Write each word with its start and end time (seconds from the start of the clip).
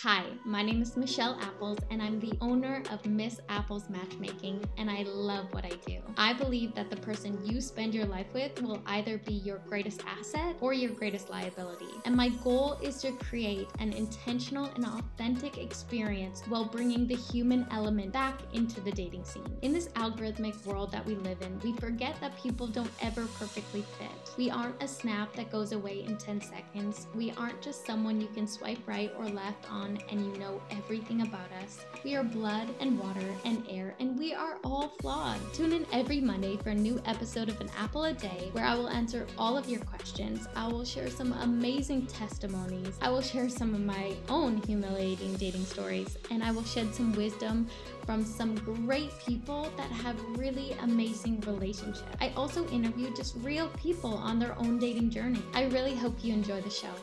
Hi, 0.00 0.24
my 0.44 0.60
name 0.60 0.82
is 0.82 0.94
Michelle 0.94 1.38
Apples, 1.40 1.78
and 1.90 2.02
I'm 2.02 2.20
the 2.20 2.34
owner 2.42 2.82
of 2.90 3.06
Miss 3.06 3.40
Apples 3.48 3.88
Matchmaking, 3.88 4.62
and 4.76 4.90
I 4.90 5.04
love 5.04 5.46
what 5.54 5.64
I 5.64 5.72
do. 5.86 6.02
I 6.18 6.34
believe 6.34 6.74
that 6.74 6.90
the 6.90 6.96
person 6.96 7.40
you 7.42 7.62
spend 7.62 7.94
your 7.94 8.04
life 8.04 8.26
with 8.34 8.60
will 8.60 8.82
either 8.84 9.16
be 9.16 9.32
your 9.32 9.56
greatest 9.66 10.02
asset 10.06 10.54
or 10.60 10.74
your 10.74 10.90
greatest 10.90 11.30
liability. 11.30 11.88
And 12.04 12.14
my 12.14 12.28
goal 12.44 12.74
is 12.82 13.00
to 13.00 13.12
create 13.12 13.68
an 13.78 13.94
intentional 13.94 14.66
and 14.66 14.84
authentic 14.84 15.56
experience 15.56 16.42
while 16.46 16.66
bringing 16.66 17.06
the 17.06 17.16
human 17.16 17.66
element 17.70 18.12
back 18.12 18.38
into 18.52 18.82
the 18.82 18.92
dating 18.92 19.24
scene. 19.24 19.56
In 19.62 19.72
this 19.72 19.88
algorithmic 19.94 20.62
world 20.66 20.92
that 20.92 21.06
we 21.06 21.14
live 21.14 21.40
in, 21.40 21.58
we 21.60 21.72
forget 21.72 22.20
that 22.20 22.36
people 22.36 22.66
don't 22.66 22.92
ever 23.00 23.24
perfectly 23.38 23.82
fit. 23.98 24.36
We 24.36 24.50
aren't 24.50 24.82
a 24.82 24.88
snap 24.88 25.32
that 25.36 25.50
goes 25.50 25.72
away 25.72 26.04
in 26.04 26.18
10 26.18 26.42
seconds. 26.42 27.06
We 27.14 27.30
aren't 27.38 27.62
just 27.62 27.86
someone 27.86 28.20
you 28.20 28.28
can 28.28 28.46
swipe 28.46 28.86
right 28.86 29.10
or 29.16 29.26
left 29.26 29.72
on 29.72 29.85
and 30.10 30.20
you 30.20 30.38
know 30.38 30.60
everything 30.70 31.22
about 31.22 31.50
us. 31.62 31.84
We 32.04 32.14
are 32.16 32.24
blood 32.24 32.68
and 32.80 32.98
water 32.98 33.26
and 33.44 33.64
air, 33.68 33.94
and 34.00 34.18
we 34.18 34.34
are 34.34 34.58
all 34.64 34.88
flawed. 35.00 35.38
Tune 35.52 35.72
in 35.72 35.86
every 35.92 36.20
Monday 36.20 36.56
for 36.56 36.70
a 36.70 36.74
new 36.74 37.00
episode 37.06 37.48
of 37.48 37.60
An 37.60 37.70
Apple 37.78 38.04
a 38.04 38.12
Day 38.12 38.48
where 38.52 38.64
I 38.64 38.74
will 38.74 38.88
answer 38.88 39.26
all 39.38 39.56
of 39.56 39.68
your 39.68 39.80
questions. 39.80 40.48
I 40.56 40.66
will 40.66 40.84
share 40.84 41.08
some 41.08 41.32
amazing 41.32 42.06
testimonies. 42.06 42.98
I 43.00 43.10
will 43.10 43.22
share 43.22 43.48
some 43.48 43.74
of 43.74 43.80
my 43.80 44.14
own 44.28 44.56
humiliating 44.62 45.34
dating 45.34 45.64
stories, 45.64 46.16
and 46.30 46.42
I 46.42 46.50
will 46.50 46.64
shed 46.64 46.94
some 46.94 47.12
wisdom 47.12 47.68
from 48.04 48.24
some 48.24 48.54
great 48.56 49.12
people 49.26 49.70
that 49.76 49.90
have 49.90 50.20
really 50.36 50.72
amazing 50.82 51.40
relationships. 51.40 52.02
I 52.20 52.32
also 52.36 52.66
interview 52.68 53.14
just 53.14 53.36
real 53.42 53.68
people 53.76 54.14
on 54.14 54.38
their 54.38 54.58
own 54.58 54.78
dating 54.78 55.10
journey. 55.10 55.42
I 55.54 55.66
really 55.66 55.94
hope 55.94 56.22
you 56.22 56.32
enjoy 56.32 56.60
the 56.60 56.70
show. 56.70 56.94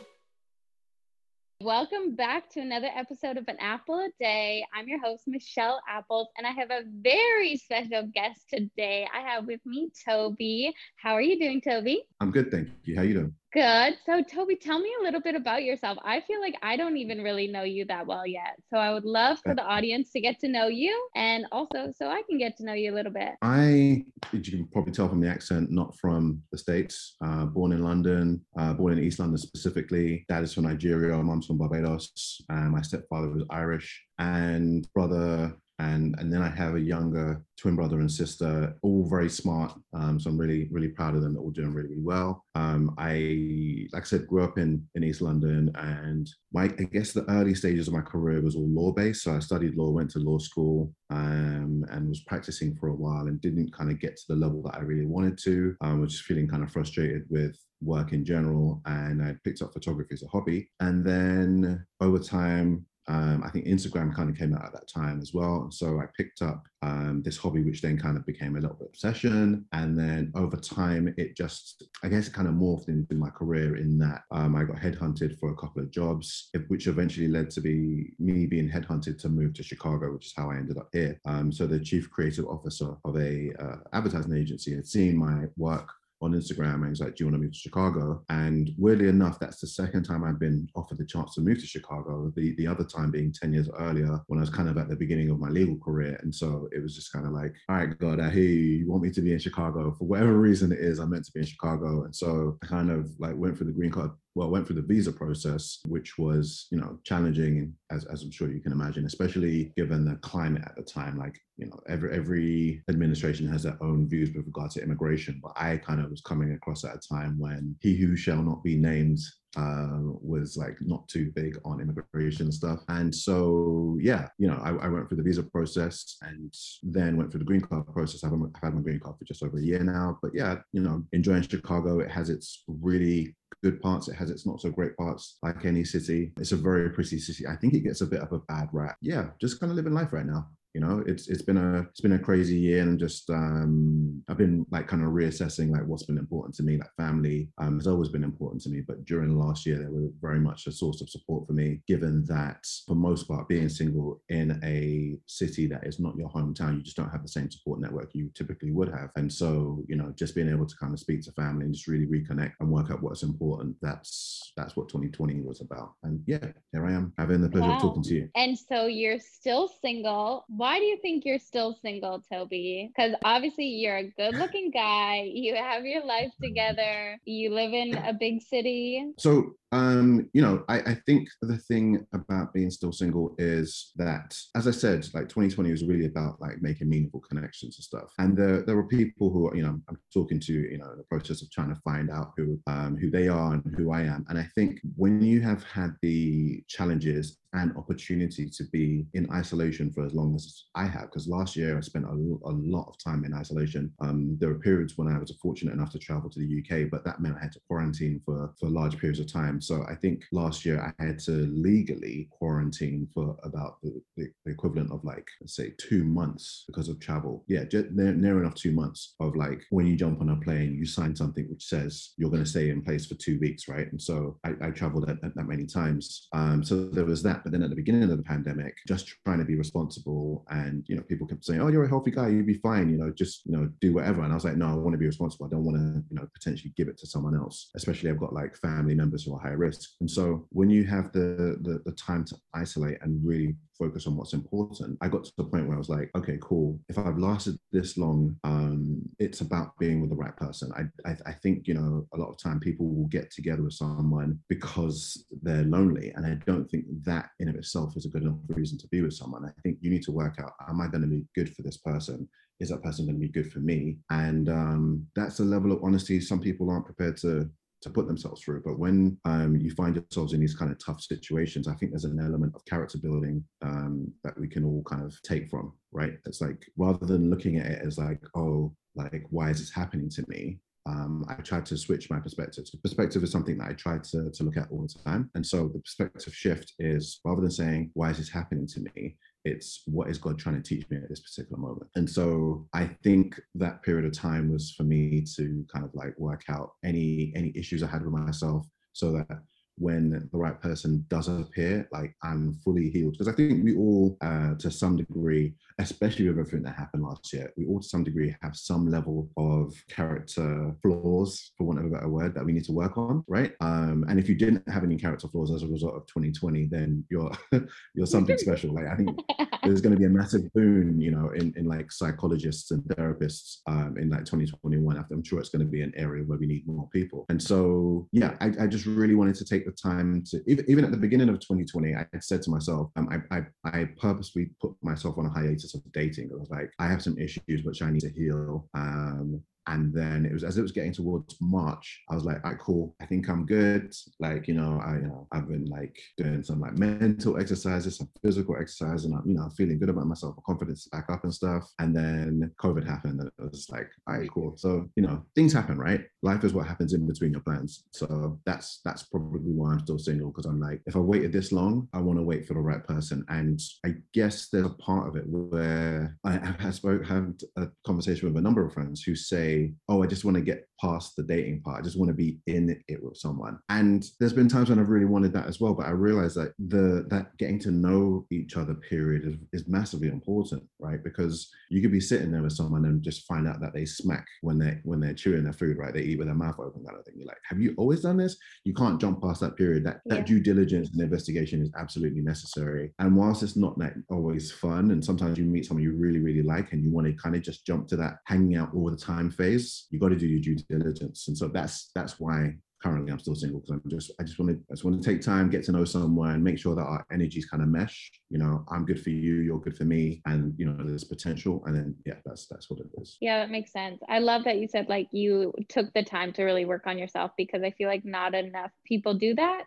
Welcome 1.64 2.14
back 2.14 2.50
to 2.50 2.60
another 2.60 2.90
episode 2.94 3.38
of 3.38 3.48
An 3.48 3.56
Apple 3.58 3.98
a 3.98 4.10
Day. 4.20 4.62
I'm 4.74 4.86
your 4.86 5.00
host, 5.00 5.22
Michelle 5.26 5.80
Apples, 5.88 6.28
and 6.36 6.46
I 6.46 6.50
have 6.50 6.70
a 6.70 6.82
very 7.00 7.56
special 7.56 8.06
guest 8.14 8.50
today. 8.52 9.08
I 9.14 9.22
have 9.22 9.46
with 9.46 9.60
me 9.64 9.88
Toby. 10.04 10.74
How 10.96 11.14
are 11.14 11.22
you 11.22 11.38
doing, 11.38 11.62
Toby? 11.62 12.04
I'm 12.20 12.30
good, 12.30 12.50
thank 12.50 12.68
you. 12.82 12.96
How 12.96 13.00
are 13.00 13.06
you 13.06 13.14
doing? 13.14 13.34
Good. 13.54 13.98
So, 14.04 14.20
Toby, 14.20 14.56
tell 14.56 14.80
me 14.80 14.92
a 14.98 15.02
little 15.04 15.20
bit 15.20 15.36
about 15.36 15.62
yourself. 15.62 15.96
I 16.04 16.20
feel 16.22 16.40
like 16.40 16.56
I 16.60 16.76
don't 16.76 16.96
even 16.96 17.22
really 17.22 17.46
know 17.46 17.62
you 17.62 17.84
that 17.84 18.04
well 18.04 18.26
yet. 18.26 18.56
So, 18.68 18.78
I 18.78 18.92
would 18.92 19.04
love 19.04 19.38
for 19.44 19.54
the 19.54 19.62
audience 19.62 20.10
to 20.10 20.20
get 20.20 20.40
to 20.40 20.48
know 20.48 20.66
you 20.66 21.08
and 21.14 21.46
also 21.52 21.92
so 21.96 22.08
I 22.08 22.22
can 22.28 22.36
get 22.36 22.56
to 22.56 22.64
know 22.64 22.72
you 22.72 22.92
a 22.92 22.96
little 22.96 23.12
bit. 23.12 23.34
I, 23.42 24.04
you 24.32 24.42
can 24.42 24.66
probably 24.72 24.92
tell 24.92 25.08
from 25.08 25.20
the 25.20 25.28
accent, 25.28 25.70
not 25.70 25.96
from 26.00 26.42
the 26.50 26.58
States, 26.58 27.14
uh, 27.24 27.44
born 27.44 27.70
in 27.70 27.84
London, 27.84 28.44
uh, 28.58 28.72
born 28.72 28.98
in 28.98 29.04
East 29.04 29.20
London 29.20 29.38
specifically. 29.38 30.24
Dad 30.28 30.42
is 30.42 30.52
from 30.52 30.64
Nigeria, 30.64 31.16
mom's 31.22 31.46
from 31.46 31.58
Barbados, 31.58 32.40
and 32.48 32.72
my 32.72 32.82
stepfather 32.82 33.30
was 33.30 33.44
Irish, 33.50 34.02
and 34.18 34.84
brother 34.94 35.56
and 35.78 36.14
and 36.18 36.32
then 36.32 36.42
I 36.42 36.48
have 36.48 36.74
a 36.74 36.80
younger 36.80 37.42
twin 37.56 37.76
brother 37.76 38.00
and 38.00 38.10
sister, 38.10 38.76
all 38.82 39.08
very 39.08 39.30
smart. 39.30 39.72
Um, 39.92 40.18
so 40.18 40.30
I'm 40.30 40.38
really 40.38 40.68
really 40.70 40.88
proud 40.88 41.14
of 41.14 41.22
them. 41.22 41.34
They're 41.34 41.42
all 41.42 41.50
doing 41.50 41.72
really 41.72 41.84
really 41.84 42.02
well. 42.02 42.44
Um, 42.54 42.94
I 42.98 43.86
like 43.92 44.02
I 44.02 44.06
said, 44.06 44.26
grew 44.26 44.42
up 44.42 44.58
in 44.58 44.86
in 44.94 45.04
East 45.04 45.20
London, 45.20 45.70
and 45.74 46.28
my 46.52 46.64
I 46.64 46.84
guess 46.92 47.12
the 47.12 47.28
early 47.30 47.54
stages 47.54 47.88
of 47.88 47.94
my 47.94 48.00
career 48.00 48.40
was 48.40 48.56
all 48.56 48.68
law 48.68 48.92
based. 48.92 49.22
So 49.22 49.34
I 49.34 49.38
studied 49.38 49.76
law, 49.76 49.90
went 49.90 50.10
to 50.10 50.18
law 50.18 50.38
school, 50.38 50.92
um, 51.10 51.84
and 51.90 52.08
was 52.08 52.22
practicing 52.22 52.74
for 52.76 52.88
a 52.88 52.94
while, 52.94 53.26
and 53.26 53.40
didn't 53.40 53.72
kind 53.72 53.90
of 53.90 54.00
get 54.00 54.16
to 54.16 54.24
the 54.28 54.36
level 54.36 54.62
that 54.62 54.76
I 54.76 54.80
really 54.80 55.06
wanted 55.06 55.38
to. 55.44 55.76
Um, 55.80 56.00
was 56.00 56.12
just 56.12 56.24
feeling 56.24 56.48
kind 56.48 56.62
of 56.62 56.72
frustrated 56.72 57.24
with 57.30 57.56
work 57.80 58.12
in 58.12 58.24
general, 58.24 58.80
and 58.86 59.22
I 59.22 59.36
picked 59.44 59.62
up 59.62 59.72
photography 59.72 60.14
as 60.14 60.22
a 60.22 60.28
hobby, 60.28 60.70
and 60.80 61.04
then 61.04 61.84
over 62.00 62.18
time 62.18 62.86
um, 63.06 63.42
I 63.44 63.50
think 63.50 63.66
Instagram 63.66 64.14
kind 64.14 64.30
of 64.30 64.36
came 64.36 64.54
out 64.54 64.64
at 64.64 64.72
that 64.72 64.88
time 64.88 65.20
as 65.20 65.32
well. 65.34 65.68
So 65.70 66.00
I 66.00 66.06
picked 66.16 66.40
up 66.42 66.64
um, 66.82 67.22
this 67.24 67.36
hobby, 67.36 67.62
which 67.62 67.82
then 67.82 67.98
kind 67.98 68.16
of 68.16 68.24
became 68.24 68.56
a 68.56 68.60
little 68.60 68.76
bit 68.76 68.88
obsession. 68.88 69.66
And 69.72 69.98
then 69.98 70.32
over 70.34 70.56
time, 70.56 71.12
it 71.16 71.36
just, 71.36 71.84
I 72.02 72.08
guess, 72.08 72.28
it 72.28 72.34
kind 72.34 72.48
of 72.48 72.54
morphed 72.54 72.88
into 72.88 73.14
my 73.14 73.30
career 73.30 73.76
in 73.76 73.98
that 73.98 74.22
um, 74.30 74.56
I 74.56 74.64
got 74.64 74.76
headhunted 74.76 75.38
for 75.38 75.50
a 75.50 75.56
couple 75.56 75.82
of 75.82 75.90
jobs, 75.90 76.50
which 76.68 76.86
eventually 76.86 77.28
led 77.28 77.50
to 77.50 77.60
be 77.60 78.14
me 78.18 78.46
being 78.46 78.70
headhunted 78.70 79.18
to 79.20 79.28
move 79.28 79.54
to 79.54 79.62
Chicago, 79.62 80.12
which 80.12 80.26
is 80.26 80.34
how 80.36 80.50
I 80.50 80.56
ended 80.56 80.78
up 80.78 80.88
here. 80.92 81.20
Um, 81.26 81.52
so 81.52 81.66
the 81.66 81.80
chief 81.80 82.10
creative 82.10 82.46
officer 82.46 82.94
of 83.04 83.16
a 83.16 83.52
uh, 83.58 83.76
advertising 83.92 84.36
agency 84.36 84.74
had 84.74 84.86
seen 84.86 85.16
my 85.16 85.44
work 85.56 85.88
on 86.24 86.32
Instagram 86.32 86.74
and 86.74 86.88
he's 86.88 87.00
like, 87.00 87.16
Do 87.16 87.24
you 87.24 87.30
want 87.30 87.36
to 87.36 87.42
move 87.42 87.52
to 87.52 87.58
Chicago? 87.58 88.22
And 88.28 88.70
weirdly 88.78 89.08
enough, 89.08 89.38
that's 89.38 89.60
the 89.60 89.66
second 89.66 90.04
time 90.04 90.24
I've 90.24 90.38
been 90.38 90.68
offered 90.74 90.98
the 90.98 91.06
chance 91.06 91.34
to 91.34 91.40
move 91.40 91.58
to 91.60 91.66
Chicago. 91.66 92.32
The 92.34 92.54
the 92.56 92.66
other 92.66 92.84
time 92.84 93.10
being 93.10 93.32
10 93.32 93.52
years 93.52 93.68
earlier 93.78 94.20
when 94.26 94.38
I 94.38 94.42
was 94.42 94.50
kind 94.50 94.68
of 94.68 94.78
at 94.78 94.88
the 94.88 94.96
beginning 94.96 95.30
of 95.30 95.40
my 95.40 95.48
legal 95.48 95.78
career. 95.78 96.18
And 96.22 96.34
so 96.34 96.68
it 96.72 96.82
was 96.82 96.94
just 96.94 97.12
kind 97.12 97.26
of 97.26 97.32
like, 97.32 97.54
all 97.68 97.76
right, 97.76 97.98
God, 97.98 98.20
I 98.20 98.30
hear 98.30 98.42
you. 98.42 98.78
You 98.78 98.90
want 98.90 99.02
me 99.02 99.10
to 99.10 99.20
be 99.20 99.32
in 99.32 99.38
Chicago. 99.38 99.94
For 99.98 100.04
whatever 100.04 100.38
reason 100.38 100.72
it 100.72 100.80
is, 100.80 100.98
I'm 100.98 101.10
meant 101.10 101.24
to 101.26 101.32
be 101.32 101.40
in 101.40 101.46
Chicago. 101.46 102.04
And 102.04 102.14
so 102.14 102.58
I 102.62 102.66
kind 102.66 102.90
of 102.90 103.08
like 103.18 103.36
went 103.36 103.56
for 103.56 103.64
the 103.64 103.72
green 103.72 103.90
card 103.90 104.10
well, 104.34 104.50
went 104.50 104.66
through 104.66 104.76
the 104.76 104.82
visa 104.82 105.12
process, 105.12 105.80
which 105.86 106.18
was, 106.18 106.66
you 106.70 106.78
know, 106.78 106.98
challenging, 107.04 107.74
as, 107.90 108.04
as 108.06 108.22
I'm 108.22 108.30
sure 108.30 108.50
you 108.50 108.60
can 108.60 108.72
imagine, 108.72 109.06
especially 109.06 109.72
given 109.76 110.04
the 110.04 110.16
climate 110.16 110.62
at 110.66 110.74
the 110.76 110.82
time. 110.82 111.16
Like, 111.16 111.38
you 111.56 111.66
know, 111.66 111.78
every 111.88 112.12
every 112.12 112.82
administration 112.90 113.46
has 113.48 113.62
their 113.62 113.78
own 113.80 114.08
views 114.08 114.34
with 114.34 114.46
regard 114.46 114.72
to 114.72 114.82
immigration. 114.82 115.40
But 115.42 115.52
I 115.56 115.76
kind 115.76 116.00
of 116.00 116.10
was 116.10 116.20
coming 116.20 116.52
across 116.52 116.84
at 116.84 116.96
a 116.96 117.08
time 117.08 117.38
when 117.38 117.76
he 117.80 117.96
who 117.96 118.16
shall 118.16 118.42
not 118.42 118.64
be 118.64 118.76
named 118.76 119.20
uh, 119.56 119.98
was 120.20 120.56
like 120.56 120.76
not 120.80 121.06
too 121.08 121.30
big 121.34 121.58
on 121.64 121.80
immigration 121.80 122.50
stuff. 122.50 122.80
And 122.88 123.14
so, 123.14 123.96
yeah, 124.00 124.28
you 124.38 124.48
know, 124.48 124.60
I, 124.62 124.70
I, 124.70 124.88
went 124.88 125.08
through 125.08 125.18
the 125.18 125.22
visa 125.22 125.42
process 125.42 126.16
and 126.22 126.52
then 126.82 127.16
went 127.16 127.30
through 127.30 127.40
the 127.40 127.44
green 127.44 127.60
card 127.60 127.86
process. 127.86 128.24
I've, 128.24 128.32
I've 128.32 128.62
had 128.62 128.74
my 128.74 128.80
green 128.80 129.00
card 129.00 129.16
for 129.18 129.24
just 129.24 129.42
over 129.42 129.58
a 129.58 129.62
year 129.62 129.80
now. 129.80 130.18
But 130.22 130.32
yeah, 130.34 130.56
you 130.72 130.80
know, 130.80 131.04
enjoying 131.12 131.42
Chicago. 131.42 132.00
It 132.00 132.10
has 132.10 132.30
its 132.30 132.64
really 132.66 133.36
good 133.64 133.80
parts. 133.80 134.08
It 134.08 134.16
has 134.16 134.28
its 134.28 134.46
not 134.46 134.60
so 134.60 134.70
great 134.70 134.94
parts, 134.96 135.38
like 135.42 135.64
any 135.64 135.84
city. 135.84 136.32
It's 136.38 136.52
a 136.52 136.56
very 136.56 136.90
pretty 136.90 137.18
city. 137.18 137.46
I 137.46 137.56
think 137.56 137.72
it 137.72 137.80
gets 137.80 138.02
a 138.02 138.06
bit 138.06 138.20
of 138.20 138.30
a 138.32 138.40
bad 138.40 138.68
rap. 138.72 138.96
Yeah, 139.00 139.30
just 139.40 139.58
kind 139.58 139.70
of 139.70 139.76
living 139.76 139.94
life 139.94 140.12
right 140.12 140.26
now 140.26 140.48
you 140.74 140.80
know 140.80 141.02
it's 141.06 141.28
it's 141.28 141.42
been 141.42 141.56
a 141.56 141.80
it's 141.90 142.00
been 142.00 142.12
a 142.12 142.18
crazy 142.18 142.56
year 142.56 142.82
and 142.82 142.98
just 142.98 143.30
um 143.30 144.22
i've 144.28 144.38
been 144.38 144.66
like 144.70 144.88
kind 144.88 145.02
of 145.02 145.10
reassessing 145.10 145.70
like 145.70 145.86
what's 145.86 146.04
been 146.04 146.18
important 146.18 146.54
to 146.54 146.62
me 146.62 146.76
like 146.76 146.90
family 146.96 147.48
um 147.58 147.78
has 147.78 147.86
always 147.86 148.08
been 148.08 148.24
important 148.24 148.60
to 148.60 148.68
me 148.68 148.82
but 148.86 149.04
during 149.04 149.28
the 149.28 149.44
last 149.44 149.64
year 149.64 149.78
they 149.78 149.88
were 149.88 150.08
very 150.20 150.40
much 150.40 150.66
a 150.66 150.72
source 150.72 151.00
of 151.00 151.08
support 151.08 151.46
for 151.46 151.52
me 151.52 151.80
given 151.86 152.24
that 152.26 152.64
for 152.86 152.94
most 152.94 153.28
part 153.28 153.48
being 153.48 153.68
single 153.68 154.20
in 154.28 154.58
a 154.64 155.16
city 155.26 155.66
that 155.66 155.86
is 155.86 156.00
not 156.00 156.16
your 156.16 156.28
hometown 156.30 156.76
you 156.76 156.82
just 156.82 156.96
don't 156.96 157.10
have 157.10 157.22
the 157.22 157.28
same 157.28 157.50
support 157.50 157.80
network 157.80 158.10
you 158.14 158.30
typically 158.34 158.70
would 158.70 158.88
have. 158.88 159.10
And 159.16 159.32
so 159.32 159.82
you 159.88 159.96
know 159.96 160.12
just 160.16 160.34
being 160.34 160.48
able 160.48 160.66
to 160.66 160.76
kind 160.76 160.92
of 160.92 161.00
speak 161.00 161.22
to 161.22 161.32
family 161.32 161.64
and 161.64 161.74
just 161.74 161.86
really 161.86 162.06
reconnect 162.06 162.52
and 162.60 162.70
work 162.70 162.90
out 162.90 163.02
what's 163.02 163.22
important 163.22 163.76
that's 163.80 164.52
that's 164.56 164.76
what 164.76 164.88
2020 164.88 165.40
was 165.42 165.60
about. 165.60 165.92
And 166.02 166.22
yeah 166.26 166.46
here 166.72 166.86
i 166.86 166.92
am 166.92 167.12
having 167.18 167.40
the 167.40 167.48
pleasure 167.48 167.68
wow. 167.68 167.76
of 167.76 167.82
talking 167.82 168.02
to 168.02 168.14
you. 168.14 168.28
And 168.34 168.58
so 168.58 168.86
you're 168.86 169.20
still 169.20 169.68
single 169.82 170.44
why 170.64 170.78
do 170.78 170.86
you 170.86 170.96
think 171.02 171.26
you're 171.26 171.38
still 171.38 171.76
single, 171.82 172.24
Toby? 172.32 172.90
Because 172.96 173.14
obviously 173.22 173.66
you're 173.66 173.98
a 173.98 174.08
good 174.08 174.34
looking 174.34 174.70
guy. 174.70 175.30
You 175.30 175.54
have 175.56 175.84
your 175.84 176.02
life 176.06 176.32
together. 176.42 177.18
You 177.26 177.50
live 177.50 177.74
in 177.74 177.94
a 177.94 178.14
big 178.14 178.40
city. 178.40 179.12
So 179.18 179.56
um, 179.74 180.30
you 180.32 180.40
know, 180.40 180.62
I, 180.68 180.78
I, 180.78 180.94
think 181.04 181.28
the 181.42 181.58
thing 181.58 182.06
about 182.12 182.54
being 182.54 182.70
still 182.70 182.92
single 182.92 183.34
is 183.38 183.90
that, 183.96 184.38
as 184.54 184.68
I 184.68 184.70
said, 184.70 185.08
like 185.14 185.28
2020 185.28 185.68
was 185.68 185.84
really 185.84 186.06
about 186.06 186.40
like 186.40 186.62
making 186.62 186.88
meaningful 186.88 187.18
connections 187.18 187.76
and 187.76 187.84
stuff. 187.84 188.12
And 188.18 188.36
there, 188.36 188.62
there 188.62 188.76
were 188.76 188.86
people 188.86 189.30
who, 189.30 189.50
you 189.56 189.64
know, 189.64 189.80
I'm 189.88 189.98
talking 190.12 190.38
to, 190.38 190.52
you 190.52 190.78
know, 190.78 190.92
in 190.92 190.98
the 190.98 191.04
process 191.10 191.42
of 191.42 191.50
trying 191.50 191.74
to 191.74 191.80
find 191.80 192.08
out 192.08 192.34
who, 192.36 192.60
um, 192.68 192.96
who 192.96 193.10
they 193.10 193.26
are 193.26 193.54
and 193.54 193.74
who 193.76 193.90
I 193.90 194.02
am. 194.02 194.24
And 194.28 194.38
I 194.38 194.48
think 194.54 194.78
when 194.94 195.20
you 195.20 195.40
have 195.40 195.64
had 195.64 195.96
the 196.02 196.62
challenges 196.68 197.38
and 197.54 197.76
opportunity 197.76 198.50
to 198.50 198.64
be 198.64 199.06
in 199.14 199.30
isolation 199.32 199.90
for 199.92 200.04
as 200.04 200.12
long 200.12 200.34
as 200.34 200.64
I 200.74 200.86
have, 200.86 201.04
because 201.04 201.28
last 201.28 201.56
year 201.56 201.78
I 201.78 201.80
spent 201.80 202.04
a, 202.04 202.14
lot 202.14 202.88
of 202.88 202.98
time 202.98 203.24
in 203.24 203.34
isolation. 203.34 203.92
Um, 204.00 204.36
there 204.40 204.48
were 204.48 204.58
periods 204.58 204.96
when 204.96 205.08
I 205.08 205.18
was 205.18 205.30
fortunate 205.42 205.74
enough 205.74 205.90
to 205.90 205.98
travel 205.98 206.30
to 206.30 206.38
the 206.38 206.60
UK, 206.60 206.90
but 206.90 207.04
that 207.04 207.20
meant 207.20 207.36
I 207.36 207.42
had 207.42 207.52
to 207.52 207.60
quarantine 207.68 208.20
for, 208.24 208.52
for 208.58 208.68
large 208.68 208.98
periods 208.98 209.20
of 209.20 209.30
time. 209.30 209.60
So 209.66 209.84
I 209.88 209.94
think 209.94 210.24
last 210.32 210.64
year 210.64 210.80
I 210.98 211.04
had 211.04 211.18
to 211.20 211.32
legally 211.32 212.28
quarantine 212.30 213.08
for 213.14 213.36
about 213.42 213.80
the, 213.82 214.00
the, 214.16 214.30
equivalent 214.46 214.92
of 214.92 215.02
like, 215.04 215.26
say, 215.46 215.72
two 215.78 216.04
months 216.04 216.64
because 216.66 216.88
of 216.88 217.00
travel. 217.00 217.44
Yeah, 217.48 217.64
just 217.64 217.90
near, 217.90 218.12
near 218.12 218.40
enough 218.40 218.54
two 218.54 218.72
months 218.72 219.14
of 219.20 219.36
like 219.36 219.62
when 219.70 219.86
you 219.86 219.96
jump 219.96 220.20
on 220.20 220.28
a 220.28 220.36
plane, 220.36 220.76
you 220.78 220.86
sign 220.86 221.16
something 221.16 221.46
which 221.48 221.64
says 221.64 222.12
you're 222.16 222.30
going 222.30 222.44
to 222.44 222.48
stay 222.48 222.70
in 222.70 222.82
place 222.82 223.06
for 223.06 223.14
two 223.14 223.38
weeks, 223.40 223.68
right? 223.68 223.90
And 223.90 224.00
so 224.00 224.38
I, 224.44 224.52
I 224.60 224.70
traveled 224.70 225.06
that, 225.08 225.20
that, 225.22 225.48
many 225.48 225.66
times. 225.66 226.28
Um, 226.32 226.64
so 226.64 226.86
there 226.86 227.04
was 227.04 227.22
that. 227.22 227.42
But 227.42 227.52
then 227.52 227.62
at 227.62 227.70
the 227.70 227.76
beginning 227.76 228.02
of 228.04 228.16
the 228.16 228.22
pandemic, 228.22 228.74
just 228.86 229.14
trying 229.24 229.38
to 229.38 229.44
be 229.44 229.56
responsible 229.56 230.44
and, 230.50 230.84
you 230.88 230.96
know, 230.96 231.02
people 231.02 231.26
kept 231.26 231.44
saying, 231.44 231.60
oh, 231.60 231.68
you're 231.68 231.84
a 231.84 231.88
healthy 231.88 232.10
guy, 232.10 232.28
you'll 232.28 232.46
be 232.46 232.54
fine, 232.54 232.90
you 232.90 232.98
know, 232.98 233.10
just, 233.10 233.44
you 233.46 233.52
know, 233.52 233.70
do 233.80 233.92
whatever. 233.92 234.22
And 234.22 234.32
I 234.32 234.34
was 234.34 234.44
like, 234.44 234.56
no, 234.56 234.68
I 234.68 234.74
want 234.74 234.92
to 234.92 234.98
be 234.98 235.06
responsible. 235.06 235.46
I 235.46 235.50
don't 235.50 235.64
want 235.64 235.76
to, 235.78 236.04
you 236.10 236.16
know, 236.16 236.28
potentially 236.34 236.72
give 236.76 236.88
it 236.88 236.98
to 236.98 237.06
someone 237.06 237.36
else, 237.36 237.70
especially 237.74 238.10
I've 238.10 238.20
got 238.20 238.32
like 238.32 238.56
family 238.56 238.94
members 238.94 239.24
who 239.24 239.34
are 239.34 239.40
high 239.40 239.53
risk. 239.58 239.90
And 240.00 240.10
so 240.10 240.46
when 240.50 240.70
you 240.70 240.84
have 240.84 241.12
the, 241.12 241.58
the, 241.62 241.82
the 241.84 241.92
time 241.92 242.24
to 242.26 242.36
isolate 242.54 242.98
and 243.02 243.20
really 243.24 243.56
focus 243.78 244.06
on 244.06 244.16
what's 244.16 244.32
important, 244.32 244.98
I 245.00 245.08
got 245.08 245.24
to 245.24 245.32
the 245.36 245.44
point 245.44 245.66
where 245.66 245.74
I 245.74 245.78
was 245.78 245.88
like, 245.88 246.10
okay, 246.16 246.38
cool. 246.40 246.80
If 246.88 246.98
I've 246.98 247.18
lasted 247.18 247.58
this 247.72 247.96
long, 247.96 248.36
um, 248.44 249.02
it's 249.18 249.40
about 249.40 249.76
being 249.78 250.00
with 250.00 250.10
the 250.10 250.16
right 250.16 250.36
person. 250.36 250.72
I, 250.76 251.08
I, 251.08 251.16
I 251.26 251.32
think 251.32 251.66
you 251.66 251.74
know 251.74 252.06
a 252.12 252.16
lot 252.16 252.30
of 252.30 252.38
time 252.38 252.60
people 252.60 252.86
will 252.94 253.08
get 253.08 253.30
together 253.30 253.62
with 253.62 253.74
someone 253.74 254.38
because 254.48 255.26
they're 255.42 255.64
lonely, 255.64 256.12
and 256.14 256.26
I 256.26 256.34
don't 256.46 256.70
think 256.70 256.84
that 257.04 257.30
in 257.40 257.48
of 257.48 257.56
itself 257.56 257.96
is 257.96 258.06
a 258.06 258.08
good 258.08 258.22
enough 258.22 258.38
reason 258.48 258.78
to 258.78 258.88
be 258.88 259.00
with 259.02 259.14
someone. 259.14 259.44
I 259.44 259.50
think 259.62 259.78
you 259.80 259.90
need 259.90 260.02
to 260.04 260.12
work 260.12 260.36
out: 260.40 260.52
Am 260.68 260.80
I 260.80 260.88
going 260.88 261.02
to 261.02 261.08
be 261.08 261.24
good 261.34 261.54
for 261.54 261.62
this 261.62 261.78
person? 261.78 262.28
Is 262.60 262.68
that 262.68 262.82
person 262.82 263.06
going 263.06 263.16
to 263.16 263.26
be 263.26 263.32
good 263.32 263.52
for 263.52 263.58
me? 263.58 263.98
And 264.10 264.48
um, 264.48 265.06
that's 265.16 265.40
a 265.40 265.44
level 265.44 265.72
of 265.72 265.82
honesty 265.82 266.20
some 266.20 266.40
people 266.40 266.70
aren't 266.70 266.86
prepared 266.86 267.16
to 267.18 267.50
to 267.84 267.90
put 267.90 268.06
themselves 268.06 268.42
through. 268.42 268.62
But 268.64 268.78
when 268.78 269.18
um, 269.26 269.56
you 269.56 269.70
find 269.70 269.94
yourselves 269.94 270.32
in 270.32 270.40
these 270.40 270.56
kind 270.56 270.72
of 270.72 270.84
tough 270.84 271.02
situations, 271.02 271.68
I 271.68 271.74
think 271.74 271.92
there's 271.92 272.04
an 272.04 272.18
element 272.18 272.54
of 272.54 272.64
character 272.64 272.98
building 272.98 273.44
um, 273.62 274.10
that 274.24 274.38
we 274.40 274.48
can 274.48 274.64
all 274.64 274.82
kind 274.84 275.04
of 275.04 275.14
take 275.22 275.50
from, 275.50 275.74
right? 275.92 276.14
It's 276.24 276.40
like 276.40 276.66
rather 276.78 277.04
than 277.04 277.30
looking 277.30 277.58
at 277.58 277.66
it 277.66 277.82
as 277.86 277.98
like, 277.98 278.22
oh, 278.34 278.74
like 278.96 279.26
why 279.28 279.50
is 279.50 279.58
this 279.60 279.70
happening 279.70 280.08
to 280.10 280.24
me? 280.28 280.58
Um, 280.86 281.26
I 281.28 281.34
tried 281.34 281.66
to 281.66 281.76
switch 281.76 282.10
my 282.10 282.20
perspective. 282.20 282.66
So 282.66 282.78
perspective 282.82 283.22
is 283.22 283.30
something 283.30 283.58
that 283.58 283.68
I 283.68 283.74
try 283.74 283.98
to, 283.98 284.30
to 284.30 284.44
look 284.44 284.56
at 284.56 284.70
all 284.70 284.82
the 284.82 285.02
time. 285.04 285.30
And 285.34 285.46
so 285.46 285.68
the 285.68 285.80
perspective 285.80 286.34
shift 286.34 286.72
is 286.78 287.20
rather 287.24 287.42
than 287.42 287.50
saying, 287.50 287.90
why 287.94 288.10
is 288.10 288.18
this 288.18 288.30
happening 288.30 288.66
to 288.68 288.80
me? 288.94 289.16
It's 289.44 289.82
what 289.86 290.08
is 290.08 290.18
God 290.18 290.38
trying 290.38 290.60
to 290.60 290.62
teach 290.62 290.88
me 290.90 290.96
at 290.96 291.08
this 291.08 291.20
particular 291.20 291.60
moment? 291.60 291.88
And 291.96 292.08
so 292.08 292.66
I 292.72 292.86
think 293.02 293.40
that 293.54 293.82
period 293.82 294.06
of 294.06 294.12
time 294.12 294.50
was 294.50 294.72
for 294.72 294.84
me 294.84 295.24
to 295.36 295.64
kind 295.72 295.84
of 295.84 295.90
like 295.94 296.18
work 296.18 296.44
out 296.48 296.72
any 296.82 297.32
any 297.36 297.52
issues 297.54 297.82
I 297.82 297.88
had 297.88 298.04
with 298.04 298.12
myself 298.12 298.66
so 298.92 299.12
that 299.12 299.42
when 299.76 300.28
the 300.32 300.38
right 300.38 300.60
person 300.60 301.04
does 301.08 301.28
appear, 301.28 301.88
like 301.92 302.14
I'm 302.22 302.54
fully 302.64 302.90
healed. 302.90 303.12
Because 303.12 303.28
I 303.28 303.32
think 303.32 303.64
we 303.64 303.76
all, 303.76 304.16
uh, 304.20 304.54
to 304.56 304.70
some 304.70 304.96
degree, 304.96 305.54
especially 305.78 306.28
with 306.28 306.38
everything 306.38 306.62
that 306.62 306.76
happened 306.76 307.02
last 307.02 307.32
year, 307.32 307.52
we 307.56 307.66
all 307.66 307.80
to 307.80 307.88
some 307.88 308.04
degree 308.04 308.34
have 308.42 308.56
some 308.56 308.90
level 308.90 309.28
of 309.36 309.74
character 309.88 310.74
flaws, 310.82 311.52
for 311.56 311.64
want 311.64 311.80
of 311.80 311.86
a 311.86 311.88
better 311.88 312.08
word, 312.08 312.34
that 312.34 312.44
we 312.44 312.52
need 312.52 312.64
to 312.64 312.72
work 312.72 312.96
on, 312.96 313.24
right? 313.26 313.52
Um, 313.60 314.04
and 314.08 314.18
if 314.18 314.28
you 314.28 314.34
didn't 314.34 314.68
have 314.68 314.84
any 314.84 314.96
character 314.96 315.28
flaws 315.28 315.52
as 315.52 315.62
a 315.62 315.68
result 315.68 315.94
of 315.94 316.06
2020, 316.06 316.66
then 316.66 317.04
you're 317.10 317.32
you're 317.94 318.06
something 318.06 318.38
special. 318.44 318.72
Like 318.72 318.86
I 318.86 318.96
think 318.96 319.18
there's 319.64 319.80
going 319.80 319.94
to 319.94 319.98
be 319.98 320.06
a 320.06 320.10
massive 320.10 320.52
boon, 320.52 321.00
you 321.00 321.10
know, 321.10 321.30
in, 321.30 321.52
in 321.56 321.66
like 321.66 321.90
psychologists 321.90 322.70
and 322.70 322.82
therapists 322.84 323.58
um, 323.66 323.96
in 323.98 324.10
like 324.10 324.24
2021. 324.24 325.04
I'm 325.10 325.24
sure 325.24 325.40
it's 325.40 325.48
going 325.48 325.64
to 325.64 325.70
be 325.70 325.82
an 325.82 325.92
area 325.96 326.22
where 326.24 326.38
we 326.38 326.46
need 326.46 326.66
more 326.66 326.88
people. 326.92 327.26
And 327.28 327.42
so, 327.42 328.08
yeah, 328.12 328.36
I, 328.40 328.52
I 328.60 328.66
just 328.66 328.86
really 328.86 329.14
wanted 329.14 329.36
to 329.36 329.44
take 329.44 329.63
take 329.64 329.74
the 329.74 329.82
time 329.82 330.22
to 330.30 330.42
even, 330.46 330.64
even 330.68 330.84
at 330.84 330.90
the 330.90 330.96
beginning 330.96 331.28
of 331.28 331.40
2020 331.40 331.94
i 331.94 332.06
said 332.20 332.42
to 332.42 332.50
myself 332.50 332.90
um, 332.96 333.08
I, 333.10 333.36
I, 333.36 333.42
I 333.64 333.84
purposely 333.98 334.50
put 334.60 334.74
myself 334.82 335.18
on 335.18 335.26
a 335.26 335.30
hiatus 335.30 335.74
of 335.74 335.82
dating 335.92 336.30
i 336.32 336.36
was 336.36 336.50
like 336.50 336.70
i 336.78 336.86
have 336.86 337.02
some 337.02 337.18
issues 337.18 337.64
which 337.64 337.82
i 337.82 337.90
need 337.90 338.00
to 338.00 338.10
heal 338.10 338.68
um, 338.74 339.42
and 339.66 339.92
then 339.92 340.26
it 340.26 340.32
was 340.32 340.44
as 340.44 340.58
it 340.58 340.62
was 340.62 340.72
getting 340.72 340.92
towards 340.92 341.36
March, 341.40 342.02
I 342.10 342.14
was 342.14 342.24
like, 342.24 342.44
all 342.44 342.50
right, 342.50 342.60
cool. 342.60 342.94
I 343.00 343.06
think 343.06 343.28
I'm 343.28 343.46
good. 343.46 343.94
Like, 344.20 344.46
you 344.48 344.54
know, 344.54 344.80
I, 344.84 344.96
you 344.96 345.06
know, 345.08 345.26
I've 345.32 345.48
been 345.48 345.66
like 345.66 345.96
doing 346.16 346.42
some 346.42 346.60
like 346.60 346.76
mental 346.76 347.38
exercises, 347.38 347.96
some 347.96 348.08
physical 348.22 348.56
exercise, 348.56 349.04
and 349.04 349.14
I'm, 349.14 349.22
you 349.26 349.34
know, 349.34 349.48
feeling 349.56 349.78
good 349.78 349.88
about 349.88 350.06
myself, 350.06 350.36
my 350.36 350.42
confidence 350.46 350.88
back 350.88 351.06
up 351.10 351.24
and 351.24 351.34
stuff. 351.34 351.70
And 351.78 351.96
then 351.96 352.52
COVID 352.60 352.86
happened, 352.86 353.20
and 353.20 353.30
it 353.38 353.50
was 353.50 353.68
like, 353.70 353.88
all 354.06 354.18
right, 354.18 354.30
cool. 354.30 354.54
So, 354.56 354.88
you 354.96 355.02
know, 355.02 355.24
things 355.34 355.52
happen, 355.52 355.78
right? 355.78 356.04
Life 356.22 356.44
is 356.44 356.52
what 356.52 356.66
happens 356.66 356.92
in 356.92 357.06
between 357.06 357.32
your 357.32 357.40
plans. 357.40 357.84
So 357.92 358.38
that's 358.44 358.80
that's 358.84 359.04
probably 359.04 359.52
why 359.52 359.72
I'm 359.72 359.80
still 359.80 359.98
single 359.98 360.30
because 360.30 360.46
I'm 360.46 360.60
like, 360.60 360.82
if 360.86 360.96
I 360.96 361.00
waited 361.00 361.32
this 361.32 361.52
long, 361.52 361.88
I 361.92 362.00
want 362.00 362.18
to 362.18 362.22
wait 362.22 362.46
for 362.46 362.54
the 362.54 362.60
right 362.60 362.84
person. 362.86 363.24
And 363.28 363.60
I 363.84 363.94
guess 364.12 364.48
there's 364.48 364.66
a 364.66 364.70
part 364.70 365.08
of 365.08 365.16
it 365.16 365.24
where 365.26 366.16
I 366.24 366.32
have 366.58 366.74
spoke 366.74 367.04
had 367.04 367.40
a 367.56 367.68
conversation 367.86 368.28
with 368.28 368.36
a 368.36 368.42
number 368.42 368.64
of 368.64 368.72
friends 368.72 369.02
who 369.02 369.14
say 369.14 369.53
oh, 369.88 370.02
I 370.02 370.06
just 370.06 370.24
want 370.24 370.36
to 370.36 370.42
get 370.42 370.66
past 370.80 371.16
the 371.16 371.22
dating 371.22 371.62
part. 371.62 371.80
I 371.80 371.82
just 371.82 371.98
want 371.98 372.08
to 372.08 372.14
be 372.14 372.38
in 372.46 372.82
it 372.88 373.02
with 373.02 373.16
someone. 373.16 373.58
And 373.68 374.04
there's 374.18 374.32
been 374.32 374.48
times 374.48 374.70
when 374.70 374.78
I've 374.78 374.88
really 374.88 375.04
wanted 375.04 375.32
that 375.34 375.46
as 375.46 375.60
well. 375.60 375.74
But 375.74 375.86
I 375.86 375.90
realized 375.90 376.36
that 376.36 376.52
the 376.58 377.06
that 377.08 377.36
getting 377.38 377.58
to 377.60 377.70
know 377.70 378.26
each 378.30 378.56
other 378.56 378.74
period 378.74 379.26
is, 379.26 379.36
is 379.52 379.68
massively 379.68 380.08
important, 380.08 380.62
right? 380.78 381.02
Because 381.02 381.50
you 381.70 381.80
could 381.80 381.92
be 381.92 382.00
sitting 382.00 382.32
there 382.32 382.42
with 382.42 382.52
someone 382.52 382.84
and 382.84 383.02
just 383.02 383.26
find 383.26 383.46
out 383.48 383.60
that 383.60 383.74
they 383.74 383.84
smack 383.84 384.26
when 384.42 384.58
they 384.58 384.78
when 384.84 385.00
they're 385.00 385.14
chewing 385.14 385.44
their 385.44 385.52
food, 385.52 385.76
right? 385.78 385.94
They 385.94 386.02
eat 386.02 386.18
with 386.18 386.28
their 386.28 386.34
mouth 386.34 386.58
open, 386.58 386.84
kind 386.84 386.98
of 386.98 387.04
thing. 387.04 387.14
You're 387.16 387.28
like, 387.28 387.38
have 387.48 387.60
you 387.60 387.74
always 387.76 388.02
done 388.02 388.16
this? 388.16 388.36
You 388.64 388.74
can't 388.74 389.00
jump 389.00 389.22
past 389.22 389.40
that 389.40 389.56
period. 389.56 389.84
That 389.84 390.00
that 390.06 390.20
yeah. 390.20 390.24
due 390.24 390.40
diligence 390.40 390.90
and 390.90 391.00
investigation 391.00 391.62
is 391.62 391.70
absolutely 391.78 392.22
necessary. 392.22 392.92
And 392.98 393.16
whilst 393.16 393.42
it's 393.42 393.56
not 393.56 393.78
that 393.78 393.94
always 394.10 394.50
fun, 394.52 394.90
and 394.90 395.04
sometimes 395.04 395.38
you 395.38 395.44
meet 395.44 395.66
someone 395.66 395.84
you 395.84 395.96
really, 395.96 396.20
really 396.20 396.42
like 396.42 396.72
and 396.72 396.82
you 396.82 396.90
want 396.90 397.06
to 397.06 397.12
kind 397.14 397.36
of 397.36 397.42
just 397.42 397.66
jump 397.66 397.88
to 397.88 397.96
that 397.96 398.18
hanging 398.26 398.56
out 398.56 398.70
all 398.74 398.90
the 398.90 398.96
time 398.96 399.30
phase 399.30 399.43
phase, 399.44 399.86
you 399.90 399.98
got 399.98 400.08
to 400.08 400.16
do 400.16 400.26
your 400.26 400.40
due 400.40 400.56
diligence. 400.68 401.28
And 401.28 401.36
so 401.36 401.48
that's 401.48 401.90
that's 401.94 402.18
why 402.18 402.54
currently 402.84 403.10
I'm 403.10 403.18
still 403.18 403.34
single 403.34 403.60
because 403.60 403.80
I'm 403.82 403.90
just 403.90 404.12
I 404.20 404.24
just 404.24 404.38
want 404.38 404.50
to 404.52 404.58
I 404.70 404.74
just 404.74 404.84
want 404.84 405.02
to 405.02 405.08
take 405.10 405.22
time, 405.22 405.48
get 405.48 405.64
to 405.64 405.72
know 405.72 405.86
someone, 405.86 406.32
and 406.32 406.44
make 406.44 406.58
sure 406.58 406.74
that 406.74 406.82
our 406.82 407.04
energies 407.10 407.46
kind 407.46 407.62
of 407.62 407.68
mesh. 407.68 408.12
You 408.28 408.38
know, 408.38 408.64
I'm 408.70 408.84
good 408.84 409.02
for 409.02 409.10
you, 409.10 409.36
you're 409.36 409.58
good 409.58 409.76
for 409.76 409.84
me, 409.84 410.20
and 410.26 410.52
you 410.58 410.66
know, 410.66 410.84
there's 410.84 411.04
potential. 411.04 411.62
And 411.66 411.74
then 411.74 411.94
yeah, 412.04 412.16
that's 412.26 412.46
that's 412.46 412.68
what 412.68 412.80
it 412.80 412.86
is. 413.00 413.16
Yeah, 413.20 413.38
that 413.38 413.50
makes 413.50 413.72
sense. 413.72 414.00
I 414.08 414.18
love 414.18 414.44
that 414.44 414.58
you 414.58 414.68
said 414.68 414.88
like 414.88 415.08
you 415.12 415.54
took 415.68 415.92
the 415.94 416.02
time 416.02 416.32
to 416.34 416.44
really 416.44 416.66
work 416.66 416.86
on 416.86 416.98
yourself 416.98 417.30
because 417.38 417.62
I 417.62 417.70
feel 417.70 417.88
like 417.88 418.04
not 418.04 418.34
enough 418.34 418.70
people 418.84 419.14
do 419.14 419.34
that. 419.34 419.64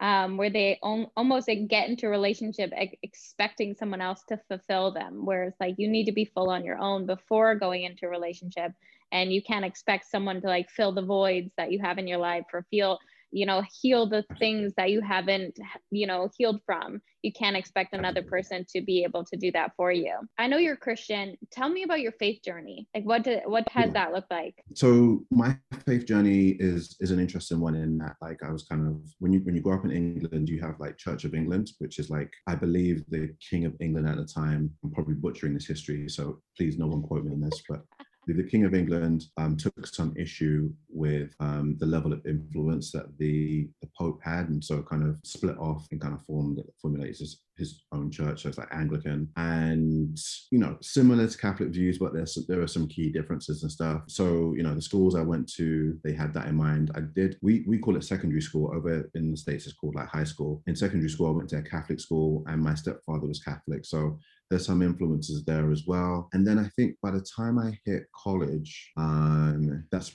Um, 0.00 0.36
where 0.36 0.50
they 0.50 0.78
almost 0.82 1.46
like, 1.46 1.68
get 1.68 1.88
into 1.88 2.08
relationship 2.08 2.72
expecting 3.02 3.74
someone 3.74 4.00
else 4.00 4.22
to 4.28 4.40
fulfill 4.48 4.92
them, 4.92 5.24
whereas 5.24 5.54
like 5.60 5.76
you 5.78 5.88
need 5.88 6.06
to 6.06 6.12
be 6.12 6.24
full 6.24 6.50
on 6.50 6.64
your 6.64 6.78
own 6.78 7.06
before 7.06 7.54
going 7.54 7.84
into 7.84 8.06
a 8.06 8.08
relationship 8.08 8.72
and 9.14 9.32
you 9.32 9.40
can't 9.40 9.64
expect 9.64 10.10
someone 10.10 10.42
to 10.42 10.48
like 10.48 10.68
fill 10.68 10.92
the 10.92 11.00
voids 11.00 11.52
that 11.56 11.72
you 11.72 11.80
have 11.80 11.96
in 11.98 12.06
your 12.06 12.18
life 12.18 12.44
or 12.52 12.66
feel 12.70 12.98
you 13.30 13.46
know 13.46 13.62
heal 13.80 14.08
the 14.08 14.24
things 14.38 14.72
that 14.76 14.90
you 14.90 15.00
haven't 15.00 15.58
you 15.90 16.06
know 16.06 16.28
healed 16.36 16.60
from. 16.66 17.00
You 17.22 17.32
can't 17.32 17.56
expect 17.56 17.94
another 17.94 18.22
person 18.22 18.66
to 18.76 18.82
be 18.82 19.02
able 19.02 19.24
to 19.24 19.36
do 19.36 19.50
that 19.52 19.72
for 19.76 19.90
you. 19.90 20.14
I 20.38 20.46
know 20.46 20.58
you're 20.58 20.76
christian. 20.76 21.36
Tell 21.50 21.68
me 21.68 21.82
about 21.82 22.00
your 22.00 22.12
faith 22.12 22.42
journey. 22.44 22.86
Like 22.94 23.04
what 23.04 23.24
did 23.24 23.40
what 23.46 23.68
has 23.70 23.92
that 23.92 24.12
looked 24.12 24.30
like? 24.30 24.54
So 24.74 25.24
my 25.30 25.56
faith 25.84 26.06
journey 26.06 26.50
is 26.60 26.96
is 27.00 27.10
an 27.10 27.18
interesting 27.18 27.60
one 27.60 27.74
in 27.74 27.98
that 27.98 28.16
like 28.22 28.40
i 28.42 28.50
was 28.50 28.64
kind 28.64 28.86
of 28.86 29.00
when 29.18 29.32
you 29.32 29.40
when 29.40 29.54
you 29.54 29.60
grow 29.60 29.76
up 29.76 29.84
in 29.84 29.90
england 29.90 30.48
you 30.48 30.60
have 30.60 30.78
like 30.78 30.96
church 30.96 31.24
of 31.24 31.34
england 31.34 31.70
which 31.78 31.98
is 31.98 32.10
like 32.10 32.32
i 32.46 32.54
believe 32.54 33.04
the 33.08 33.34
king 33.50 33.64
of 33.64 33.74
england 33.80 34.08
at 34.08 34.16
the 34.16 34.24
time 34.24 34.70
i'm 34.82 34.90
probably 34.90 35.14
butchering 35.14 35.54
this 35.54 35.66
history 35.66 36.08
so 36.08 36.40
please 36.56 36.78
no 36.78 36.86
one 36.86 37.02
quote 37.02 37.24
me 37.24 37.32
on 37.32 37.40
this 37.40 37.62
but 37.68 37.82
the 38.26 38.48
King 38.48 38.64
of 38.64 38.74
England 38.74 39.26
um, 39.36 39.56
took 39.56 39.86
some 39.86 40.14
issue 40.16 40.72
with 40.88 41.34
um, 41.40 41.76
the 41.78 41.86
level 41.86 42.12
of 42.12 42.24
influence 42.26 42.90
that 42.92 43.18
the, 43.18 43.68
the 43.82 43.88
Pope 43.98 44.20
had, 44.22 44.48
and 44.48 44.64
so 44.64 44.82
kind 44.82 45.06
of 45.06 45.18
split 45.24 45.58
off 45.58 45.86
and 45.90 46.00
kind 46.00 46.14
of 46.14 46.24
formed 46.24 46.62
formulated 46.80 47.18
his, 47.18 47.40
his 47.56 47.82
own 47.92 48.10
church. 48.10 48.42
So 48.42 48.48
it's 48.48 48.58
like 48.58 48.72
Anglican, 48.72 49.28
and 49.36 50.18
you 50.50 50.58
know, 50.58 50.78
similar 50.80 51.26
to 51.26 51.38
Catholic 51.38 51.70
views, 51.70 51.98
but 51.98 52.14
there's 52.14 52.38
there 52.48 52.62
are 52.62 52.66
some 52.66 52.88
key 52.88 53.10
differences 53.10 53.62
and 53.62 53.70
stuff. 53.70 54.02
So 54.06 54.54
you 54.56 54.62
know, 54.62 54.74
the 54.74 54.82
schools 54.82 55.14
I 55.14 55.22
went 55.22 55.52
to, 55.54 55.98
they 56.04 56.12
had 56.12 56.32
that 56.34 56.46
in 56.46 56.56
mind. 56.56 56.90
I 56.94 57.00
did. 57.00 57.36
We 57.42 57.64
we 57.66 57.78
call 57.78 57.96
it 57.96 58.04
secondary 58.04 58.42
school 58.42 58.72
over 58.74 59.10
in 59.14 59.30
the 59.30 59.36
states. 59.36 59.66
It's 59.66 59.76
called 59.76 59.94
like 59.94 60.08
high 60.08 60.24
school. 60.24 60.62
In 60.66 60.76
secondary 60.76 61.10
school, 61.10 61.28
I 61.28 61.36
went 61.36 61.48
to 61.50 61.58
a 61.58 61.62
Catholic 61.62 62.00
school, 62.00 62.44
and 62.46 62.62
my 62.62 62.74
stepfather 62.74 63.26
was 63.26 63.42
Catholic, 63.42 63.84
so 63.84 64.18
there's 64.54 64.66
some 64.66 64.82
influences 64.82 65.44
there 65.44 65.72
as 65.72 65.82
well. 65.84 66.28
And 66.32 66.46
then 66.46 66.60
I 66.60 66.68
think 66.76 66.94
by 67.02 67.10
the 67.10 67.26
time 67.36 67.58
I 67.58 67.76
hit 67.84 68.04
college, 68.14 68.92
um, 68.96 69.84
that's 69.90 70.12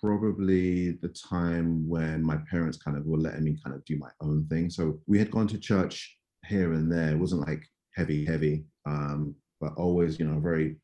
probably 0.00 0.98
the 1.02 1.10
time 1.10 1.88
when 1.88 2.20
my 2.20 2.36
parents 2.50 2.78
kind 2.78 2.96
of 2.96 3.06
were 3.06 3.16
letting 3.16 3.44
me 3.44 3.56
kind 3.64 3.76
of 3.76 3.84
do 3.84 3.96
my 3.96 4.10
own 4.20 4.44
thing. 4.48 4.70
So 4.70 4.98
we 5.06 5.20
had 5.20 5.30
gone 5.30 5.46
to 5.46 5.58
church 5.58 6.18
here 6.46 6.72
and 6.72 6.90
there. 6.90 7.10
It 7.10 7.18
wasn't 7.18 7.46
like 7.46 7.62
heavy, 7.94 8.24
heavy, 8.24 8.64
um, 8.86 9.36
but 9.60 9.74
always, 9.76 10.18
you 10.18 10.26
know, 10.26 10.40
very, 10.40 10.78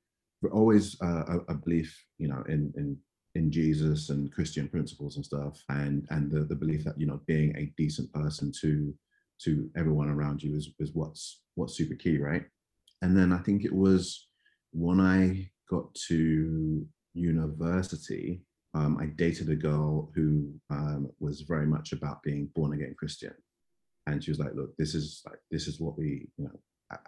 always 0.52 0.96
uh, 1.02 1.24
a, 1.26 1.52
a, 1.52 1.54
belief, 1.54 1.92
you 2.18 2.28
know, 2.28 2.44
in 2.48 2.72
in 2.76 2.96
in 3.34 3.50
Jesus 3.50 4.10
and 4.10 4.32
Christian 4.32 4.68
principles 4.68 5.16
and 5.16 5.24
stuff, 5.24 5.60
and 5.68 6.06
and 6.10 6.30
the, 6.30 6.40
the 6.40 6.56
belief 6.56 6.84
that 6.84 7.00
you 7.00 7.06
know 7.06 7.20
being 7.26 7.54
a 7.56 7.72
decent 7.76 8.12
person 8.12 8.52
to 8.60 8.94
to 9.42 9.70
everyone 9.76 10.08
around 10.08 10.42
you 10.42 10.56
is 10.56 10.70
is 10.78 10.90
what's 10.94 11.42
what's 11.54 11.76
super 11.76 11.94
key, 11.94 12.18
right? 12.18 12.44
And 13.02 13.16
then 13.16 13.32
I 13.32 13.38
think 13.38 13.64
it 13.64 13.74
was 13.74 14.28
when 14.72 15.00
I 15.00 15.50
got 15.68 15.92
to 16.08 16.86
university, 17.14 18.42
um, 18.74 18.96
I 18.98 19.06
dated 19.06 19.50
a 19.50 19.56
girl 19.56 20.10
who 20.14 20.54
um, 20.70 21.10
was 21.20 21.42
very 21.42 21.66
much 21.66 21.92
about 21.92 22.22
being 22.22 22.48
born 22.54 22.72
again 22.72 22.94
Christian. 22.96 23.34
And 24.06 24.22
she 24.22 24.30
was 24.30 24.38
like, 24.38 24.54
look, 24.54 24.74
this 24.78 24.94
is 24.94 25.22
like, 25.26 25.38
this 25.50 25.66
is 25.66 25.78
what 25.78 25.98
we, 25.98 26.28
you 26.38 26.44
know, 26.44 26.58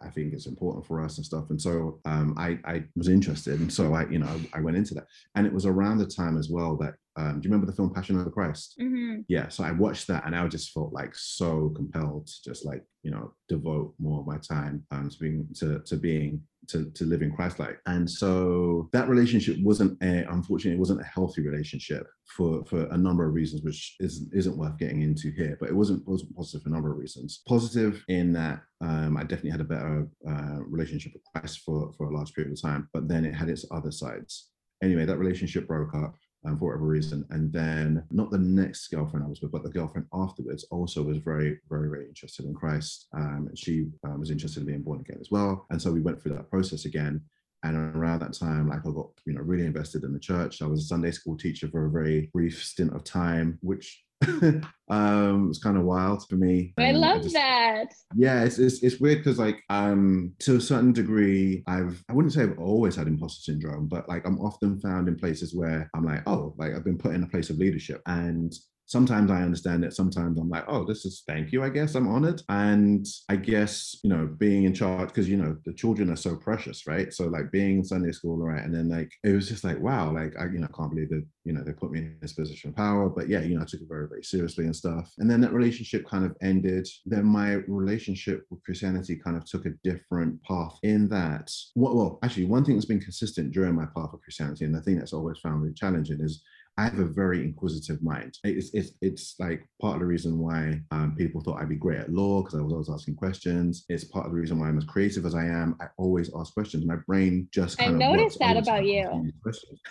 I 0.00 0.08
think 0.08 0.32
it's 0.32 0.46
important 0.46 0.86
for 0.86 1.02
us 1.02 1.16
and 1.16 1.26
stuff. 1.26 1.50
And 1.50 1.60
so 1.60 2.00
um, 2.04 2.34
I, 2.38 2.58
I 2.64 2.84
was 2.96 3.08
interested. 3.08 3.60
And 3.60 3.72
so 3.72 3.94
I, 3.94 4.06
you 4.08 4.18
know, 4.18 4.26
I, 4.26 4.58
I 4.58 4.60
went 4.60 4.76
into 4.76 4.94
that. 4.94 5.06
And 5.34 5.46
it 5.46 5.52
was 5.52 5.66
around 5.66 5.98
the 5.98 6.06
time 6.06 6.36
as 6.36 6.48
well 6.48 6.76
that 6.76 6.94
um, 7.16 7.40
do 7.40 7.46
you 7.46 7.52
remember 7.52 7.66
the 7.66 7.76
film 7.76 7.92
Passion 7.94 8.18
of 8.18 8.24
the 8.24 8.30
Christ? 8.30 8.74
Mm-hmm. 8.80 9.20
Yeah, 9.28 9.48
so 9.48 9.62
I 9.62 9.70
watched 9.70 10.08
that 10.08 10.26
and 10.26 10.34
I 10.34 10.46
just 10.48 10.72
felt 10.72 10.92
like 10.92 11.14
so 11.14 11.72
compelled 11.76 12.26
to 12.26 12.42
just 12.44 12.66
like 12.66 12.84
you 13.02 13.10
know 13.10 13.32
devote 13.48 13.94
more 14.00 14.20
of 14.20 14.26
my 14.26 14.38
time 14.38 14.84
um, 14.90 15.08
to 15.08 15.18
being 15.18 15.46
to 15.56 15.80
to 15.80 15.96
being 15.96 16.42
to, 16.68 16.90
to 16.92 17.04
living 17.04 17.30
Christ-like. 17.30 17.78
And 17.86 18.10
so 18.10 18.88
that 18.92 19.08
relationship 19.08 19.58
wasn't 19.60 20.02
a 20.02 20.24
unfortunately 20.30 20.76
it 20.76 20.80
wasn't 20.80 21.02
a 21.02 21.04
healthy 21.04 21.42
relationship 21.42 22.06
for 22.26 22.64
for 22.64 22.86
a 22.86 22.96
number 22.96 23.26
of 23.26 23.34
reasons, 23.34 23.62
which 23.62 23.94
isn't 24.00 24.34
isn't 24.34 24.56
worth 24.56 24.76
getting 24.78 25.02
into 25.02 25.30
here. 25.30 25.56
But 25.60 25.68
it 25.68 25.76
wasn't 25.76 26.06
wasn't 26.08 26.34
positive 26.34 26.62
for 26.62 26.70
a 26.70 26.72
number 26.72 26.90
of 26.90 26.98
reasons. 26.98 27.42
Positive 27.46 28.02
in 28.08 28.32
that 28.32 28.60
um, 28.80 29.16
I 29.16 29.22
definitely 29.22 29.50
had 29.50 29.60
a 29.60 29.64
better 29.64 30.08
uh, 30.28 30.58
relationship 30.66 31.12
with 31.12 31.22
Christ 31.32 31.60
for 31.60 31.92
for 31.96 32.08
a 32.08 32.14
large 32.16 32.32
period 32.34 32.52
of 32.52 32.60
time, 32.60 32.88
but 32.92 33.06
then 33.08 33.24
it 33.24 33.34
had 33.34 33.48
its 33.48 33.64
other 33.70 33.92
sides. 33.92 34.50
Anyway, 34.82 35.04
that 35.04 35.18
relationship 35.18 35.66
broke 35.68 35.94
up 35.94 36.14
um, 36.44 36.58
for 36.58 36.66
whatever 36.66 36.86
reason. 36.86 37.24
And 37.30 37.52
then 37.52 38.04
not 38.10 38.30
the 38.30 38.38
next 38.38 38.88
girlfriend 38.88 39.24
I 39.24 39.28
was 39.28 39.40
with, 39.40 39.52
but 39.52 39.62
the 39.62 39.70
girlfriend 39.70 40.06
afterwards 40.12 40.64
also 40.70 41.02
was 41.02 41.18
very, 41.18 41.58
very, 41.68 41.88
very 41.88 42.06
interested 42.06 42.46
in 42.46 42.54
Christ. 42.54 43.06
Um, 43.14 43.48
she 43.54 43.86
um, 44.04 44.20
was 44.20 44.30
interested 44.30 44.60
in 44.60 44.66
being 44.66 44.82
born 44.82 45.00
again 45.00 45.18
as 45.20 45.30
well. 45.30 45.66
And 45.70 45.80
so 45.80 45.92
we 45.92 46.00
went 46.00 46.22
through 46.22 46.34
that 46.34 46.50
process 46.50 46.84
again. 46.84 47.22
And 47.64 47.96
around 47.96 48.20
that 48.20 48.34
time, 48.34 48.68
like 48.68 48.80
I 48.86 48.90
got, 48.90 49.08
you 49.26 49.34
know, 49.34 49.40
really 49.40 49.66
invested 49.66 50.04
in 50.04 50.12
the 50.12 50.18
church. 50.20 50.62
I 50.62 50.66
was 50.66 50.80
a 50.80 50.86
Sunday 50.86 51.10
school 51.10 51.36
teacher 51.36 51.68
for 51.68 51.86
a 51.86 51.90
very 51.90 52.30
brief 52.32 52.62
stint 52.62 52.94
of 52.94 53.04
time, 53.04 53.58
which 53.62 54.04
um 54.90 55.48
it's 55.48 55.58
kind 55.58 55.76
of 55.76 55.84
wild 55.84 56.26
for 56.28 56.36
me. 56.36 56.72
I 56.78 56.92
love 56.92 57.18
I 57.18 57.22
just, 57.22 57.34
that. 57.34 57.86
Yeah 58.14 58.44
it's 58.44 58.58
it's, 58.58 58.82
it's 58.82 59.00
weird 59.00 59.18
because 59.18 59.38
like 59.38 59.62
um 59.70 60.32
to 60.40 60.56
a 60.56 60.60
certain 60.60 60.92
degree 60.92 61.62
i've 61.66 62.02
i 62.08 62.12
wouldn't 62.12 62.32
say 62.32 62.42
i've 62.42 62.58
always 62.58 62.96
had 62.96 63.06
imposter 63.06 63.42
syndrome 63.42 63.86
but 63.86 64.08
like 64.08 64.26
i'm 64.26 64.40
often 64.40 64.80
found 64.80 65.08
in 65.08 65.16
places 65.16 65.54
where 65.54 65.90
i'm 65.94 66.04
like 66.04 66.22
oh 66.26 66.54
like 66.58 66.74
i've 66.74 66.84
been 66.84 66.96
put 66.96 67.14
in 67.14 67.24
a 67.24 67.28
place 67.28 67.50
of 67.50 67.58
leadership. 67.58 68.00
And 68.06 68.54
sometimes 68.94 69.28
I 69.28 69.42
understand 69.42 69.84
it. 69.84 69.92
Sometimes 69.92 70.38
I'm 70.38 70.48
like, 70.48 70.66
oh, 70.68 70.84
this 70.84 71.04
is 71.04 71.24
thank 71.26 71.50
you. 71.50 71.64
I 71.64 71.68
guess 71.68 71.96
I'm 71.96 72.06
honored. 72.06 72.40
And 72.48 73.04
I 73.28 73.34
guess, 73.34 73.98
you 74.04 74.10
know, 74.10 74.24
being 74.38 74.62
in 74.68 74.72
charge, 74.72 75.08
because, 75.08 75.28
you 75.28 75.36
know, 75.36 75.56
the 75.66 75.72
children 75.72 76.10
are 76.10 76.22
so 76.26 76.36
precious, 76.36 76.86
right? 76.86 77.12
So 77.12 77.24
like 77.26 77.50
being 77.50 77.78
in 77.78 77.84
Sunday 77.84 78.12
school, 78.12 78.36
right? 78.38 78.62
And 78.62 78.72
then 78.72 78.88
like, 78.88 79.10
it 79.24 79.32
was 79.32 79.48
just 79.48 79.64
like, 79.64 79.80
wow, 79.80 80.12
like, 80.12 80.32
I, 80.38 80.44
you 80.44 80.60
know, 80.60 80.68
can't 80.68 80.92
believe 80.92 81.10
that, 81.10 81.26
you 81.44 81.52
know, 81.52 81.64
they 81.64 81.72
put 81.72 81.90
me 81.90 81.98
in 81.98 82.16
this 82.22 82.34
position 82.34 82.70
of 82.70 82.76
power. 82.76 83.08
But 83.08 83.28
yeah, 83.28 83.40
you 83.40 83.56
know, 83.56 83.62
I 83.62 83.64
took 83.64 83.80
it 83.80 83.88
very, 83.88 84.06
very 84.06 84.22
seriously 84.22 84.64
and 84.66 84.76
stuff. 84.76 85.12
And 85.18 85.28
then 85.28 85.40
that 85.40 85.52
relationship 85.52 86.06
kind 86.06 86.24
of 86.24 86.36
ended. 86.40 86.86
Then 87.04 87.24
my 87.24 87.54
relationship 87.66 88.46
with 88.48 88.62
Christianity 88.62 89.16
kind 89.16 89.36
of 89.36 89.44
took 89.44 89.66
a 89.66 89.74
different 89.82 90.40
path 90.44 90.78
in 90.84 91.08
that, 91.08 91.50
well, 91.74 91.96
well 91.96 92.18
actually, 92.22 92.46
one 92.46 92.64
thing 92.64 92.76
that's 92.76 92.86
been 92.94 93.00
consistent 93.00 93.50
during 93.50 93.74
my 93.74 93.86
path 93.86 94.12
of 94.12 94.22
Christianity, 94.22 94.64
and 94.66 94.74
the 94.74 94.82
thing 94.82 94.98
that's 94.98 95.12
always 95.12 95.38
found 95.40 95.62
really 95.62 95.74
challenging 95.74 96.20
is 96.20 96.44
I 96.76 96.84
have 96.84 96.98
a 96.98 97.04
very 97.04 97.44
inquisitive 97.44 98.02
mind. 98.02 98.36
It's, 98.42 98.70
it's, 98.74 98.92
it's 99.00 99.36
like 99.38 99.64
part 99.80 99.94
of 99.94 100.00
the 100.00 100.06
reason 100.06 100.38
why 100.38 100.80
um, 100.90 101.14
people 101.16 101.40
thought 101.40 101.60
I'd 101.60 101.68
be 101.68 101.76
great 101.76 102.00
at 102.00 102.10
law 102.10 102.42
because 102.42 102.58
I 102.58 102.62
was 102.62 102.72
always 102.72 102.90
asking 102.90 103.14
questions. 103.14 103.84
It's 103.88 104.04
part 104.04 104.26
of 104.26 104.32
the 104.32 104.38
reason 104.38 104.58
why 104.58 104.68
I'm 104.68 104.78
as 104.78 104.84
creative 104.84 105.24
as 105.24 105.36
I 105.36 105.44
am. 105.44 105.76
I 105.80 105.86
always 105.98 106.30
ask 106.36 106.52
questions. 106.52 106.84
My 106.84 106.96
brain 107.06 107.48
just 107.52 107.78
kind 107.78 108.02
I 108.02 108.06
noticed 108.12 108.40
that 108.40 108.56
about 108.56 108.86
you. 108.86 109.32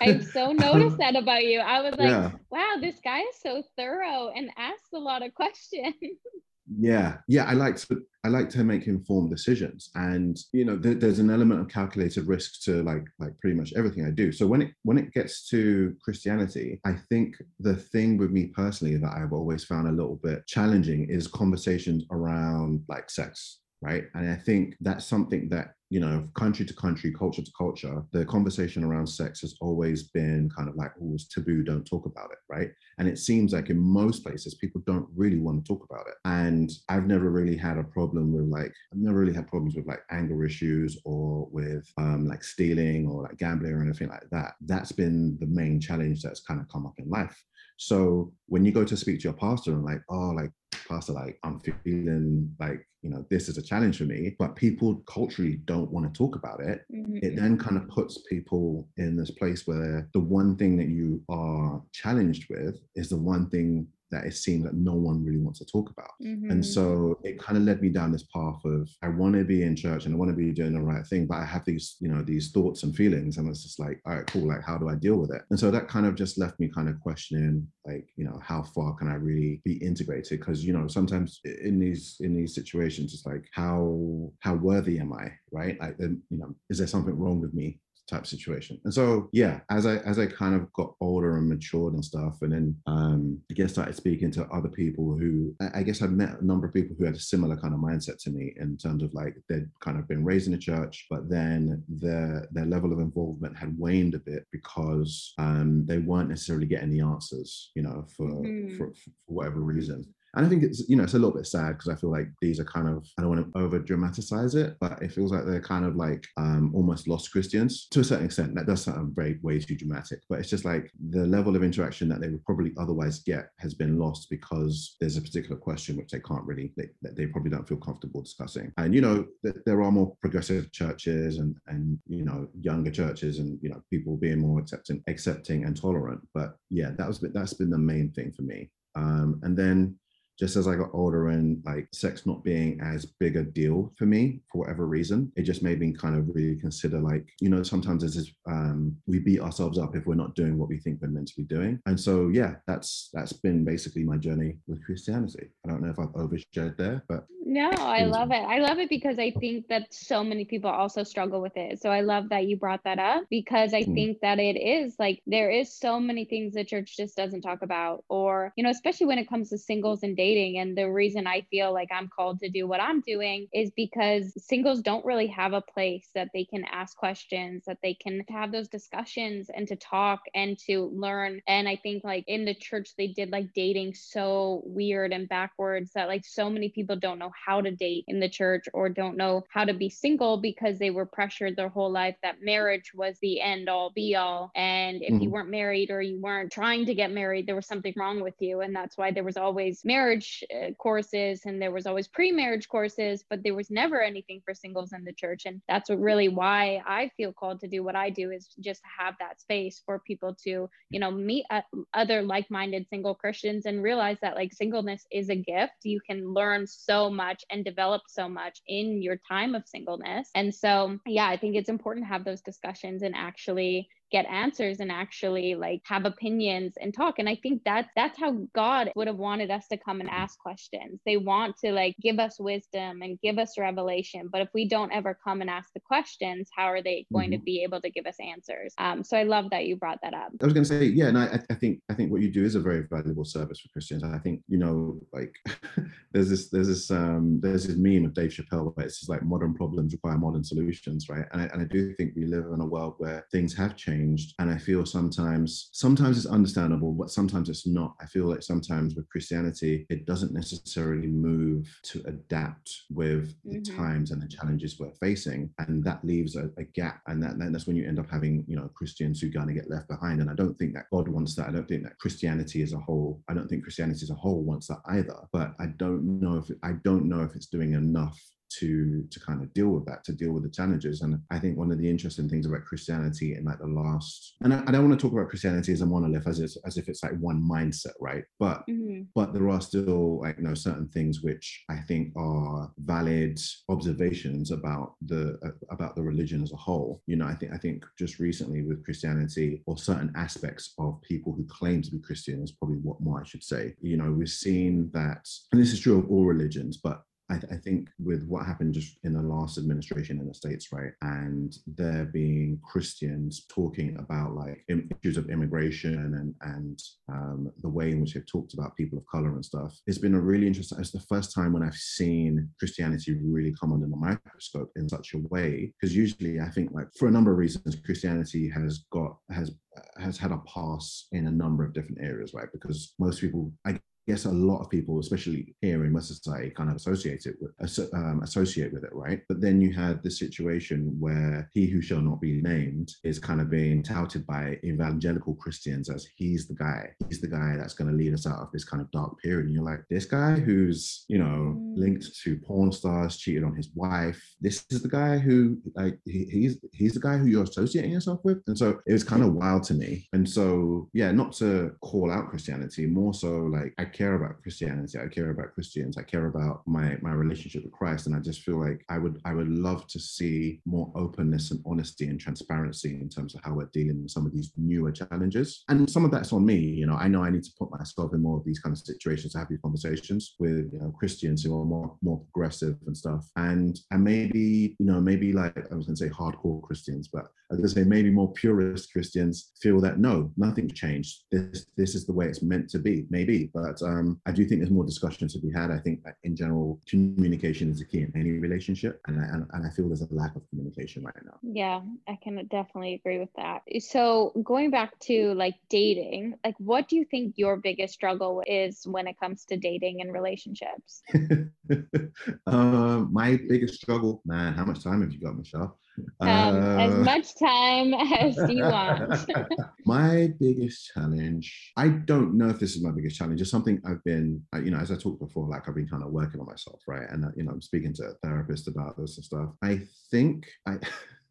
I've 0.01 0.25
so 0.25 0.51
noticed 0.51 0.97
that 0.97 1.15
about 1.15 1.45
you. 1.45 1.59
I 1.59 1.81
was 1.81 1.95
like, 1.97 2.09
yeah. 2.09 2.31
wow, 2.49 2.75
this 2.81 2.99
guy 3.03 3.19
is 3.19 3.39
so 3.41 3.63
thorough 3.77 4.31
and 4.35 4.49
asks 4.57 4.89
a 4.93 4.99
lot 4.99 5.25
of 5.25 5.33
questions. 5.33 5.93
yeah 6.79 7.17
yeah 7.27 7.43
i 7.45 7.53
like 7.53 7.75
to 7.75 8.01
i 8.23 8.29
like 8.29 8.49
to 8.49 8.63
make 8.63 8.87
informed 8.87 9.29
decisions 9.29 9.89
and 9.95 10.39
you 10.53 10.63
know 10.63 10.77
th- 10.77 10.99
there's 10.99 11.19
an 11.19 11.29
element 11.29 11.59
of 11.59 11.67
calculated 11.67 12.25
risk 12.25 12.61
to 12.63 12.81
like 12.83 13.05
like 13.19 13.37
pretty 13.39 13.55
much 13.55 13.73
everything 13.75 14.05
i 14.05 14.09
do. 14.09 14.31
So 14.31 14.47
when 14.47 14.61
it 14.61 14.71
when 14.83 14.97
it 14.97 15.13
gets 15.13 15.49
to 15.49 15.95
christianity 16.03 16.79
i 16.85 16.93
think 16.93 17.35
the 17.59 17.75
thing 17.75 18.17
with 18.17 18.31
me 18.31 18.47
personally 18.47 18.95
that 18.97 19.13
i've 19.13 19.33
always 19.33 19.65
found 19.65 19.87
a 19.87 19.91
little 19.91 20.19
bit 20.23 20.47
challenging 20.47 21.09
is 21.09 21.27
conversations 21.27 22.05
around 22.11 22.83
like 22.87 23.09
sex 23.09 23.59
right? 23.83 24.05
And 24.15 24.31
i 24.31 24.35
think 24.35 24.75
that's 24.79 25.05
something 25.05 25.49
that 25.49 25.73
you 25.93 25.99
know, 25.99 26.27
country 26.33 26.65
to 26.65 26.73
country, 26.73 27.13
culture 27.13 27.43
to 27.43 27.51
culture, 27.55 28.03
the 28.13 28.25
conversation 28.25 28.83
around 28.83 29.05
sex 29.05 29.41
has 29.41 29.55
always 29.61 30.05
been 30.05 30.49
kind 30.49 30.67
of 30.67 30.75
like, 30.75 30.91
oh, 30.99 31.11
it's 31.13 31.27
taboo, 31.27 31.61
don't 31.61 31.85
talk 31.85 32.07
about 32.07 32.31
it, 32.31 32.39
right? 32.49 32.71
And 32.97 33.07
it 33.07 33.19
seems 33.19 33.53
like 33.53 33.69
in 33.69 33.77
most 33.77 34.23
places, 34.23 34.55
people 34.55 34.81
don't 34.87 35.07
really 35.15 35.37
want 35.37 35.63
to 35.63 35.67
talk 35.71 35.85
about 35.87 36.07
it. 36.07 36.15
And 36.25 36.71
I've 36.89 37.05
never 37.05 37.29
really 37.29 37.55
had 37.55 37.77
a 37.77 37.83
problem 37.83 38.33
with 38.33 38.45
like, 38.45 38.73
I've 38.91 39.01
never 39.01 39.19
really 39.19 39.35
had 39.35 39.47
problems 39.47 39.75
with 39.75 39.85
like 39.85 40.01
anger 40.09 40.43
issues 40.43 40.99
or 41.05 41.47
with 41.51 41.87
um, 41.99 42.27
like 42.27 42.43
stealing 42.43 43.07
or 43.07 43.21
like 43.21 43.37
gambling 43.37 43.73
or 43.73 43.83
anything 43.83 44.09
like 44.09 44.27
that. 44.31 44.53
That's 44.61 44.91
been 44.91 45.37
the 45.39 45.45
main 45.45 45.79
challenge 45.79 46.23
that's 46.23 46.41
kind 46.41 46.59
of 46.59 46.67
come 46.69 46.87
up 46.87 46.95
in 46.97 47.07
life. 47.07 47.39
So 47.77 48.33
when 48.47 48.65
you 48.65 48.71
go 48.71 48.83
to 48.83 48.97
speak 48.97 49.19
to 49.19 49.25
your 49.25 49.33
pastor 49.33 49.73
and 49.73 49.85
like, 49.85 50.01
oh, 50.09 50.29
like 50.29 50.51
pastor, 50.87 51.13
like 51.13 51.39
I'm 51.43 51.59
feeling 51.59 52.53
like, 52.59 52.85
you 53.01 53.09
know, 53.09 53.25
this 53.29 53.49
is 53.49 53.57
a 53.57 53.61
challenge 53.61 53.97
for 53.97 54.05
me, 54.05 54.35
but 54.39 54.55
people 54.55 55.03
culturally 55.07 55.57
don't 55.65 55.91
want 55.91 56.11
to 56.11 56.17
talk 56.17 56.35
about 56.35 56.61
it. 56.61 56.85
Mm-hmm. 56.93 57.17
It 57.21 57.35
then 57.35 57.57
kind 57.57 57.77
of 57.77 57.87
puts 57.89 58.19
people 58.29 58.87
in 58.97 59.17
this 59.17 59.31
place 59.31 59.67
where 59.67 60.09
the 60.13 60.19
one 60.19 60.55
thing 60.55 60.77
that 60.77 60.87
you 60.87 61.21
are 61.29 61.81
challenged 61.91 62.47
with 62.49 62.79
is 62.95 63.09
the 63.09 63.17
one 63.17 63.49
thing 63.49 63.87
that 64.13 64.25
it 64.25 64.35
seems 64.35 64.63
that 64.63 64.75
no 64.75 64.93
one 64.93 65.23
really 65.23 65.39
wants 65.39 65.59
to 65.59 65.65
talk 65.65 65.89
about. 65.89 66.11
Mm-hmm. 66.21 66.51
And 66.51 66.65
so 66.65 67.19
it 67.23 67.39
kind 67.39 67.57
of 67.57 67.63
led 67.63 67.81
me 67.81 67.89
down 67.89 68.11
this 68.11 68.23
path 68.23 68.63
of 68.65 68.89
I 69.01 69.09
want 69.09 69.35
to 69.35 69.43
be 69.43 69.63
in 69.63 69.75
church 69.75 70.05
and 70.05 70.13
I 70.13 70.17
want 70.17 70.29
to 70.31 70.37
be 70.37 70.51
doing 70.51 70.73
the 70.73 70.81
right 70.81 71.05
thing, 71.05 71.25
but 71.25 71.37
I 71.37 71.45
have 71.45 71.65
these, 71.65 71.95
you 71.99 72.09
know, 72.09 72.21
these 72.21 72.51
thoughts 72.51 72.83
and 72.83 72.95
feelings. 72.95 73.37
And 73.37 73.49
it's 73.49 73.63
just 73.63 73.79
like, 73.79 74.01
all 74.05 74.15
right, 74.15 74.27
cool. 74.27 74.47
Like, 74.47 74.63
how 74.63 74.77
do 74.77 74.89
I 74.89 74.95
deal 74.95 75.15
with 75.15 75.31
it? 75.31 75.41
And 75.49 75.59
so 75.59 75.71
that 75.71 75.87
kind 75.87 76.05
of 76.05 76.15
just 76.15 76.37
left 76.37 76.59
me 76.59 76.67
kind 76.67 76.89
of 76.89 76.99
questioning, 76.99 77.67
like, 77.85 78.09
you 78.15 78.25
know, 78.25 78.39
how 78.41 78.63
far 78.63 78.93
can 78.95 79.07
I 79.07 79.15
really 79.15 79.61
be 79.65 79.77
integrated? 79.77 80.39
Because, 80.39 80.63
you 80.63 80.73
know, 80.73 80.87
sometimes 80.87 81.39
in 81.43 81.79
these 81.79 82.17
in 82.19 82.35
these 82.35 82.55
situations, 82.55 83.13
it's 83.13 83.25
like, 83.25 83.45
how 83.51 84.31
how 84.39 84.55
worthy 84.55 84.99
am 84.99 85.13
I? 85.13 85.31
Right? 85.51 85.79
Like, 85.79 85.97
then, 85.97 86.21
you 86.29 86.37
know, 86.37 86.55
is 86.69 86.77
there 86.77 86.87
something 86.87 87.17
wrong 87.17 87.41
with 87.41 87.53
me? 87.53 87.79
Type 88.09 88.27
situation. 88.27 88.79
And 88.83 88.93
so 88.93 89.29
yeah, 89.31 89.61
as 89.69 89.85
I 89.85 89.97
as 89.97 90.19
I 90.19 90.25
kind 90.25 90.55
of 90.55 90.71
got 90.73 90.95
older 90.99 91.37
and 91.37 91.47
matured 91.49 91.93
and 91.93 92.03
stuff, 92.03 92.41
and 92.41 92.51
then 92.51 92.75
um, 92.85 93.39
I 93.49 93.53
guess 93.53 93.71
started 93.73 93.95
speaking 93.95 94.31
to 94.31 94.45
other 94.47 94.69
people 94.69 95.17
who 95.17 95.55
I 95.73 95.83
guess 95.83 96.01
I 96.01 96.07
met 96.07 96.41
a 96.41 96.45
number 96.45 96.67
of 96.67 96.73
people 96.73 96.95
who 96.97 97.05
had 97.05 97.15
a 97.15 97.19
similar 97.19 97.55
kind 97.55 97.73
of 97.73 97.79
mindset 97.79 98.21
to 98.23 98.29
me 98.29 98.53
in 98.57 98.77
terms 98.77 99.03
of 99.03 99.13
like 99.13 99.35
they'd 99.49 99.69
kind 99.79 99.97
of 99.97 100.07
been 100.07 100.23
raised 100.23 100.47
in 100.47 100.53
a 100.53 100.57
church, 100.57 101.07
but 101.09 101.29
then 101.29 101.83
their 101.87 102.47
their 102.51 102.65
level 102.65 102.91
of 102.91 102.99
involvement 102.99 103.57
had 103.57 103.77
waned 103.77 104.15
a 104.15 104.19
bit 104.19 104.45
because 104.51 105.33
um, 105.37 105.85
they 105.85 105.99
weren't 105.99 106.29
necessarily 106.29 106.65
getting 106.65 106.91
the 106.91 107.01
answers, 107.01 107.71
you 107.75 107.83
know, 107.83 108.05
for, 108.15 108.29
mm-hmm. 108.29 108.77
for, 108.77 108.93
for 108.93 109.11
whatever 109.27 109.59
reason. 109.59 110.05
And 110.35 110.45
I 110.45 110.49
think 110.49 110.63
it's, 110.63 110.87
you 110.89 110.95
know, 110.95 111.03
it's 111.03 111.13
a 111.13 111.19
little 111.19 111.35
bit 111.35 111.45
sad 111.45 111.77
because 111.77 111.89
I 111.89 111.95
feel 111.95 112.09
like 112.09 112.27
these 112.41 112.59
are 112.59 112.65
kind 112.65 112.87
of, 112.87 113.07
I 113.17 113.21
don't 113.21 113.29
want 113.29 113.53
to 113.53 113.59
over 113.59 113.79
dramatize 113.79 114.55
it, 114.55 114.75
but 114.79 115.01
it 115.01 115.11
feels 115.11 115.31
like 115.31 115.45
they're 115.45 115.61
kind 115.61 115.85
of 115.85 115.95
like 115.95 116.25
um, 116.37 116.71
almost 116.73 117.07
lost 117.07 117.31
Christians 117.31 117.87
to 117.91 117.99
a 117.99 118.03
certain 118.03 118.25
extent. 118.25 118.55
That 118.55 118.65
does 118.65 118.83
sound 118.83 119.15
very 119.15 119.39
way 119.43 119.59
too 119.59 119.75
dramatic, 119.75 120.21
but 120.29 120.39
it's 120.39 120.49
just 120.49 120.65
like 120.65 120.91
the 121.09 121.25
level 121.25 121.55
of 121.55 121.63
interaction 121.63 122.09
that 122.09 122.19
they 122.19 122.29
would 122.29 122.43
probably 122.45 122.73
otherwise 122.79 123.19
get 123.19 123.49
has 123.59 123.73
been 123.73 123.99
lost 123.99 124.29
because 124.29 124.95
there's 124.99 125.17
a 125.17 125.21
particular 125.21 125.55
question 125.55 125.97
which 125.97 126.09
they 126.09 126.19
can't 126.19 126.45
really, 126.45 126.73
they, 126.77 126.89
they 127.03 127.27
probably 127.27 127.51
don't 127.51 127.67
feel 127.67 127.77
comfortable 127.77 128.21
discussing. 128.21 128.71
And, 128.77 128.93
you 128.95 129.01
know, 129.01 129.27
th- 129.43 129.57
there 129.65 129.81
are 129.83 129.91
more 129.91 130.15
progressive 130.19 130.71
churches 130.71 131.37
and, 131.37 131.55
and, 131.67 131.99
you 132.07 132.25
know, 132.25 132.47
younger 132.59 132.91
churches 132.91 133.39
and, 133.39 133.59
you 133.61 133.69
know, 133.69 133.83
people 133.89 134.17
being 134.17 134.39
more 134.39 134.59
accepting, 134.59 135.03
accepting 135.07 135.65
and 135.65 135.79
tolerant. 135.79 136.27
But 136.33 136.55
yeah, 136.69 136.91
that 136.97 137.07
was, 137.07 137.19
that's 137.19 137.53
been 137.53 137.69
the 137.69 137.77
main 137.77 138.11
thing 138.11 138.31
for 138.31 138.41
me. 138.41 138.71
Um, 138.95 139.39
and 139.43 139.57
then 139.57 139.97
just 140.39 140.55
as 140.55 140.67
I 140.67 140.75
got 140.75 140.89
older 140.93 141.29
and 141.29 141.61
like 141.65 141.87
sex 141.93 142.25
not 142.25 142.43
being 142.43 142.79
as 142.81 143.05
big 143.05 143.35
a 143.35 143.43
deal 143.43 143.93
for 143.97 144.05
me 144.05 144.41
for 144.51 144.59
whatever 144.59 144.87
reason, 144.87 145.31
it 145.35 145.43
just 145.43 145.63
made 145.63 145.79
me 145.79 145.93
kind 145.93 146.17
of 146.17 146.27
really 146.33 146.55
consider 146.57 146.99
like, 146.99 147.27
you 147.39 147.49
know, 147.49 147.63
sometimes 147.63 148.03
it's 148.03 148.15
just, 148.15 148.33
um, 148.47 148.95
we 149.05 149.19
beat 149.19 149.41
ourselves 149.41 149.77
up 149.77 149.95
if 149.95 150.05
we're 150.05 150.15
not 150.15 150.35
doing 150.35 150.57
what 150.57 150.69
we 150.69 150.79
think 150.79 150.99
we're 151.01 151.07
meant 151.07 151.27
to 151.27 151.35
be 151.35 151.43
doing. 151.43 151.79
And 151.85 151.99
so, 151.99 152.29
yeah, 152.29 152.55
that's, 152.67 153.09
that's 153.13 153.33
been 153.33 153.63
basically 153.63 154.03
my 154.03 154.17
journey 154.17 154.57
with 154.67 154.83
Christianity. 154.85 155.49
I 155.65 155.69
don't 155.69 155.81
know 155.81 155.89
if 155.89 155.99
I've 155.99 156.07
overshared 156.09 156.77
there, 156.77 157.03
but. 157.07 157.25
No, 157.45 157.69
I 157.71 158.05
love 158.05 158.31
it. 158.31 158.35
I 158.35 158.59
love 158.59 158.79
it 158.79 158.89
because 158.89 159.19
I 159.19 159.31
think 159.31 159.67
that 159.67 159.93
so 159.93 160.23
many 160.23 160.45
people 160.45 160.69
also 160.69 161.03
struggle 161.03 161.41
with 161.41 161.55
it. 161.57 161.81
So 161.81 161.89
I 161.91 162.01
love 162.01 162.29
that 162.29 162.45
you 162.45 162.55
brought 162.57 162.83
that 162.85 162.99
up 162.99 163.25
because 163.29 163.73
I 163.73 163.83
mm. 163.83 163.93
think 163.93 164.21
that 164.21 164.39
it 164.39 164.57
is 164.57 164.95
like 164.97 165.21
there 165.27 165.51
is 165.51 165.77
so 165.77 165.99
many 165.99 166.25
things 166.25 166.53
the 166.53 166.63
church 166.63 166.95
just 166.95 167.17
doesn't 167.17 167.41
talk 167.41 167.61
about, 167.61 168.05
or, 168.07 168.53
you 168.55 168.63
know, 168.63 168.69
especially 168.69 169.07
when 169.07 169.19
it 169.19 169.29
comes 169.29 169.49
to 169.49 169.57
singles 169.57 170.03
and 170.03 170.15
dating. 170.15 170.22
And 170.23 170.77
the 170.77 170.89
reason 170.89 171.27
I 171.27 171.41
feel 171.51 171.73
like 171.73 171.89
I'm 171.91 172.07
called 172.07 172.39
to 172.39 172.49
do 172.49 172.65
what 172.65 172.79
I'm 172.79 173.01
doing 173.01 173.47
is 173.53 173.71
because 173.75 174.33
singles 174.37 174.81
don't 174.81 175.05
really 175.05 175.27
have 175.27 175.53
a 175.53 175.61
place 175.61 176.07
that 176.15 176.29
they 176.33 176.45
can 176.45 176.63
ask 176.71 176.95
questions, 176.95 177.63
that 177.65 177.79
they 177.83 177.93
can 177.93 178.23
have 178.29 178.51
those 178.51 178.69
discussions 178.69 179.49
and 179.53 179.67
to 179.67 179.75
talk 179.75 180.21
and 180.33 180.57
to 180.59 180.91
learn. 180.95 181.41
And 181.47 181.67
I 181.67 181.75
think 181.75 182.03
like 182.03 182.23
in 182.27 182.45
the 182.45 182.53
church, 182.55 182.91
they 182.97 183.07
did 183.07 183.31
like 183.31 183.53
dating 183.53 183.95
so 183.95 184.61
weird 184.65 185.11
and 185.11 185.27
backwards 185.27 185.91
that 185.93 186.07
like 186.07 186.25
so 186.25 186.49
many 186.49 186.69
people 186.69 186.95
don't 186.95 187.19
know 187.19 187.31
how 187.45 187.59
to 187.59 187.71
date 187.71 188.05
in 188.07 188.19
the 188.19 188.29
church 188.29 188.65
or 188.73 188.87
don't 188.87 189.17
know 189.17 189.43
how 189.49 189.65
to 189.65 189.73
be 189.73 189.89
single 189.89 190.37
because 190.37 190.79
they 190.79 190.89
were 190.89 191.05
pressured 191.05 191.55
their 191.55 191.69
whole 191.69 191.91
life 191.91 192.15
that 192.23 192.41
marriage 192.41 192.91
was 192.95 193.17
the 193.19 193.41
end 193.41 193.67
all 193.67 193.91
be 193.91 194.15
all. 194.15 194.51
And 194.55 195.01
if 195.01 195.13
mm-hmm. 195.13 195.23
you 195.23 195.29
weren't 195.29 195.49
married 195.49 195.91
or 195.91 196.01
you 196.01 196.19
weren't 196.19 196.51
trying 196.51 196.85
to 196.85 196.93
get 196.93 197.11
married, 197.11 197.47
there 197.47 197.55
was 197.55 197.67
something 197.67 197.93
wrong 197.97 198.21
with 198.21 198.35
you. 198.39 198.61
And 198.61 198.75
that's 198.75 198.97
why 198.97 199.11
there 199.11 199.23
was 199.23 199.37
always 199.37 199.83
marriage 199.83 200.12
uh, 200.19 200.71
courses 200.79 201.41
and 201.45 201.61
there 201.61 201.71
was 201.71 201.85
always 201.85 202.07
pre 202.07 202.31
marriage 202.31 202.67
courses, 202.67 203.23
but 203.29 203.43
there 203.43 203.55
was 203.55 203.69
never 203.71 204.01
anything 204.01 204.41
for 204.45 204.53
singles 204.53 204.93
in 204.93 205.03
the 205.03 205.13
church. 205.13 205.43
And 205.45 205.61
that's 205.67 205.89
really 205.89 206.29
why 206.29 206.81
I 206.85 207.09
feel 207.17 207.33
called 207.33 207.59
to 207.61 207.67
do 207.67 207.83
what 207.83 207.95
I 207.95 208.09
do 208.09 208.31
is 208.31 208.49
just 208.59 208.81
have 208.99 209.15
that 209.19 209.41
space 209.41 209.81
for 209.85 209.99
people 209.99 210.35
to, 210.43 210.69
you 210.89 210.99
know, 210.99 211.11
meet 211.11 211.45
uh, 211.49 211.61
other 211.93 212.21
like 212.21 212.49
minded 212.49 212.87
single 212.89 213.15
Christians 213.15 213.65
and 213.65 213.83
realize 213.83 214.17
that 214.21 214.35
like 214.35 214.53
singleness 214.53 215.05
is 215.11 215.29
a 215.29 215.35
gift. 215.35 215.73
You 215.83 215.99
can 216.05 216.33
learn 216.33 216.67
so 216.67 217.09
much 217.09 217.43
and 217.49 217.65
develop 217.65 218.03
so 218.07 218.27
much 218.29 218.61
in 218.67 219.01
your 219.01 219.19
time 219.27 219.55
of 219.55 219.67
singleness. 219.67 220.29
And 220.35 220.53
so, 220.53 220.99
yeah, 221.05 221.27
I 221.27 221.37
think 221.37 221.55
it's 221.55 221.69
important 221.69 222.05
to 222.05 222.09
have 222.09 222.25
those 222.25 222.41
discussions 222.41 223.03
and 223.03 223.15
actually 223.15 223.89
get 224.13 224.25
answers 224.27 224.79
and 224.79 224.91
actually 224.91 225.55
like 225.55 225.81
have 225.83 226.05
opinions 226.05 226.75
and 226.79 226.93
talk. 226.93 227.15
And 227.17 227.27
i 227.27 227.35
think 227.35 227.63
that's 227.65 227.89
that's 227.95 228.17
how 228.17 228.31
god 228.53 228.91
would 228.95 229.07
have 229.07 229.17
wanted 229.17 229.49
us 229.49 229.67
to 229.69 229.77
come 229.77 229.99
and 229.99 230.09
ask 230.09 230.37
questions. 230.37 231.01
They 231.05 231.17
want 231.17 231.57
to 231.57 231.71
like 231.73 231.95
give 231.99 232.19
us 232.19 232.39
wisdom 232.39 233.01
and 233.01 233.19
give 233.21 233.39
us 233.39 233.57
revelation. 233.57 234.29
But 234.31 234.41
if 234.41 234.49
we 234.53 234.67
don't 234.67 234.93
ever 234.93 235.17
come 235.21 235.41
and 235.41 235.49
ask 235.49 235.73
the 235.73 235.79
questions 235.79 236.49
how 236.55 236.65
are 236.65 236.83
they 236.83 237.07
going 237.11 237.31
mm-hmm. 237.31 237.39
to 237.39 237.43
be 237.43 237.63
able 237.63 237.81
to 237.81 237.89
give 237.89 238.05
us 238.05 238.15
answers? 238.19 238.73
Um, 238.77 239.03
so 239.03 239.17
i 239.17 239.23
love 239.23 239.49
that 239.49 239.65
you 239.65 239.75
brought 239.75 239.99
that 240.03 240.13
up. 240.13 240.31
I 240.41 240.45
was 240.45 240.53
going 240.53 240.67
to 240.67 240.73
say 240.73 240.85
yeah 240.85 241.07
and 241.07 241.17
I, 241.17 241.39
I 241.49 241.55
think 241.55 241.81
i 241.89 241.93
think 241.95 242.11
what 242.11 242.21
you 242.21 242.31
do 242.31 242.43
is 242.45 242.55
a 242.55 242.59
very 242.59 242.83
valuable 242.95 243.25
service 243.25 243.59
for 243.59 243.69
christians. 243.69 244.03
I 244.03 244.19
think 244.19 244.41
you 244.47 244.59
know 244.59 244.99
like 245.11 245.33
there's 246.11 246.29
this 246.29 246.49
there's 246.49 246.67
this 246.67 246.91
um 246.91 247.39
there's 247.41 247.65
this 247.65 247.77
meme 247.77 248.05
of 248.05 248.13
dave 248.13 248.29
chappelle 248.29 248.75
where 248.75 248.85
it's 248.85 248.99
just 248.99 249.09
like 249.09 249.23
modern 249.23 249.55
problems 249.55 249.93
require 249.93 250.19
modern 250.19 250.43
solutions 250.43 251.09
right? 251.09 251.25
And 251.31 251.41
I, 251.41 251.45
and 251.45 251.61
I 251.63 251.65
do 251.65 251.93
think 251.95 252.13
we 252.15 252.25
live 252.25 252.45
in 252.53 252.61
a 252.61 252.65
world 252.65 252.95
where 252.99 253.25
things 253.31 253.55
have 253.55 253.75
changed 253.75 254.02
changed. 254.03 254.33
And 254.39 254.49
I 254.49 254.57
feel 254.57 254.85
sometimes, 254.85 255.69
sometimes 255.71 256.17
it's 256.17 256.25
understandable, 256.25 256.91
but 256.91 257.09
sometimes 257.09 257.49
it's 257.49 257.67
not. 257.67 257.95
I 258.01 258.05
feel 258.05 258.25
like 258.25 258.43
sometimes 258.43 258.95
with 258.95 259.09
Christianity, 259.09 259.85
it 259.89 260.05
doesn't 260.05 260.33
necessarily 260.33 261.07
move 261.07 261.67
to 261.83 262.03
adapt 262.05 262.71
with 262.89 263.35
the 263.43 263.59
mm-hmm. 263.59 263.77
times 263.77 264.11
and 264.11 264.21
the 264.21 264.27
challenges 264.27 264.79
we're 264.79 264.93
facing. 264.93 265.49
And 265.59 265.83
that 265.83 266.03
leaves 266.03 266.35
a, 266.35 266.49
a 266.57 266.63
gap. 266.63 267.01
And 267.07 267.21
that, 267.23 267.35
that's 267.51 267.67
when 267.67 267.75
you 267.75 267.87
end 267.87 267.99
up 267.99 268.09
having, 268.09 268.43
you 268.47 268.55
know, 268.55 268.69
Christians 268.75 269.21
who 269.21 269.31
kind 269.31 269.49
of 269.49 269.55
get 269.55 269.69
left 269.69 269.87
behind. 269.87 270.21
And 270.21 270.29
I 270.29 270.35
don't 270.35 270.57
think 270.57 270.73
that 270.73 270.89
God 270.91 271.07
wants 271.07 271.35
that. 271.35 271.47
I 271.47 271.51
don't 271.51 271.67
think 271.67 271.83
that 271.83 271.99
Christianity 271.99 272.61
as 272.61 272.73
a 272.73 272.77
whole, 272.77 273.21
I 273.29 273.33
don't 273.33 273.47
think 273.47 273.63
Christianity 273.63 274.03
as 274.03 274.09
a 274.09 274.15
whole 274.15 274.41
wants 274.41 274.67
that 274.67 274.81
either. 274.87 275.15
But 275.31 275.53
I 275.59 275.67
don't 275.77 276.19
know 276.19 276.37
if, 276.37 276.49
I 276.63 276.73
don't 276.83 277.05
know 277.05 277.21
if 277.23 277.35
it's 277.35 277.47
doing 277.47 277.73
enough 277.73 278.19
to 278.59 279.03
to 279.09 279.19
kind 279.19 279.41
of 279.41 279.53
deal 279.53 279.69
with 279.69 279.85
that, 279.85 280.03
to 280.05 280.13
deal 280.13 280.31
with 280.31 280.43
the 280.43 280.49
challenges. 280.49 281.01
And 281.01 281.19
I 281.31 281.39
think 281.39 281.57
one 281.57 281.71
of 281.71 281.77
the 281.77 281.89
interesting 281.89 282.29
things 282.29 282.45
about 282.45 282.65
Christianity 282.65 283.35
in 283.35 283.45
like 283.45 283.59
the 283.59 283.67
last, 283.67 284.35
and 284.41 284.53
I, 284.53 284.63
I 284.67 284.71
don't 284.71 284.87
want 284.87 284.99
to 284.99 285.03
talk 285.03 285.13
about 285.13 285.29
Christianity 285.29 285.71
as 285.73 285.81
a 285.81 285.85
monolith, 285.85 286.27
as 286.27 286.39
it's, 286.39 286.57
as 286.65 286.77
if 286.77 286.87
it's 286.87 287.03
like 287.03 287.17
one 287.19 287.41
mindset, 287.41 287.93
right? 287.99 288.23
But 288.39 288.63
mm-hmm. 288.69 289.03
but 289.15 289.33
there 289.33 289.49
are 289.49 289.61
still 289.61 290.21
like 290.21 290.37
you 290.37 290.43
know 290.43 290.53
certain 290.53 290.87
things 290.89 291.21
which 291.21 291.63
I 291.69 291.77
think 291.77 292.13
are 292.15 292.71
valid 292.77 293.39
observations 293.69 294.51
about 294.51 294.95
the 295.05 295.37
uh, 295.43 295.51
about 295.71 295.95
the 295.95 296.03
religion 296.03 296.43
as 296.43 296.53
a 296.53 296.57
whole. 296.57 297.01
You 297.07 297.17
know, 297.17 297.25
I 297.25 297.35
think 297.35 297.53
I 297.53 297.57
think 297.57 297.85
just 297.97 298.19
recently 298.19 298.63
with 298.63 298.83
Christianity 298.83 299.63
or 299.65 299.77
certain 299.77 300.11
aspects 300.15 300.73
of 300.79 301.01
people 301.01 301.33
who 301.33 301.45
claim 301.45 301.81
to 301.81 301.91
be 301.91 301.99
Christian 301.99 302.43
is 302.43 302.51
probably 302.51 302.77
what 302.77 303.01
more 303.01 303.21
I 303.21 303.25
should 303.25 303.43
say. 303.43 303.75
You 303.81 303.97
know, 303.97 304.11
we've 304.11 304.29
seen 304.29 304.89
that, 304.93 305.27
and 305.51 305.61
this 305.61 305.73
is 305.73 305.79
true 305.79 305.97
of 305.99 306.09
all 306.09 306.25
religions, 306.25 306.77
but 306.77 307.03
I, 307.29 307.37
th- 307.37 307.51
I, 307.51 307.57
think 307.57 307.89
with 307.99 308.25
what 308.27 308.45
happened 308.45 308.73
just 308.73 308.97
in 309.03 309.13
the 309.13 309.21
last 309.21 309.57
administration 309.57 310.19
in 310.19 310.27
the 310.27 310.33
states, 310.33 310.67
right, 310.73 310.91
and 311.01 311.55
there 311.65 312.05
being 312.05 312.59
Christians 312.63 313.45
talking 313.49 313.95
about 313.97 314.35
like 314.35 314.63
issues 314.67 315.17
of 315.17 315.29
immigration 315.29 315.95
and 316.15 316.35
and 316.53 316.79
um, 317.11 317.51
the 317.61 317.69
way 317.69 317.91
in 317.91 318.01
which 318.01 318.13
they've 318.13 318.25
talked 318.25 318.53
about 318.53 318.75
people 318.75 318.97
of 318.97 319.05
color 319.07 319.29
and 319.29 319.45
stuff, 319.45 319.73
it's 319.87 319.97
been 319.97 320.15
a 320.15 320.19
really 320.19 320.47
interesting. 320.47 320.79
It's 320.79 320.91
the 320.91 320.99
first 320.99 321.33
time 321.33 321.53
when 321.53 321.63
I've 321.63 321.75
seen 321.75 322.49
Christianity 322.59 323.17
really 323.23 323.55
come 323.59 323.71
under 323.71 323.87
the 323.87 323.95
microscope 323.95 324.71
in 324.75 324.89
such 324.89 325.13
a 325.13 325.19
way, 325.29 325.73
because 325.79 325.95
usually 325.95 326.41
I 326.41 326.49
think 326.49 326.71
like 326.73 326.87
for 326.97 327.07
a 327.07 327.11
number 327.11 327.31
of 327.31 327.37
reasons, 327.37 327.77
Christianity 327.85 328.49
has 328.49 328.85
got 328.91 329.17
has 329.31 329.51
has 329.97 330.17
had 330.17 330.31
a 330.31 330.41
pass 330.45 331.07
in 331.11 331.27
a 331.27 331.31
number 331.31 331.63
of 331.63 331.73
different 331.73 331.99
areas, 332.01 332.33
right? 332.33 332.49
Because 332.51 332.93
most 332.99 333.21
people, 333.21 333.51
I 333.65 333.79
Yes, 334.05 334.25
a 334.25 334.31
lot 334.31 334.61
of 334.61 334.69
people, 334.69 334.99
especially 334.99 335.55
here 335.61 335.85
in 335.85 335.93
Western 335.93 336.17
society, 336.17 336.49
kind 336.49 336.69
of 336.69 336.75
associate 336.75 337.25
it 337.25 337.35
with 337.39 337.53
um, 337.93 338.21
associate 338.21 338.73
with 338.73 338.83
it, 338.83 338.93
right? 338.93 339.21
But 339.29 339.39
then 339.39 339.61
you 339.61 339.71
had 339.71 340.03
this 340.03 340.19
situation 340.19 340.95
where 340.99 341.49
he 341.53 341.67
who 341.67 341.81
shall 341.81 342.01
not 342.01 342.19
be 342.19 342.41
named 342.41 342.91
is 343.03 343.17
kind 343.17 343.39
of 343.39 343.49
being 343.49 343.81
touted 343.81 344.27
by 344.27 344.59
evangelical 344.63 345.35
Christians 345.35 345.89
as 345.89 346.07
he's 346.15 346.47
the 346.47 346.55
guy, 346.55 346.89
he's 347.07 347.21
the 347.21 347.27
guy 347.27 347.55
that's 347.57 347.73
going 347.73 347.89
to 347.89 347.95
lead 347.95 348.13
us 348.13 348.27
out 348.27 348.39
of 348.39 348.51
this 348.51 348.65
kind 348.65 348.81
of 348.81 348.91
dark 348.91 349.17
period. 349.21 349.45
And 349.45 349.53
you're 349.53 349.63
like, 349.63 349.83
this 349.89 350.05
guy 350.05 350.33
who's 350.33 351.05
you 351.07 351.19
know 351.19 351.55
mm. 351.57 351.77
linked 351.77 352.05
to 352.23 352.37
porn 352.37 352.71
stars, 352.71 353.17
cheated 353.17 353.43
on 353.43 353.55
his 353.55 353.69
wife. 353.73 354.21
This 354.41 354.65
is 354.69 354.81
the 354.81 354.89
guy 354.89 355.17
who 355.17 355.57
like 355.75 355.97
he, 356.05 356.25
he's 356.25 356.57
he's 356.73 356.93
the 356.93 356.99
guy 356.99 357.17
who 357.17 357.27
you're 357.27 357.43
associating 357.43 357.91
yourself 357.91 358.19
with. 358.23 358.41
And 358.47 358.57
so 358.57 358.79
it 358.85 358.93
was 358.93 359.03
kind 359.03 359.23
of 359.23 359.33
wild 359.33 359.63
to 359.63 359.73
me. 359.73 360.09
And 360.11 360.27
so 360.27 360.89
yeah, 360.93 361.11
not 361.11 361.31
to 361.33 361.71
call 361.79 362.11
out 362.11 362.29
Christianity, 362.29 362.85
more 362.85 363.13
so 363.13 363.29
like 363.29 363.73
I 363.77 363.85
care 363.93 364.15
about 364.15 364.41
Christianity. 364.41 364.97
I 364.99 365.07
care 365.07 365.29
about 365.29 365.53
Christians. 365.53 365.97
I 365.97 366.03
care 366.03 366.27
about 366.27 366.61
my 366.65 366.97
my 367.01 367.11
relationship 367.11 367.63
with 367.63 367.71
Christ, 367.71 368.07
and 368.07 368.15
I 368.15 368.19
just 368.19 368.41
feel 368.41 368.59
like 368.59 368.83
I 368.89 368.97
would 368.97 369.21
I 369.25 369.33
would 369.33 369.49
love 369.49 369.87
to 369.87 369.99
see 369.99 370.61
more 370.65 370.91
openness 370.95 371.51
and 371.51 371.61
honesty 371.65 372.07
and 372.07 372.19
transparency 372.19 372.99
in 372.99 373.09
terms 373.09 373.35
of 373.35 373.41
how 373.43 373.53
we're 373.53 373.69
dealing 373.73 374.01
with 374.01 374.11
some 374.11 374.25
of 374.25 374.33
these 374.33 374.51
newer 374.57 374.91
challenges. 374.91 375.63
And 375.69 375.89
some 375.89 376.05
of 376.05 376.11
that's 376.11 376.33
on 376.33 376.45
me. 376.45 376.57
You 376.57 376.87
know, 376.87 376.95
I 376.95 377.07
know 377.07 377.23
I 377.23 377.29
need 377.29 377.43
to 377.43 377.51
put 377.57 377.71
myself 377.71 378.13
in 378.13 378.21
more 378.21 378.37
of 378.37 378.45
these 378.45 378.59
kind 378.59 378.73
of 378.73 378.79
situations 378.79 379.33
to 379.33 379.39
have 379.39 379.49
these 379.49 379.61
conversations 379.61 380.35
with 380.39 380.69
you 380.73 380.79
know 380.79 380.91
Christians 380.91 381.43
who 381.43 381.59
are 381.59 381.65
more 381.65 381.95
more 382.01 382.19
progressive 382.19 382.77
and 382.87 382.97
stuff. 382.97 383.25
And 383.35 383.79
and 383.91 384.03
maybe 384.03 384.75
you 384.79 384.85
know 384.85 384.99
maybe 384.99 385.33
like 385.33 385.71
I 385.71 385.75
was 385.75 385.85
going 385.85 385.95
to 385.95 386.03
say 386.03 386.09
hardcore 386.09 386.61
Christians, 386.63 387.09
but 387.11 387.27
I 387.53 387.57
going 387.57 387.69
to 387.69 387.75
say 387.75 387.83
maybe 387.83 388.09
more 388.09 388.31
purist 388.33 388.91
Christians 388.91 389.51
feel 389.61 389.79
that 389.81 389.99
no, 389.99 390.31
nothing's 390.37 390.73
changed. 390.73 391.23
This 391.31 391.67
this 391.77 391.93
is 391.93 392.05
the 392.05 392.13
way 392.13 392.25
it's 392.25 392.41
meant 392.41 392.69
to 392.71 392.79
be. 392.79 393.05
Maybe, 393.09 393.51
but 393.53 393.81
um, 393.83 394.19
I 394.25 394.31
do 394.31 394.45
think 394.45 394.61
there's 394.61 394.71
more 394.71 394.85
discussion 394.85 395.27
to 395.27 395.39
be 395.39 395.51
had. 395.51 395.69
I 395.69 395.77
think 395.77 396.03
that 396.03 396.15
in 396.23 396.35
general, 396.35 396.81
communication 396.87 397.69
is 397.71 397.81
a 397.81 397.85
key 397.85 398.01
in 398.01 398.11
any 398.15 398.31
relationship, 398.31 399.01
and 399.07 399.19
I, 399.19 399.25
and, 399.25 399.47
and 399.53 399.67
I 399.67 399.69
feel 399.69 399.87
there's 399.87 400.01
a 400.01 400.07
lack 400.11 400.35
of 400.35 400.47
communication 400.49 401.03
right 401.03 401.15
now. 401.23 401.37
Yeah, 401.43 401.81
I 402.07 402.17
can 402.23 402.43
definitely 402.47 402.95
agree 402.95 403.19
with 403.19 403.33
that. 403.35 403.61
So 403.81 404.31
going 404.43 404.71
back 404.71 404.97
to 405.01 405.33
like 405.35 405.55
dating, 405.69 406.35
like 406.43 406.55
what 406.57 406.89
do 406.89 406.95
you 406.95 407.05
think 407.05 407.35
your 407.37 407.57
biggest 407.57 407.93
struggle 407.93 408.43
is 408.47 408.85
when 408.87 409.07
it 409.07 409.19
comes 409.19 409.45
to 409.45 409.57
dating 409.57 410.01
and 410.01 410.11
relationships? 410.11 411.03
uh, 412.47 413.05
my 413.11 413.39
biggest 413.47 413.75
struggle, 413.75 414.21
man. 414.25 414.53
How 414.53 414.65
much 414.65 414.83
time 414.83 415.01
have 415.01 415.11
you 415.11 415.19
got, 415.19 415.37
Michelle? 415.37 415.77
Um, 416.19 416.29
uh, 416.29 416.77
as 416.77 417.05
much 417.05 417.37
time 417.37 417.93
as 418.19 418.35
you 418.49 418.63
want. 418.63 419.29
my 419.85 420.33
biggest 420.39 420.91
challenge, 420.93 421.71
I 421.77 421.89
don't 421.89 422.35
know 422.35 422.49
if 422.49 422.59
this 422.59 422.75
is 422.75 422.83
my 422.83 422.91
biggest 422.91 423.17
challenge. 423.17 423.41
It's 423.41 423.51
something 423.51 423.81
I've 423.85 424.03
been, 424.03 424.41
you 424.55 424.71
know, 424.71 424.77
as 424.77 424.91
I 424.91 424.95
talked 424.95 425.19
before, 425.19 425.47
like 425.47 425.67
I've 425.67 425.75
been 425.75 425.87
kind 425.87 426.03
of 426.03 426.11
working 426.11 426.39
on 426.39 426.47
myself, 426.47 426.81
right? 426.87 427.09
And, 427.09 427.25
uh, 427.25 427.29
you 427.35 427.43
know, 427.43 427.51
I'm 427.51 427.61
speaking 427.61 427.93
to 427.95 428.03
a 428.03 428.13
therapist 428.27 428.67
about 428.67 428.97
this 428.97 429.17
and 429.17 429.25
stuff. 429.25 429.49
I 429.61 429.81
think 430.11 430.47
I. 430.67 430.77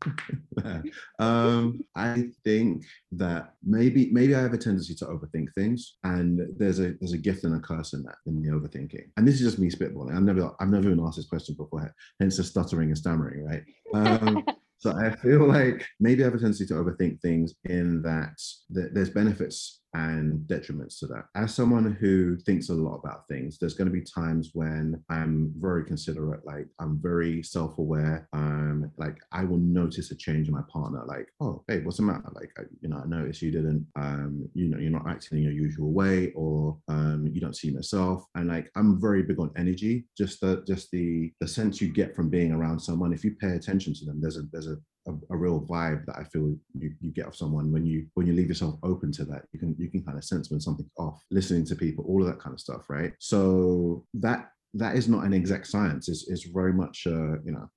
um, 1.19 1.81
I 1.97 2.29
think 2.45 2.85
that 3.13 3.55
maybe 3.65 4.11
maybe 4.13 4.35
I 4.35 4.43
have 4.43 4.53
a 4.53 4.59
tendency 4.59 4.95
to 4.97 5.07
overthink 5.07 5.53
things, 5.55 5.97
and 6.05 6.41
there's 6.57 6.81
a 6.81 6.95
there's 7.01 7.13
a 7.13 7.19
gift 7.19 7.45
and 7.45 7.57
a 7.57 7.61
curse 7.61 7.93
in 7.93 8.03
that 8.05 8.17
in 8.27 8.43
the 8.43 8.51
overthinking. 8.51 9.11
And 9.17 9.27
this 9.27 9.37
is 9.37 9.43
just 9.43 9.59
me 9.59 9.71
spitballing. 9.71 10.17
I've 10.17 10.23
never 10.23 10.51
I've 10.61 10.69
never 10.69 10.91
even 10.91 11.05
asked 11.05 11.17
this 11.17 11.29
question 11.29 11.55
before, 11.57 11.93
hence 12.21 12.37
the 12.37 12.45
stuttering 12.45 12.89
and 12.89 12.99
stammering, 12.99 13.45
right? 13.45 13.63
Um, 13.95 14.45
so 14.79 14.93
I 14.97 15.15
feel 15.17 15.47
like 15.47 15.87
maybe 16.01 16.23
I 16.23 16.27
have 16.27 16.35
a 16.35 16.39
tendency 16.39 16.67
to 16.67 16.75
overthink 16.75 17.21
things 17.21 17.55
in 17.65 18.03
that 18.03 18.39
there's 18.71 19.11
benefits 19.11 19.82
and 19.95 20.41
detriments 20.47 20.99
to 20.99 21.07
that. 21.07 21.25
As 21.35 21.55
someone 21.55 21.97
who 22.01 22.37
thinks 22.39 22.69
a 22.69 22.75
lot 22.75 22.97
about 22.97 23.29
things, 23.29 23.59
there's 23.59 23.75
going 23.75 23.89
to 23.89 23.93
be 23.93 24.03
times 24.03 24.51
when 24.55 25.03
I'm 25.11 25.53
very 25.59 25.85
considerate, 25.85 26.45
like 26.47 26.67
I'm 26.79 27.01
very 27.01 27.43
self-aware. 27.43 28.29
Um, 28.33 28.91
like 28.97 29.19
I 29.33 29.45
will 29.45 29.59
notice 29.59 30.11
a 30.11 30.17
change 30.17 30.49
in 30.49 30.55
my 30.55 30.63
partner, 30.73 31.05
like, 31.07 31.29
oh, 31.41 31.63
hey, 31.69 31.81
what's 31.81 31.99
the 31.99 32.05
matter? 32.05 32.31
Like, 32.35 32.51
I, 32.59 32.63
you 32.81 32.89
know, 32.89 33.03
I 33.05 33.07
noticed 33.07 33.43
you 33.43 33.51
didn't, 33.51 33.87
um, 33.97 34.49
you 34.55 34.69
know, 34.69 34.79
you're 34.79 34.91
not 34.91 35.09
acting 35.09 35.39
in 35.39 35.45
your 35.45 35.53
usual 35.53 35.93
way, 35.93 36.33
or 36.33 36.79
um, 36.89 37.29
you 37.31 37.41
don't 37.41 37.57
see 37.57 37.71
yourself. 37.71 38.25
And 38.35 38.49
like, 38.49 38.71
I'm 38.77 39.01
very 39.01 39.23
big 39.23 39.39
on 39.39 39.51
energy. 39.57 40.05
Just 40.17 40.41
the, 40.41 40.65
just 40.67 40.91
the, 40.91 41.33
the 41.41 41.49
sense 41.49 41.81
you 41.81 41.93
get 41.93 42.17
from 42.17 42.29
being 42.29 42.53
around 42.53 42.81
someone. 42.81 43.13
If 43.13 43.25
you 43.25 43.37
pay 43.41 43.53
attention 43.53 43.95
to 43.95 44.05
them, 44.05 44.21
there's 44.21 44.39
a, 44.39 44.43
there's 44.53 44.69
a 44.69 44.77
a, 45.07 45.13
a, 45.31 45.37
real 45.37 45.61
vibe 45.61 46.07
that 46.07 46.17
I 46.17 46.25
feel 46.25 46.55
you, 46.79 46.93
you 47.01 47.11
get 47.11 47.27
off 47.27 47.37
someone 47.37 47.73
when 47.73 47.85
you 47.85 48.07
when 48.15 48.27
you 48.27 48.35
leave 48.35 48.49
yourself 48.49 48.77
open 48.83 49.13
to 49.13 49.25
that. 49.27 49.43
You 49.53 49.59
can 49.59 49.75
you 49.79 49.91
can 49.91 50.03
kind 50.03 50.19
of 50.19 50.25
sense 50.25 50.51
when 50.51 50.61
something's 50.61 50.91
off. 50.99 51.23
Listening 51.31 51.65
to 51.67 51.77
people, 51.77 52.05
all 52.07 52.23
of 52.23 52.29
that 52.29 52.41
kind 52.41 52.55
of 52.55 52.61
stuff, 52.61 52.89
right? 52.89 53.13
So 53.19 54.05
that 54.15 54.51
that 54.75 54.97
is 54.97 55.09
not 55.09 55.25
an 55.25 55.33
exact 55.33 55.67
science. 55.67 56.09
It's, 56.09 56.29
it's 56.29 56.45
very 56.45 56.73
much, 56.73 57.05
uh, 57.07 57.41
you 57.45 57.53
know, 57.53 57.69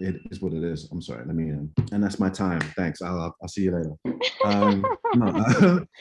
it 0.00 0.16
is 0.30 0.40
what 0.40 0.52
it 0.52 0.64
is. 0.64 0.88
I'm 0.90 1.02
sorry. 1.02 1.24
Let 1.26 1.34
me 1.34 1.44
in. 1.44 1.72
And 1.92 2.02
that's 2.02 2.18
my 2.18 2.30
time. 2.30 2.60
Thanks. 2.76 3.02
I'll, 3.02 3.34
I'll 3.40 3.48
see 3.48 3.62
you 3.62 3.72
later. 3.72 4.18
Um, 4.44 4.84
no, 5.14 5.26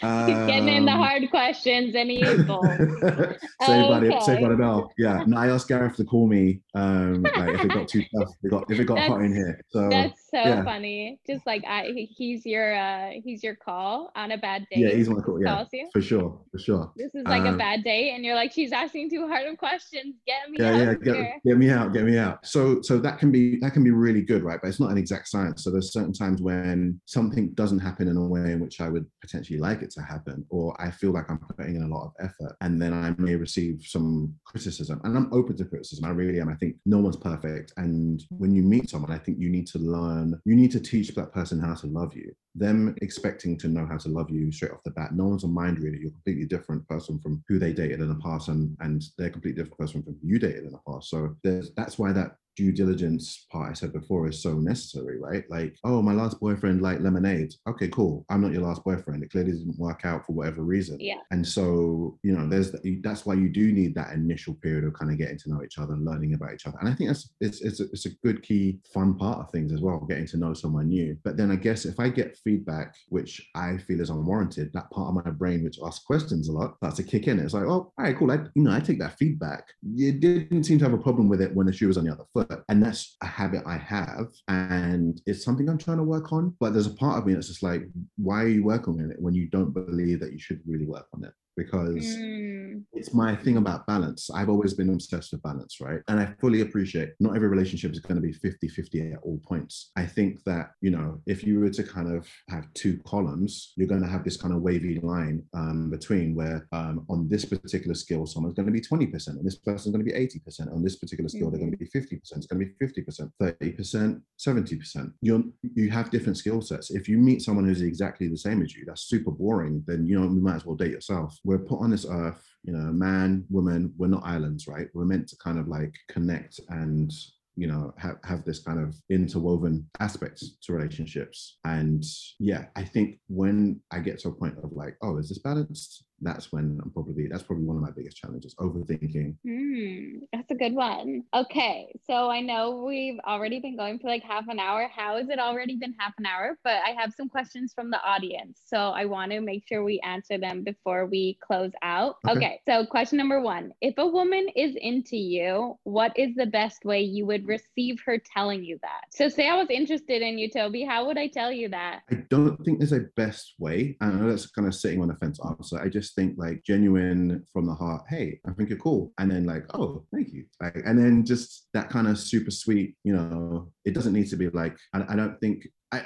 uh, 0.02 0.26
He's 0.28 0.38
getting 0.48 0.70
in 0.70 0.86
the 0.86 0.92
um, 0.92 1.00
hard 1.00 1.30
questions 1.30 1.96
and 1.96 2.10
bold. 2.48 2.66
Say 2.66 3.86
about 3.86 4.04
it. 4.04 4.22
Say 4.24 4.38
about 4.38 4.52
it 4.54 4.62
all. 4.62 4.92
Yeah. 4.98 5.24
No, 5.28 5.38
I 5.38 5.50
asked 5.50 5.68
Gareth 5.68 5.98
to 5.98 6.06
call 6.06 6.28
me. 6.28 6.62
Um, 6.76 7.24
like 7.24 7.56
if 7.56 7.66
it 7.66 7.68
got 7.70 7.88
too 7.88 8.04
tough, 8.16 8.30
if 8.30 8.46
it 8.46 8.50
got 8.50 8.72
if 8.72 8.80
it 8.80 8.86
got 8.86 8.96
that's, 8.96 9.10
hot 9.10 9.22
in 9.22 9.34
here. 9.34 9.60
So 9.70 9.90
that's 9.90 10.30
so 10.30 10.38
yeah. 10.38 10.64
funny. 10.64 11.20
Just 11.28 11.46
like 11.46 11.64
I, 11.68 12.08
he's 12.10 12.46
your 12.46 12.76
uh, 12.76 13.12
he's 13.24 13.44
your 13.44 13.56
call 13.56 14.12
on 14.16 14.32
a 14.32 14.38
bad 14.38 14.68
day. 14.72 14.82
Yeah, 14.82 14.90
he's 14.90 15.10
my 15.10 15.22
call. 15.22 15.42
Yeah, 15.42 15.66
for 15.92 16.02
sure, 16.02 16.40
for 16.52 16.60
sure. 16.60 16.92
This 16.96 17.14
is 17.16 17.26
like 17.26 17.42
um, 17.42 17.56
a 17.56 17.58
bad 17.58 17.84
day, 17.84 18.12
and 18.12 18.24
you're 18.24 18.36
like, 18.36 18.52
she's 18.52 18.72
asking 18.72 19.10
too 19.10 19.28
hard 19.28 19.48
of 19.48 19.58
questions. 19.58 20.16
Get 20.26 20.50
me 20.50 20.58
yeah, 20.60 20.70
out. 20.70 20.78
Yeah, 20.78 20.94
get, 20.94 21.44
get 21.44 21.58
me 21.58 21.70
out. 21.70 21.94
Get 21.94 22.06
me 22.06 22.18
out. 22.18 22.46
So 22.46 22.82
so 22.82 23.00
that 23.00 23.20
can 23.20 23.32
be 23.32 23.60
that 23.60 23.74
can 23.74 23.84
be 23.84 23.89
really 23.92 24.22
good, 24.22 24.44
right? 24.44 24.60
But 24.62 24.68
it's 24.70 24.80
not 24.80 24.92
an 24.92 24.98
exact 24.98 25.28
science. 25.28 25.64
So 25.64 25.72
there's 25.72 25.94
certain 25.94 26.14
times 26.14 26.42
when 26.42 27.00
something 27.06 27.50
doesn't 27.54 27.80
happen 27.80 28.08
in 28.08 28.18
a 28.18 28.28
way 28.28 28.52
in 28.52 28.60
which 28.60 28.82
I 28.82 28.90
would 28.90 29.06
potentially 29.22 29.60
like 29.60 29.82
it 29.82 29.92
to 29.92 30.02
happen, 30.02 30.46
or 30.50 30.80
I 30.82 30.92
feel 30.92 31.12
like 31.12 31.30
I'm 31.30 31.40
putting 31.40 31.76
in 31.76 31.84
a 31.84 31.88
lot 31.88 32.06
of 32.06 32.14
effort, 32.20 32.56
and 32.62 32.82
then 32.82 32.94
I 32.94 33.14
may 33.18 33.36
receive 33.36 33.84
some 33.86 34.34
criticism. 34.46 35.02
And 35.04 35.16
I'm 35.18 35.34
open 35.34 35.58
to 35.58 35.66
criticism. 35.66 36.06
I 36.06 36.10
really 36.10 36.40
am. 36.40 36.50
I 36.50 36.56
think 36.56 36.76
no 36.86 37.00
one's 37.00 37.18
perfect, 37.18 37.74
and 37.78 38.24
when 38.30 38.54
you 38.54 38.64
meet 38.64 38.90
someone, 38.90 39.12
I 39.12 39.18
think 39.18 39.40
you 39.40 39.50
need 39.50 39.68
to 39.68 39.80
learn. 39.80 40.40
You 40.46 40.56
need 40.56 40.72
to 40.72 40.80
teach 40.80 41.10
that 41.16 41.34
person 41.34 41.60
how 41.60 41.76
to 41.76 41.88
love 41.88 42.16
you. 42.16 42.34
Them 42.56 42.96
expecting 43.02 43.58
to 43.60 43.68
know 43.68 43.86
how 43.86 43.98
to 43.98 44.10
love 44.10 44.30
you 44.30 44.52
straight 44.52 44.72
off 44.72 44.84
the 44.84 44.92
bat, 44.92 45.14
no 45.14 45.28
one's 45.28 45.44
a 45.44 45.48
mind 45.48 45.80
reader. 45.80 45.98
You're 45.98 46.10
a 46.10 46.14
completely 46.14 46.46
different 46.46 46.88
person 46.88 47.20
from 47.20 47.44
who 47.48 47.60
they 47.60 47.74
dated 47.74 48.00
in 48.00 48.10
the 48.10 48.16
past, 48.16 48.48
and 48.50 48.76
and 48.80 49.04
they're 49.18 49.28
a 49.28 49.32
completely 49.32 49.62
different 49.62 49.80
person 49.80 50.04
from 50.04 50.18
who 50.22 50.28
you 50.28 50.40
dated 50.40 50.66
in 50.66 50.72
the 50.72 50.80
past. 50.88 51.10
So 51.10 51.36
that's 51.76 52.00
why 52.00 52.12
that 52.14 52.36
due 52.60 52.74
diligence 52.74 53.46
part 53.50 53.72
I 53.72 53.74
said 53.74 53.94
before 53.94 54.28
is 54.28 54.44
so 54.44 54.56
necessary, 54.56 55.18
right? 55.18 55.46
Like, 55.50 55.78
oh, 55.86 56.02
my 56.02 56.12
last 56.12 56.42
boyfriend 56.42 56.82
liked 56.82 57.02
lemonade. 57.02 57.54
Okay, 57.70 57.88
cool. 57.88 58.26
I'm 58.30 58.42
not 58.42 58.52
your 58.52 58.64
last 58.64 58.84
boyfriend. 58.84 59.24
It 59.24 59.32
clearly 59.32 59.54
didn't 59.54 59.80
work 59.80 60.02
out 60.04 60.26
for 60.26 60.34
whatever 60.34 60.62
reason. 60.64 60.98
Yeah. 61.00 61.22
And 61.32 61.48
so, 61.48 62.20
you 62.22 62.34
know, 62.38 62.50
there's 62.50 62.76
that's 63.02 63.26
why 63.26 63.36
you 63.36 63.48
do 63.48 63.72
need 63.72 63.96
that 63.96 64.12
initial 64.12 64.56
period 64.56 64.84
of 64.84 64.94
kind 64.94 65.10
of 65.10 65.18
getting 65.18 65.38
to 65.38 65.50
know 65.50 65.64
each 65.64 65.78
other 65.78 65.94
and 65.94 66.04
learning 66.04 66.34
about 66.34 66.54
each 66.54 66.68
other. 66.68 66.78
And 66.82 66.90
I 66.90 66.94
think 66.94 67.10
that's 67.10 67.32
it's 67.40 67.62
it's 67.62 67.80
a, 67.80 67.84
it's 67.94 68.08
a 68.08 68.16
good 68.26 68.44
key 68.44 68.80
fun 68.94 69.16
part 69.16 69.40
of 69.40 69.50
things 69.52 69.72
as 69.72 69.80
well, 69.80 70.06
getting 70.10 70.28
to 70.28 70.38
know 70.38 70.54
someone 70.54 70.90
new. 70.90 71.18
But 71.24 71.38
then 71.38 71.52
I 71.52 71.56
guess 71.56 71.86
if 71.86 71.98
I 71.98 72.10
get 72.10 72.38
feedback 72.44 72.94
which 73.08 73.42
I 73.56 73.78
feel 73.78 74.02
is 74.02 74.10
unwarranted, 74.10 74.74
that 74.74 74.92
part 74.92 75.16
of 75.16 75.26
my 75.26 75.32
brain 75.32 75.64
which 75.64 75.80
asks 75.82 76.04
questions 76.04 76.50
a 76.50 76.52
lot 76.52 76.76
starts 76.76 76.98
to 76.98 77.04
kick 77.04 77.28
in. 77.28 77.40
It's 77.40 77.54
like, 77.54 77.64
oh, 77.64 77.70
all 77.70 77.94
right, 77.98 78.18
cool. 78.18 78.32
I 78.32 78.40
you 78.54 78.64
know 78.64 78.74
I 78.74 78.82
take 78.82 79.00
that 79.00 79.18
feedback. 79.18 79.64
You 79.82 80.12
didn't 80.12 80.66
seem 80.66 80.78
to 80.80 80.86
have 80.86 80.94
a 80.94 80.98
problem 80.98 81.30
with 81.30 81.42
it 81.42 81.56
when 81.56 81.68
the 81.68 81.74
shoe 81.74 81.88
was 81.88 81.98
on 81.98 82.04
the 82.04 82.12
other 82.12 82.26
foot 82.34 82.49
and 82.68 82.84
that's 82.84 83.16
a 83.22 83.26
habit 83.26 83.64
I 83.66 83.78
have, 83.78 84.28
and 84.48 85.22
it's 85.26 85.44
something 85.44 85.70
I'm 85.70 85.78
trying 85.78 85.98
to 85.98 86.04
work 86.04 86.32
on. 86.34 86.56
But 86.60 86.74
there's 86.74 86.88
a 86.88 86.94
part 86.96 87.18
of 87.18 87.26
me 87.26 87.34
that's 87.34 87.48
just 87.48 87.64
like, 87.64 87.84
why 88.18 88.44
are 88.44 88.48
you 88.48 88.64
working 88.64 89.00
on 89.02 89.12
it 89.12 89.22
when 89.22 89.34
you 89.34 89.50
don't 89.50 89.74
believe 89.74 90.20
that 90.22 90.34
you 90.34 90.40
should 90.40 90.62
really 90.68 90.86
work 90.86 91.08
on 91.14 91.24
it? 91.24 91.34
Because 91.58 92.06
mm. 92.06 92.84
it's 92.94 93.14
my 93.14 93.36
thing 93.36 93.58
about 93.58 93.86
balance. 93.88 94.30
I've 94.34 94.50
always 94.50 94.74
been 94.74 94.90
obsessed 94.90 95.32
with 95.32 95.44
balance, 95.44 95.80
right? 95.82 96.00
And 96.08 96.20
I 96.20 96.34
fully 96.40 96.62
appreciate 96.62 97.10
not 97.20 97.36
every 97.36 97.48
relationship 97.48 97.92
is 97.92 98.00
going 98.00 98.16
to 98.16 98.26
be 98.26 98.34
50 98.34 98.68
50 98.68 99.12
at 99.12 99.20
all 99.24 99.40
points. 99.46 99.92
I 99.96 100.06
think 100.06 100.44
that, 100.46 100.72
you 100.82 100.92
know, 100.92 101.22
if 101.26 101.44
you 101.44 101.60
were 101.60 101.70
to 101.70 101.84
kind 101.84 102.16
of 102.16 102.28
have 102.50 102.66
two 102.74 103.00
columns, 103.06 103.74
you're 103.76 103.88
going 103.88 104.02
to 104.02 104.08
have 104.08 104.24
this 104.24 104.38
kind 104.38 104.54
of 104.54 104.62
wavy 104.62 105.00
line 105.02 105.44
um, 105.54 105.90
between 105.90 106.36
where 106.36 106.68
um, 106.72 107.06
on 107.10 107.28
this 107.30 107.46
particular 107.46 107.96
skill, 107.96 108.26
someone's 108.26 108.56
going 108.56 108.66
to 108.66 108.72
be 108.72 108.82
20%, 108.82 109.28
and 109.28 109.46
this 109.46 109.58
person's 109.58 109.94
going 109.94 110.06
to 110.06 110.12
be 110.12 110.18
80%. 110.18 110.74
On 110.74 110.84
this 110.84 110.98
particular 110.98 111.30
skill, 111.30 111.48
mm-hmm. 111.48 111.52
they're 111.52 111.60
going 111.60 111.72
to 111.72 111.78
be 111.78 111.86
50%, 111.88 112.20
it's 112.22 112.48
going 112.48 112.60
to 112.60 112.66
be 112.66 113.02
50%, 113.02 113.32
30%, 113.42 114.22
70%. 114.40 115.14
You're, 115.22 115.44
you 115.62 115.90
have 115.90 116.12
different 116.12 116.38
skill 116.38 116.62
sets. 116.62 116.92
If 116.92 117.08
you 117.08 117.18
meet 117.18 117.42
someone 117.42 117.66
who's 117.66 117.82
exactly 117.82 118.28
the 118.28 118.38
same 118.38 118.62
as 118.62 118.76
you, 118.76 118.86
that's 118.86 119.04
super 119.04 119.32
boring, 119.32 119.84
then, 119.88 120.06
you 120.06 120.20
know, 120.20 120.26
you 120.26 120.42
might 120.42 120.56
as 120.56 120.66
well 120.66 120.76
date 120.76 120.92
yourself 120.92 121.38
we're 121.50 121.58
put 121.58 121.80
on 121.80 121.90
this 121.90 122.06
earth, 122.08 122.46
you 122.64 122.72
know, 122.72 122.92
man, 122.94 123.44
woman, 123.50 123.92
we're 123.98 124.06
not 124.06 124.24
islands, 124.24 124.68
right? 124.68 124.88
We're 124.94 125.06
meant 125.06 125.28
to 125.30 125.38
kind 125.38 125.58
of 125.58 125.68
like 125.68 125.96
connect 126.08 126.60
and 126.70 127.12
you 127.56 127.68
know 127.68 127.92
have, 127.98 128.18
have 128.24 128.46
this 128.46 128.60
kind 128.60 128.80
of 128.80 128.96
interwoven 129.10 129.90
aspects 130.00 130.58
to 130.62 130.72
relationships 130.72 131.58
and 131.66 132.06
yeah 132.40 132.66
i 132.78 132.84
think 132.84 133.20
when 133.28 133.82
i 133.92 134.00
get 134.00 134.18
to 134.18 134.30
a 134.30 134.34
point 134.34 134.58
of 134.64 134.72
like 134.72 134.96
oh 135.02 135.18
is 135.18 135.28
this 135.28 135.40
balanced 135.40 136.06
that's 136.22 136.52
when 136.52 136.80
I'm 136.84 136.92
probably 136.92 137.28
that's 137.28 137.44
probably 137.44 137.66
one 137.66 137.78
of 137.78 137.82
my 137.82 137.92
biggest 137.92 138.18
challenges 138.18 138.56
overthinking. 138.56 139.36
Mm, 139.46 140.22
that's 140.34 140.52
a 140.52 140.56
good 140.56 140.74
one. 140.74 141.24
Okay 141.34 141.94
so 142.08 142.30
i 142.30 142.42
know 142.42 142.84
we've 142.86 143.20
already 143.28 143.60
been 143.60 143.76
going 143.76 144.00
for 144.00 144.08
like 144.08 144.24
half 144.24 144.48
an 144.48 144.60
hour. 144.60 144.90
How 144.94 145.18
has 145.18 145.30
it 145.30 145.40
already 145.40 145.76
been 145.76 145.94
half 146.00 146.14
an 146.18 146.26
hour? 146.26 146.58
But 146.64 146.82
i 146.86 146.92
have 146.92 147.14
some 147.14 147.30
questions 147.30 147.74
from 147.74 147.90
the 147.90 148.02
audience 148.04 148.62
so 148.66 148.78
i 148.78 149.06
want 149.06 149.32
to 149.32 149.42
make 149.42 149.68
sure 149.68 149.84
we 149.84 150.00
answer 150.02 150.38
them 150.38 150.64
before 150.64 151.06
we 151.06 151.38
close 151.42 151.72
out. 151.82 152.16
Okay. 152.28 152.38
okay 152.38 152.62
so 152.68 152.86
question 152.86 153.18
number 153.18 153.42
one 153.42 153.72
if 153.82 153.96
a 153.98 154.08
woman 154.08 154.48
is 154.56 154.76
into 154.76 155.18
you 155.18 155.78
what 155.84 156.18
is 156.18 156.36
the 156.36 156.46
best 156.46 156.86
way 156.86 157.02
you 157.02 157.26
would 157.26 157.48
receive 157.48 158.00
her 158.06 158.18
telling 158.34 158.64
you 158.64 158.78
that? 158.82 159.02
So 159.12 159.30
say 159.30 159.50
i 159.50 159.56
was 159.56 159.70
interested 159.70 160.22
in 160.22 160.38
you 160.38 160.50
toby 160.50 160.84
how 160.84 161.06
would 161.08 161.18
i 161.18 161.28
tell 161.28 161.52
you 161.52 161.70
that? 161.70 162.02
I 162.12 162.24
don't 162.30 162.64
think 162.64 162.80
there's 162.80 162.94
a 162.94 163.06
best 163.16 163.56
way 163.60 163.98
i 164.02 164.08
know 164.08 164.30
that's 164.30 164.48
kind 164.48 164.68
of 164.68 164.76
sitting 164.76 165.02
on 165.02 165.08
the 165.10 165.16
fence 165.16 165.40
answer. 165.46 165.80
I 165.80 165.90
just 165.90 166.09
just 166.10 166.16
think 166.16 166.36
like 166.38 166.64
genuine 166.64 167.46
from 167.52 167.66
the 167.66 167.74
heart, 167.74 168.04
hey, 168.10 168.40
I 168.48 168.52
think 168.52 168.70
you're 168.70 168.78
cool. 168.78 169.12
And 169.18 169.30
then 169.30 169.46
like, 169.46 169.66
oh, 169.74 170.06
thank 170.14 170.30
you. 170.30 170.46
Like, 170.62 170.82
and 170.86 170.98
then 170.98 171.26
just 171.26 171.68
that 171.74 171.90
kind 171.90 172.08
of 172.08 172.18
super 172.18 172.52
sweet, 172.52 172.96
you 173.04 173.16
know, 173.16 173.72
it 173.86 173.94
doesn't 173.94 174.14
need 174.14 174.30
to 174.30 174.36
be 174.36 174.50
like, 174.50 174.78
I, 174.94 175.06
I 175.10 175.16
don't 175.16 175.40
think 175.40 175.68
I 175.92 176.04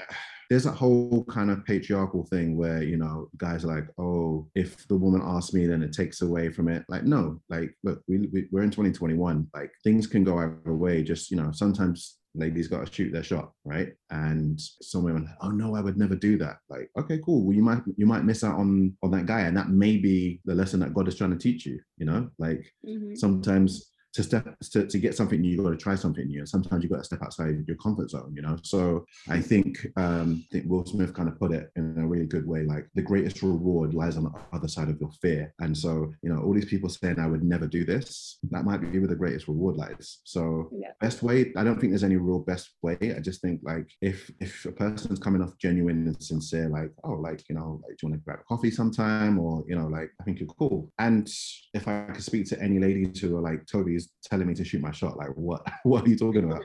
there's 0.49 0.65
a 0.65 0.71
whole 0.71 1.23
kind 1.25 1.49
of 1.49 1.65
patriarchal 1.65 2.25
thing 2.25 2.57
where 2.57 2.83
you 2.83 2.95
know 2.95 3.27
guys 3.37 3.65
are 3.65 3.75
like 3.75 3.87
oh 3.97 4.47
if 4.55 4.87
the 4.87 4.95
woman 4.95 5.21
asks 5.23 5.53
me 5.53 5.65
then 5.65 5.81
it 5.81 5.91
takes 5.91 6.21
away 6.21 6.49
from 6.51 6.67
it 6.67 6.83
like 6.89 7.03
no 7.03 7.41
like 7.49 7.73
look 7.83 8.01
we, 8.07 8.19
we, 8.31 8.47
we're 8.51 8.61
in 8.61 8.69
2021 8.69 9.47
like 9.53 9.71
things 9.83 10.05
can 10.05 10.23
go 10.23 10.37
either 10.37 10.75
way 10.75 11.01
just 11.01 11.31
you 11.31 11.37
know 11.37 11.51
sometimes 11.51 12.19
ladies 12.35 12.67
got 12.67 12.85
to 12.85 12.91
shoot 12.91 13.11
their 13.11 13.23
shot, 13.23 13.51
right? 13.63 13.89
And 14.09 14.59
some 14.59 15.03
women, 15.03 15.29
oh 15.41 15.49
no, 15.49 15.75
I 15.75 15.81
would 15.81 15.97
never 15.97 16.15
do 16.15 16.37
that. 16.39 16.57
Like, 16.69 16.89
okay, 16.97 17.19
cool. 17.23 17.45
Well, 17.45 17.55
you 17.55 17.63
might 17.63 17.81
you 17.97 18.05
might 18.05 18.25
miss 18.25 18.43
out 18.43 18.55
on 18.55 18.95
on 19.03 19.11
that 19.11 19.25
guy, 19.25 19.41
and 19.41 19.55
that 19.57 19.69
may 19.69 19.97
be 19.97 20.41
the 20.45 20.55
lesson 20.55 20.79
that 20.81 20.93
God 20.93 21.07
is 21.07 21.15
trying 21.15 21.31
to 21.31 21.37
teach 21.37 21.65
you. 21.65 21.79
You 21.97 22.05
know, 22.05 22.29
like 22.39 22.65
mm-hmm. 22.87 23.15
sometimes 23.15 23.92
to 24.13 24.23
step 24.23 24.55
to, 24.71 24.85
to 24.85 24.97
get 24.99 25.15
something 25.15 25.41
new, 25.41 25.49
you've 25.49 25.63
got 25.63 25.71
to 25.71 25.77
try 25.77 25.95
something 25.95 26.27
new. 26.27 26.39
And 26.39 26.49
sometimes 26.49 26.83
you've 26.83 26.91
got 26.91 26.99
to 26.99 27.03
step 27.03 27.23
outside 27.23 27.63
your 27.67 27.77
comfort 27.77 28.11
zone, 28.11 28.33
you 28.35 28.41
know. 28.41 28.57
So 28.63 29.05
I 29.27 29.41
think 29.41 29.85
um, 29.97 30.45
I 30.49 30.53
think 30.53 30.69
Will 30.69 30.85
Smith 30.85 31.13
kind 31.13 31.27
of 31.27 31.39
put 31.39 31.51
it 31.51 31.71
in 31.75 31.95
a 31.97 32.07
really 32.07 32.27
good 32.27 32.47
way. 32.47 32.63
Like 32.63 32.87
the 32.93 33.01
greatest 33.01 33.41
reward 33.41 33.93
lies 33.93 34.17
on 34.17 34.23
the 34.23 34.31
other 34.53 34.67
side 34.67 34.89
of 34.89 34.99
your 34.99 35.11
fear. 35.21 35.53
And 35.59 35.75
so, 35.75 36.13
you 36.21 36.29
know, 36.29 36.41
all 36.41 36.53
these 36.53 36.65
people 36.65 36.89
saying 36.89 37.19
I 37.19 37.27
would 37.27 37.43
never 37.43 37.67
do 37.67 37.83
this, 37.85 38.37
that 38.51 38.65
might 38.65 38.81
be 38.81 38.99
where 38.99 39.07
the 39.07 39.15
greatest 39.15 39.47
reward 39.47 39.77
lies. 39.77 40.19
So 40.23 40.69
yeah. 40.71 40.91
best 41.01 41.23
way, 41.23 41.51
I 41.57 41.63
don't 41.63 41.79
think 41.79 41.91
there's 41.91 42.03
any 42.03 42.17
real 42.17 42.39
best 42.39 42.71
way. 42.81 42.97
I 43.01 43.19
just 43.19 43.41
think 43.41 43.61
like 43.63 43.89
if 44.01 44.29
if 44.39 44.65
a 44.65 44.71
person's 44.71 45.19
coming 45.19 45.41
off 45.41 45.57
genuine 45.57 46.07
and 46.07 46.21
sincere, 46.21 46.69
like, 46.69 46.91
oh, 47.03 47.13
like, 47.13 47.43
you 47.49 47.55
know, 47.55 47.81
like 47.83 47.97
do 47.97 48.05
you 48.05 48.09
want 48.09 48.21
to 48.21 48.25
grab 48.25 48.39
a 48.41 48.43
coffee 48.43 48.71
sometime? 48.71 49.39
Or, 49.39 49.63
you 49.67 49.75
know, 49.75 49.87
like 49.87 50.11
I 50.21 50.23
think 50.23 50.39
you're 50.39 50.49
cool. 50.49 50.91
And 50.99 51.27
if 51.73 51.87
I 51.87 52.05
could 52.13 52.23
speak 52.23 52.47
to 52.49 52.61
any 52.61 52.79
ladies 52.79 53.19
who 53.19 53.35
are 53.37 53.41
like 53.41 53.65
Toby's 53.65 54.02
telling 54.23 54.47
me 54.47 54.53
to 54.55 54.63
shoot 54.63 54.81
my 54.81 54.91
shot. 54.91 55.17
Like, 55.17 55.29
what? 55.35 55.65
What 55.83 56.05
are 56.05 56.09
you 56.09 56.17
talking 56.17 56.45
about? 56.45 56.63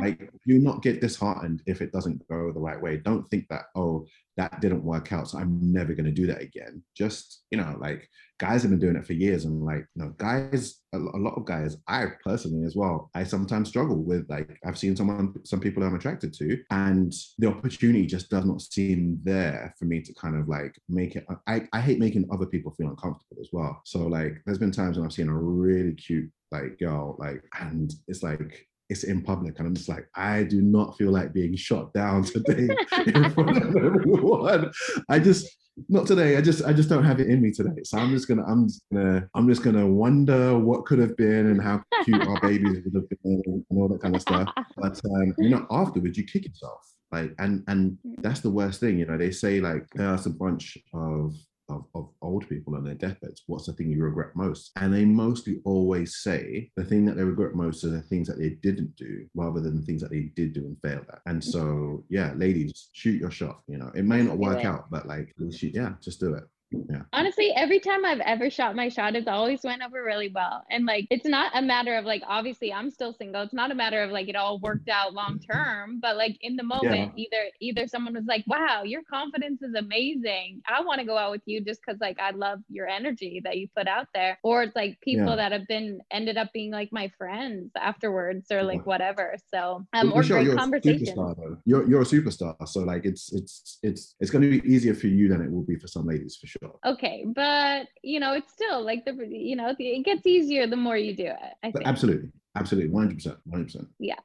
like, 0.00 0.30
do 0.46 0.58
not 0.58 0.82
get 0.82 1.00
disheartened 1.00 1.62
if 1.66 1.80
it 1.80 1.92
doesn't 1.92 2.26
go 2.28 2.52
the 2.52 2.60
right 2.60 2.80
way. 2.80 2.98
Don't 2.98 3.28
think 3.30 3.46
that, 3.48 3.66
oh, 3.74 4.06
that 4.38 4.60
didn't 4.60 4.84
work 4.84 5.12
out, 5.12 5.28
so 5.28 5.38
I'm 5.38 5.58
never 5.60 5.94
going 5.94 6.06
to 6.06 6.12
do 6.12 6.26
that 6.28 6.40
again. 6.40 6.82
Just, 6.96 7.42
you 7.50 7.58
know, 7.58 7.76
like 7.80 8.08
guys 8.38 8.62
have 8.62 8.70
been 8.70 8.78
doing 8.78 8.94
it 8.94 9.04
for 9.04 9.12
years, 9.12 9.44
and 9.44 9.64
like, 9.64 9.84
you 9.94 10.04
know, 10.04 10.14
guys, 10.16 10.76
a, 10.94 10.98
lot 10.98 11.34
of 11.34 11.44
guys, 11.44 11.76
I 11.88 12.06
personally 12.24 12.64
as 12.64 12.76
well, 12.76 13.10
I 13.14 13.24
sometimes 13.24 13.68
struggle 13.68 13.96
with 13.96 14.30
like, 14.30 14.56
I've 14.64 14.78
seen 14.78 14.94
someone, 14.94 15.34
some 15.44 15.58
people 15.58 15.82
I'm 15.82 15.96
attracted 15.96 16.32
to, 16.34 16.56
and 16.70 17.12
the 17.38 17.48
opportunity 17.48 18.06
just 18.06 18.30
does 18.30 18.44
not 18.44 18.62
seem 18.62 19.18
there 19.24 19.74
for 19.76 19.86
me 19.86 20.00
to 20.02 20.14
kind 20.14 20.36
of 20.36 20.48
like 20.48 20.78
make 20.88 21.16
it. 21.16 21.26
I, 21.48 21.66
I 21.72 21.80
hate 21.80 21.98
making 21.98 22.28
other 22.32 22.46
people 22.46 22.72
feel 22.72 22.90
uncomfortable 22.90 23.38
as 23.40 23.48
well. 23.52 23.80
So 23.84 24.06
like, 24.06 24.40
there's 24.46 24.58
been 24.58 24.70
times 24.70 24.96
when 24.96 25.04
I've 25.04 25.12
seen 25.12 25.28
a 25.28 25.36
really 25.36 25.94
cute 25.94 26.30
like 26.52 26.78
girl, 26.78 27.16
like, 27.18 27.42
and 27.60 27.92
it's 28.06 28.22
like 28.22 28.67
it's 28.88 29.04
in 29.04 29.22
public, 29.22 29.58
and 29.58 29.68
I'm 29.68 29.74
just 29.74 29.88
like, 29.88 30.08
I 30.14 30.42
do 30.44 30.62
not 30.62 30.96
feel 30.96 31.10
like 31.10 31.32
being 31.32 31.56
shot 31.56 31.92
down 31.92 32.22
today 32.24 32.68
in 33.06 33.30
front 33.30 33.56
of 33.56 33.76
everyone. 33.76 34.72
I 35.08 35.18
just 35.18 35.46
not 35.88 36.06
today. 36.06 36.36
I 36.36 36.40
just 36.40 36.64
I 36.64 36.72
just 36.72 36.88
don't 36.88 37.04
have 37.04 37.20
it 37.20 37.28
in 37.28 37.40
me 37.40 37.52
today. 37.52 37.82
So 37.84 37.98
I'm 37.98 38.10
just 38.10 38.28
gonna 38.28 38.44
I'm 38.44 38.66
just 38.66 38.82
gonna 38.92 39.28
I'm 39.34 39.48
just 39.48 39.62
gonna 39.62 39.86
wonder 39.86 40.58
what 40.58 40.86
could 40.86 40.98
have 40.98 41.16
been 41.16 41.50
and 41.50 41.62
how 41.62 41.82
cute 42.04 42.26
our 42.26 42.40
babies 42.40 42.78
would 42.84 42.94
have 42.94 43.08
been 43.08 43.42
and 43.46 43.64
all 43.70 43.88
that 43.88 44.00
kind 44.00 44.16
of 44.16 44.22
stuff. 44.22 44.48
But 44.76 45.00
um, 45.04 45.34
you 45.38 45.50
know, 45.50 45.66
afterwards 45.70 46.18
you 46.18 46.24
kick 46.24 46.46
yourself. 46.46 46.80
Like 47.10 47.34
and 47.38 47.64
and 47.68 47.96
that's 48.18 48.40
the 48.40 48.50
worst 48.50 48.80
thing, 48.80 48.98
you 48.98 49.06
know. 49.06 49.16
They 49.16 49.30
say 49.30 49.60
like 49.60 49.86
there 49.94 50.08
are 50.08 50.20
a 50.24 50.30
bunch 50.30 50.76
of 50.92 51.34
of, 51.68 51.84
of 51.94 52.08
old 52.22 52.48
people 52.48 52.74
on 52.74 52.84
their 52.84 52.94
deathbeds, 52.94 53.42
what's 53.46 53.66
the 53.66 53.72
thing 53.72 53.90
you 53.90 54.02
regret 54.02 54.34
most? 54.34 54.72
And 54.76 54.92
they 54.92 55.04
mostly 55.04 55.60
always 55.64 56.16
say 56.18 56.70
the 56.76 56.84
thing 56.84 57.04
that 57.06 57.16
they 57.16 57.22
regret 57.22 57.54
most 57.54 57.84
are 57.84 57.90
the 57.90 58.02
things 58.02 58.28
that 58.28 58.38
they 58.38 58.50
didn't 58.62 58.96
do 58.96 59.26
rather 59.34 59.60
than 59.60 59.76
the 59.76 59.86
things 59.86 60.02
that 60.02 60.10
they 60.10 60.30
did 60.34 60.52
do 60.52 60.66
and 60.66 60.76
failed 60.82 61.06
at. 61.10 61.20
And 61.26 61.42
so, 61.42 62.04
yeah, 62.08 62.32
ladies, 62.36 62.88
shoot 62.92 63.20
your 63.20 63.30
shot. 63.30 63.60
You 63.68 63.78
know, 63.78 63.90
it 63.94 64.04
may 64.04 64.22
not 64.22 64.38
work 64.38 64.64
out, 64.64 64.90
but 64.90 65.06
like, 65.06 65.34
yeah, 65.38 65.92
just 66.02 66.20
do 66.20 66.34
it 66.34 66.44
yeah. 66.70 67.02
Honestly, 67.12 67.50
every 67.56 67.80
time 67.80 68.04
I've 68.04 68.20
ever 68.20 68.50
shot 68.50 68.76
my 68.76 68.88
shot, 68.88 69.16
it's 69.16 69.26
always 69.26 69.62
went 69.62 69.82
over 69.82 70.02
really 70.02 70.28
well. 70.28 70.64
And 70.70 70.84
like, 70.84 71.06
it's 71.10 71.24
not 71.24 71.50
a 71.54 71.62
matter 71.62 71.96
of 71.96 72.04
like, 72.04 72.22
obviously, 72.26 72.72
I'm 72.72 72.90
still 72.90 73.14
single. 73.14 73.42
It's 73.42 73.54
not 73.54 73.70
a 73.70 73.74
matter 73.74 74.02
of 74.02 74.10
like 74.10 74.28
it 74.28 74.36
all 74.36 74.58
worked 74.58 74.88
out 74.88 75.14
long 75.14 75.38
term, 75.38 75.98
but 76.00 76.16
like 76.16 76.36
in 76.42 76.56
the 76.56 76.62
moment, 76.62 77.12
yeah. 77.16 77.24
either 77.24 77.50
either 77.60 77.88
someone 77.88 78.14
was 78.14 78.26
like, 78.26 78.44
"Wow, 78.46 78.82
your 78.82 79.02
confidence 79.02 79.62
is 79.62 79.74
amazing. 79.74 80.60
I 80.68 80.82
want 80.82 81.00
to 81.00 81.06
go 81.06 81.16
out 81.16 81.30
with 81.30 81.42
you 81.46 81.62
just 81.62 81.80
because 81.84 82.00
like 82.00 82.18
I 82.20 82.30
love 82.32 82.60
your 82.68 82.86
energy 82.86 83.40
that 83.44 83.56
you 83.56 83.68
put 83.74 83.88
out 83.88 84.08
there," 84.14 84.38
or 84.42 84.62
it's 84.62 84.76
like 84.76 85.00
people 85.00 85.28
yeah. 85.28 85.36
that 85.36 85.52
have 85.52 85.66
been 85.68 86.00
ended 86.10 86.36
up 86.36 86.52
being 86.52 86.70
like 86.70 86.92
my 86.92 87.10
friends 87.16 87.70
afterwards 87.76 88.50
or 88.50 88.62
like 88.62 88.84
whatever. 88.84 89.36
So 89.52 89.86
um, 89.94 90.12
or 90.12 90.22
great 90.22 90.54
conversation. 90.54 91.16
You're 91.64 91.88
you're 91.88 92.02
a 92.02 92.04
superstar, 92.04 92.56
so 92.68 92.80
like 92.80 93.06
it's 93.06 93.32
it's 93.32 93.78
it's 93.82 94.14
it's 94.20 94.30
going 94.30 94.42
to 94.42 94.60
be 94.60 94.68
easier 94.70 94.94
for 94.94 95.06
you 95.06 95.28
than 95.28 95.40
it 95.40 95.50
will 95.50 95.62
be 95.64 95.76
for 95.76 95.86
some 95.86 96.06
ladies 96.06 96.36
for 96.36 96.46
sure 96.46 96.57
sure. 96.62 96.78
Okay, 96.84 97.24
but 97.26 97.88
you 98.02 98.20
know, 98.20 98.34
it's 98.34 98.52
still 98.52 98.84
like 98.84 99.04
the 99.04 99.12
you 99.30 99.56
know, 99.56 99.74
it 99.78 100.04
gets 100.04 100.26
easier 100.26 100.66
the 100.66 100.76
more 100.76 100.96
you 100.96 101.14
do 101.14 101.26
it. 101.26 101.54
I 101.62 101.70
think. 101.70 101.86
Absolutely, 101.86 102.30
absolutely, 102.56 102.90
one 102.90 103.04
hundred 103.04 103.16
percent, 103.16 103.38
one 103.44 103.60
hundred 103.60 103.64
percent. 103.64 103.88
Yeah. 103.98 104.18